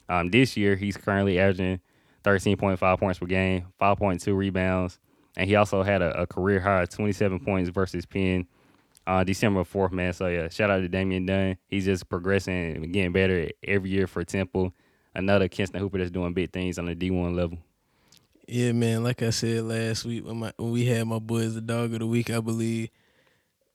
[0.08, 1.80] Um, this year, he's currently averaging
[2.24, 5.00] 13.5 points per game, 5.2 rebounds,
[5.36, 8.48] and he also had a, a career high 27 points versus Penn
[9.06, 10.14] uh, December 4th, man.
[10.14, 11.58] So, yeah, shout out to Damian Dunn.
[11.68, 14.74] He's just progressing and getting better every year for Temple.
[15.16, 17.58] Another Kinston Hooper that's doing big things on the D1 level.
[18.48, 19.04] Yeah, man.
[19.04, 22.00] Like I said last week when my when we had my boys the dog of
[22.00, 22.90] the week, I believe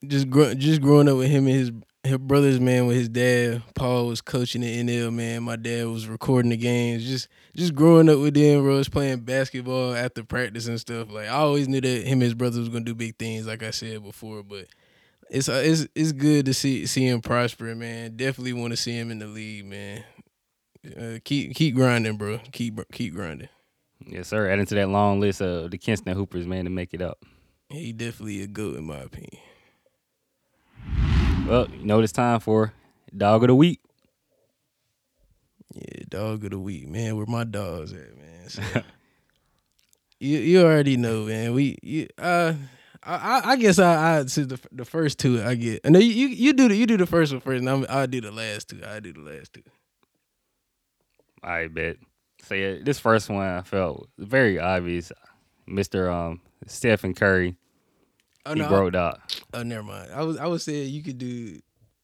[0.07, 1.73] just gr- just growing up with him and his
[2.05, 5.43] his brothers, man, with his dad, Paul was coaching the NL, man.
[5.43, 7.05] My dad was recording the games.
[7.05, 11.11] Just just growing up with them, bro, was playing basketball after practice and stuff.
[11.11, 13.63] Like I always knew that him and his brothers was gonna do big things, like
[13.63, 14.43] I said before.
[14.43, 14.67] But
[15.31, 18.17] it's uh, it's it's good to see see him prospering, man.
[18.17, 20.05] Definitely want to see him in the league, man.
[20.97, 22.39] Uh, keep keep grinding, bro.
[22.53, 23.49] Keep keep grinding.
[24.07, 24.49] Yes, sir.
[24.49, 27.25] Adding to that long list of the Kinston Hoopers, man, to make it up.
[27.69, 29.43] He definitely a good in my opinion.
[31.47, 32.73] Well, you know what it's time for?
[33.17, 33.81] Dog of the week.
[35.75, 37.17] Yeah, dog of the week, man.
[37.17, 38.49] Where my dogs at, man?
[38.49, 38.63] So,
[40.21, 41.53] you you already know, man.
[41.53, 42.55] We you, uh.
[43.17, 45.81] I, I guess I I the the first two I get.
[45.85, 48.07] And you you, you do the you do the first one first, and I'm, I'll
[48.07, 48.81] do the last two.
[48.87, 49.63] I do the last two.
[51.43, 51.97] I bet.
[52.43, 55.13] So yeah, this first one I felt very obvious.
[55.67, 57.57] Mister um Stephen Curry.
[58.47, 59.21] Oh, he no, broke out.
[59.53, 60.11] Oh, never mind.
[60.13, 61.61] I was I was saying you could do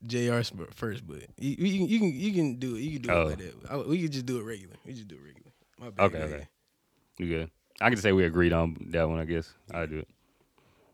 [0.06, 0.40] Jr.
[0.74, 2.80] first, but you, you can you can you can do it.
[2.80, 3.22] You can do Oh.
[3.22, 3.54] it like that.
[3.70, 4.74] I, we could just do it regular.
[4.84, 5.52] We just do it regular.
[5.78, 6.04] My bad.
[6.04, 6.24] Okay, yeah.
[6.36, 6.48] okay.
[7.18, 7.50] You good?
[7.80, 9.18] I can say we agreed on that one.
[9.18, 10.08] I guess I do it.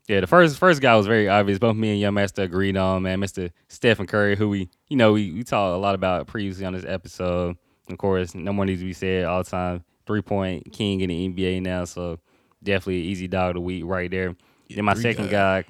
[0.08, 1.58] Yeah, the first first guy was very obvious.
[1.58, 5.12] Both me and Young Master agreed on man, Mister Stephen Curry, who we you know
[5.12, 7.56] we we talked a lot about previously on this episode.
[7.88, 9.24] Of course, no more needs to be said.
[9.24, 12.18] All time three point king in the NBA now, so
[12.62, 14.34] definitely easy dog of the week right there.
[14.68, 15.62] Yeah, then my second guy.
[15.62, 15.68] guy,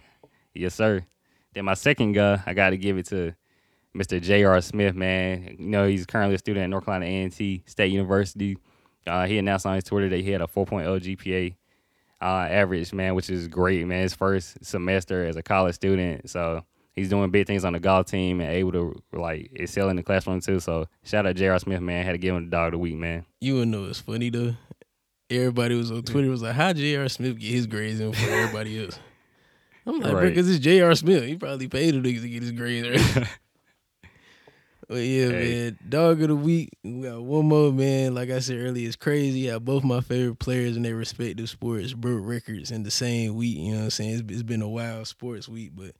[0.54, 1.04] yes sir.
[1.54, 3.34] Then my second guy, I got to give it to
[3.96, 4.20] Mr.
[4.22, 4.60] J.R.
[4.60, 5.56] Smith, man.
[5.58, 8.56] You know, he's currently a student at North Carolina A&T State University.
[9.06, 11.56] Uh, he announced on his Twitter that he had a 4.0 GPA
[12.22, 14.02] uh, average, man, which is great, man.
[14.02, 16.28] His first semester as a college student.
[16.30, 16.64] So
[16.94, 20.02] he's doing big things on the golf team and able to, like, excel in the
[20.02, 20.60] classroom, too.
[20.60, 21.58] So shout out J.R.
[21.58, 22.04] Smith, man.
[22.04, 23.24] Had to give him the dog of the week, man.
[23.40, 24.54] You would know it's funny though.
[25.30, 27.08] Everybody was on Twitter was like, "How J.R.
[27.08, 28.98] Smith get his grades in before everybody else?"
[29.86, 30.28] I'm like, Right.
[30.28, 30.94] because it's J.R.
[30.94, 31.24] Smith.
[31.24, 33.00] He probably paid the niggas to get his grades
[34.90, 35.54] But yeah, Hey.
[35.54, 36.70] man, dog of the week.
[36.82, 38.12] We got one more, man.
[38.12, 41.92] Like I said earlier, it's crazy how both my favorite players in their respective sports
[41.92, 43.56] broke records in the same week.
[43.56, 44.10] You know what I'm saying?
[44.14, 45.92] It's, it's been a wild sports week, but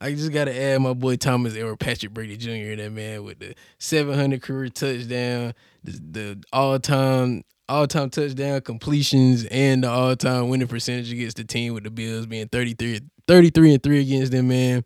[0.00, 2.74] I just got to add my boy Thomas or Patrick Brady Jr.
[2.82, 5.54] that man with the 700 career touchdown,
[5.84, 11.36] the, the all time all time touchdown completions, and the all time winning percentage against
[11.36, 12.98] the team with the Bills being 33,
[13.28, 14.84] 33 and three against them, man.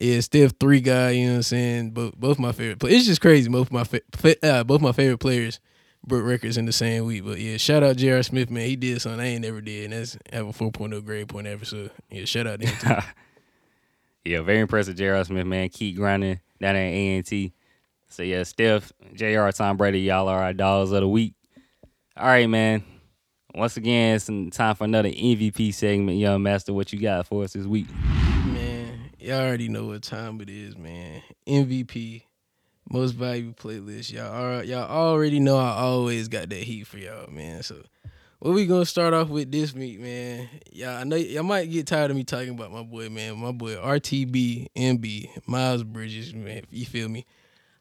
[0.00, 1.90] Yeah, Steph three guy, you know what I'm saying?
[1.90, 2.78] Both both my favorite.
[2.78, 3.48] But it's just crazy.
[3.48, 5.58] Both my fa- uh, both my favorite players
[6.06, 7.24] broke records in the same week.
[7.24, 8.22] But yeah, shout out J.R.
[8.22, 8.66] Smith, man.
[8.66, 11.70] He did something I ain't never did, and that's have a 4.0 grade point average.
[11.70, 13.06] So yeah, shout out to him too.
[14.24, 15.24] yeah, very impressive, J.R.
[15.24, 15.68] Smith, man.
[15.68, 17.52] Keep grinding down at A&T.
[18.10, 21.34] So, yeah, Steph, J.R., Tom Brady, y'all are our dogs of the week.
[22.16, 22.82] All right, man.
[23.54, 26.18] Once again, it's some time for another MVP segment.
[26.18, 27.86] Young Master, what you got for us this week?
[29.20, 31.20] Y'all already know what time it is, man.
[31.44, 32.22] MVP,
[32.88, 34.12] most valuable playlist.
[34.12, 37.64] Y'all, are, y'all already know I always got that heat for y'all, man.
[37.64, 37.82] So,
[38.38, 40.48] what we gonna start off with this week, man?
[40.70, 43.40] Y'all, I know y'all might get tired of me talking about my boy, man.
[43.40, 46.62] My boy RTB MB Miles Bridges, man.
[46.70, 47.26] You feel me?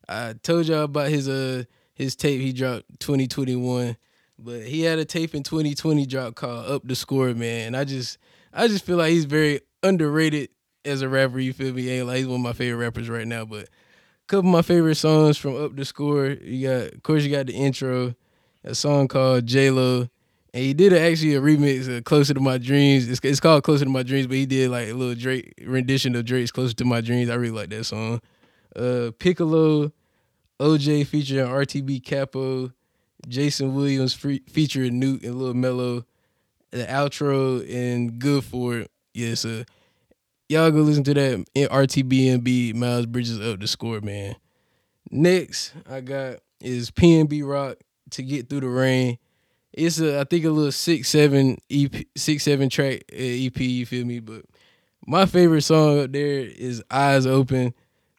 [0.09, 3.95] I told y'all about his uh his tape he dropped 2021,
[4.39, 7.67] but he had a tape in 2020 drop called Up the Score, man.
[7.67, 8.17] And I just
[8.51, 10.49] I just feel like he's very underrated
[10.87, 11.39] as a rapper.
[11.39, 11.89] You feel me?
[11.89, 13.45] Ain't like he's one of my favorite rappers right now.
[13.45, 16.27] But a couple of my favorite songs from Up the Score.
[16.27, 18.15] You got, of course, you got the intro,
[18.63, 20.07] a song called J Lo,
[20.53, 23.85] and he did actually a remix of "Closer to My Dreams." It's, it's called "Closer
[23.85, 26.85] to My Dreams," but he did like a little Drake rendition of Drake's "Closer to
[26.85, 28.21] My Dreams." I really like that song.
[28.75, 29.91] Uh, Piccolo,
[30.59, 32.71] OJ featuring RTB Capo,
[33.27, 36.05] Jason Williams fe- featuring Nuke and Lil Mello
[36.71, 38.91] the outro and good for it.
[39.13, 39.63] Yeah, so
[40.49, 44.35] y'all go listen to that RTBNB Miles Bridges up the score, man.
[45.09, 47.77] Next, I got is PNB Rock
[48.11, 49.17] to get through the rain.
[49.73, 53.59] It's a I think a little six seven EP six seven track uh, EP.
[53.59, 54.19] You feel me?
[54.19, 54.43] But
[55.05, 57.73] my favorite song up there is Eyes Open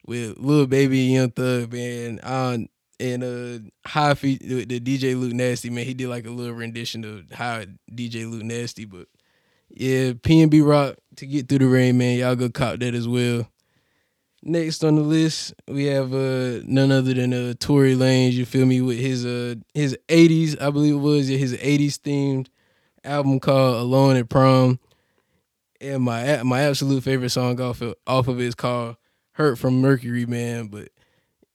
[0.05, 2.19] with Lil Baby and Young Thug man.
[2.23, 2.67] Um,
[2.99, 5.85] and uh high the the DJ Luke Nasty man.
[5.85, 9.07] He did like a little rendition of how DJ Luke Nasty, but
[9.69, 12.17] yeah, PNB Rock to get through the rain, man.
[12.17, 13.47] Y'all go cop that as well.
[14.41, 18.65] Next on the list, we have uh none other than uh Tory Lanez, you feel
[18.65, 22.47] me, with his uh his 80s, I believe it was, yeah, his 80s themed
[23.03, 24.79] album called Alone at Prom.
[25.81, 28.95] And my my absolute favorite song off of, off of it is called
[29.31, 30.67] Hurt from Mercury, man.
[30.67, 30.89] But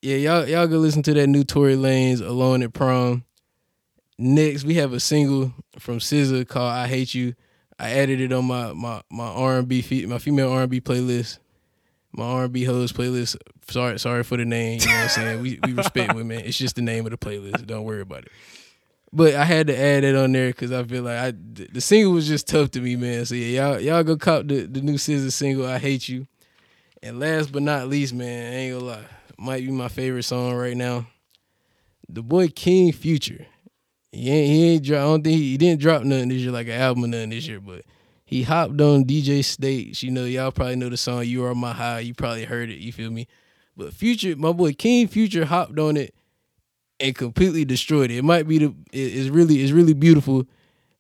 [0.03, 3.25] yeah, y'all y'all go listen to that new Tory Lanez Alone at Prom.
[4.19, 7.35] Next, we have a single from SZA called I Hate You.
[7.79, 10.81] I added it on my my my R and B my female R and B
[10.81, 11.39] playlist,
[12.13, 13.37] my R and B host playlist.
[13.69, 14.81] Sorry, sorry for the name.
[14.81, 15.43] You know what I'm saying?
[15.43, 16.41] We we respect women.
[16.41, 17.67] It's just the name of the playlist.
[17.67, 18.33] Don't worry about it.
[19.13, 22.13] But I had to add it on there because I feel like I the single
[22.13, 23.25] was just tough to me, man.
[23.27, 25.67] So yeah, y'all y'all go cop the the new SZA single.
[25.67, 26.27] I hate you.
[27.03, 29.05] And last but not least, man, I ain't gonna lie,
[29.37, 31.07] might be my favorite song right now.
[32.09, 33.47] The boy King Future.
[34.15, 34.99] He ain't, he ain't drop.
[35.01, 37.31] I don't think he, he didn't drop nothing this year, like an album or nothing
[37.31, 37.61] this year.
[37.61, 37.83] But
[38.25, 40.03] he hopped on DJ Snake.
[40.03, 42.79] You know, y'all probably know the song "You Are My High." You probably heard it.
[42.79, 43.27] You feel me?
[43.77, 46.15] But Future, my boy King Future hopped on it
[47.01, 48.19] and completely destroyed it.
[48.19, 48.75] It might be the.
[48.93, 50.47] it- It's really, it's really beautiful.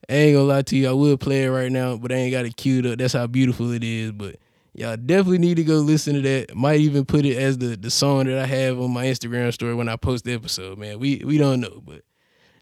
[0.08, 0.88] I ain't gonna lie to you.
[0.88, 2.98] I would play it right now, but I ain't got it queued up.
[2.98, 4.12] That's how beautiful it is.
[4.12, 4.36] But
[4.74, 6.54] y'all definitely need to go listen to that.
[6.54, 9.74] Might even put it as the the song that I have on my Instagram story
[9.74, 10.76] when I post the episode.
[10.78, 12.02] Man, we we don't know, but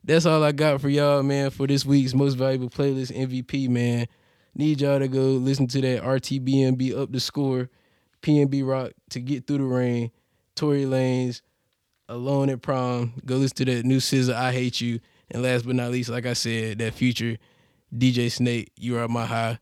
[0.05, 4.07] that's all I got for y'all, man, for this week's most valuable playlist MVP, man.
[4.55, 7.71] Need y'all to go listen to that RTBNB up the score,
[8.21, 10.11] PNB Rock to get through the rain,
[10.55, 11.41] Tory Lanez,
[12.09, 13.15] Alone at Prom.
[13.25, 15.01] Go listen to that new SZA, I Hate You.
[15.31, 17.39] And last but not least, like I said, that future
[17.97, 19.59] DJ Snake, You Are My High.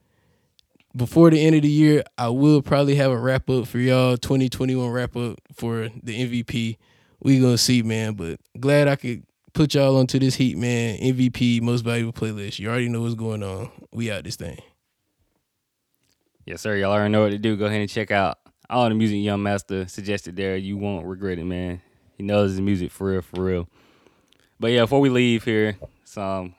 [0.97, 4.17] Before the end of the year, I will probably have a wrap up for y'all,
[4.17, 6.77] 2021 wrap up for the MVP.
[7.21, 8.15] We gonna see, man.
[8.15, 9.23] But glad I could
[9.53, 10.99] put y'all onto this heat, man.
[10.99, 12.59] MVP, most valuable playlist.
[12.59, 13.71] You already know what's going on.
[13.93, 14.59] We out this thing.
[16.45, 16.77] Yes, sir.
[16.77, 17.57] Y'all already know what to do.
[17.57, 20.57] Go ahead and check out all the music Young Master suggested there.
[20.57, 21.83] You won't regret it, man.
[22.17, 23.69] He knows his music for real, for real.
[24.59, 26.55] But yeah, before we leave here, some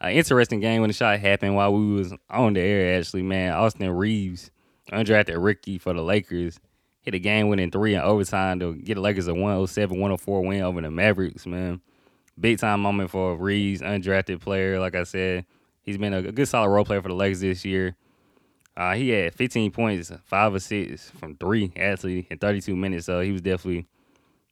[0.00, 2.98] an interesting game when the shot happened while we was on the air.
[2.98, 4.50] Actually, man, Austin Reaves,
[4.92, 6.60] undrafted rookie for the Lakers,
[7.00, 10.80] hit a game winning three in overtime to get the Lakers a 107-104 win over
[10.80, 11.46] the Mavericks.
[11.46, 11.80] Man,
[12.38, 14.78] big time moment for Reaves, undrafted player.
[14.80, 15.46] Like I said,
[15.82, 17.96] he's been a, good solid role player for the Lakers this year.
[18.76, 23.06] Uh, he had 15 points, five assists from three actually in 32 minutes.
[23.06, 23.86] So he was definitely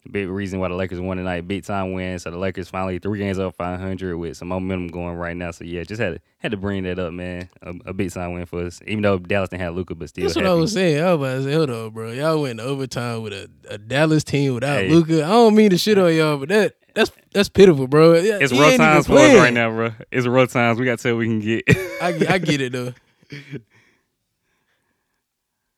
[0.07, 1.47] a big reason why the Lakers won tonight.
[1.47, 2.19] Big time win.
[2.19, 5.51] So the Lakers finally three games up 500 with some momentum going right now.
[5.51, 7.51] So yeah, just had to had to bring that up, man.
[7.61, 8.81] A, a big time win for us.
[8.87, 10.25] Even though Dallas didn't have Luka, but still.
[10.25, 11.03] That's what I was saying.
[11.05, 12.11] I was about to say, hold on, bro.
[12.13, 14.89] Y'all went to overtime with a, a Dallas team without Hey.
[14.89, 15.23] Luka.
[15.23, 18.15] I don't mean to shit on y'all, but that that's that's pitiful, bro.
[18.15, 19.93] Yeah, It's he rough times for us right now, bro.
[20.13, 20.79] It's rough times.
[20.79, 21.65] We got to tell we can get.
[22.01, 22.95] I, get- I get it though.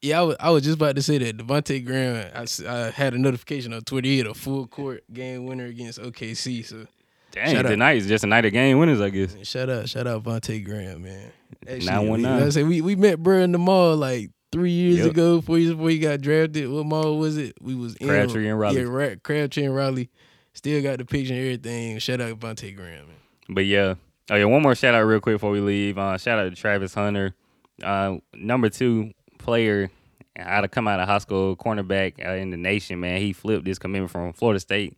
[0.03, 2.31] Yeah, I was, I was just about to say that Devonte' Graham.
[2.35, 4.07] I, I had a notification on Twitter.
[4.07, 6.65] He had a full court game winner against OKC.
[6.65, 6.87] So
[7.33, 7.71] Dang, Shout out.
[7.71, 9.35] tonight is just a night of game winners, I guess.
[9.47, 11.33] shout out, shout out Vontae Graham, man.
[11.67, 12.47] Actually, 919.
[12.47, 15.07] I say we we met bro in the mall like three years Yep.
[15.11, 16.69] ago, four years before he got drafted.
[16.71, 17.57] What mall was it?
[17.61, 18.77] We was in Crabtree and Raleigh.
[18.83, 20.11] Yeah, Ra- Crabtree and Raleigh.
[20.57, 21.99] Still got the picture and everything.
[21.99, 23.17] Shout out Vontae Graham, man.
[23.51, 23.97] But yeah.
[24.31, 25.99] Oh yeah, one more shout out real quick before we leave.
[25.99, 27.35] Uh, shout out to Travis Hunter,
[27.83, 29.91] uh, number two player
[30.39, 32.99] out of come out of high school, cornerback uh, in the nation.
[33.01, 34.97] Man, he flipped this commitment from Florida State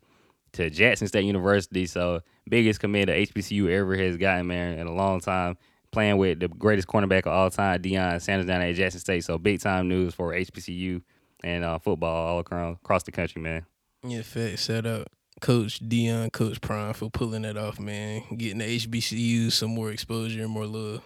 [0.53, 1.87] to Jackson State University.
[1.87, 5.59] So biggest commit that HBCU ever has gotten, man, in a long time.
[5.91, 9.25] Playing with the greatest cornerback of all time, Deion Sanders down at Jackson State.
[9.25, 11.03] So big time news for HBCU
[11.43, 13.67] and uh, football all across, across the country, man.
[14.05, 14.61] Yeah, fact.
[14.61, 15.09] Shout out
[15.41, 18.23] Coach Deion, Coach Prime for pulling that off, man.
[18.37, 21.03] Getting the HBCUs some more exposure and more love.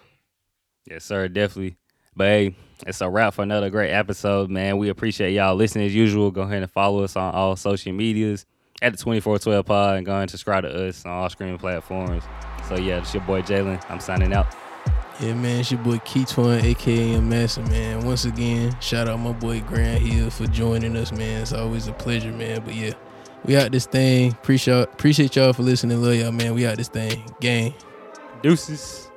[0.88, 1.76] Yes, sir, definitely.
[2.14, 2.56] But hey,
[2.86, 4.78] it's a wrap for another great episode, man.
[4.78, 6.30] We appreciate y'all listening as usual.
[6.30, 8.44] Go ahead and follow us on all social medias
[8.82, 12.24] at the 2412 pod and go ahead and subscribe to us on all streaming platforms.
[12.68, 13.82] So yeah, it's your boy Jalen.
[13.88, 14.46] I'm signing out.
[15.20, 18.04] Yeah, man, it's your boy Keetwan, aka Massa, man.
[18.04, 21.42] Once again, shout out my boy Graham Hill for joining us, man.
[21.42, 22.62] It's always a pleasure, man.
[22.64, 22.94] But yeah,
[23.44, 24.32] we out this thing.
[24.32, 26.02] Appreciate appreciate y'all for listening.
[26.02, 26.54] Love y'all, man.
[26.54, 27.22] We out this thing.
[27.40, 27.74] Gang.
[28.42, 29.11] Deuces.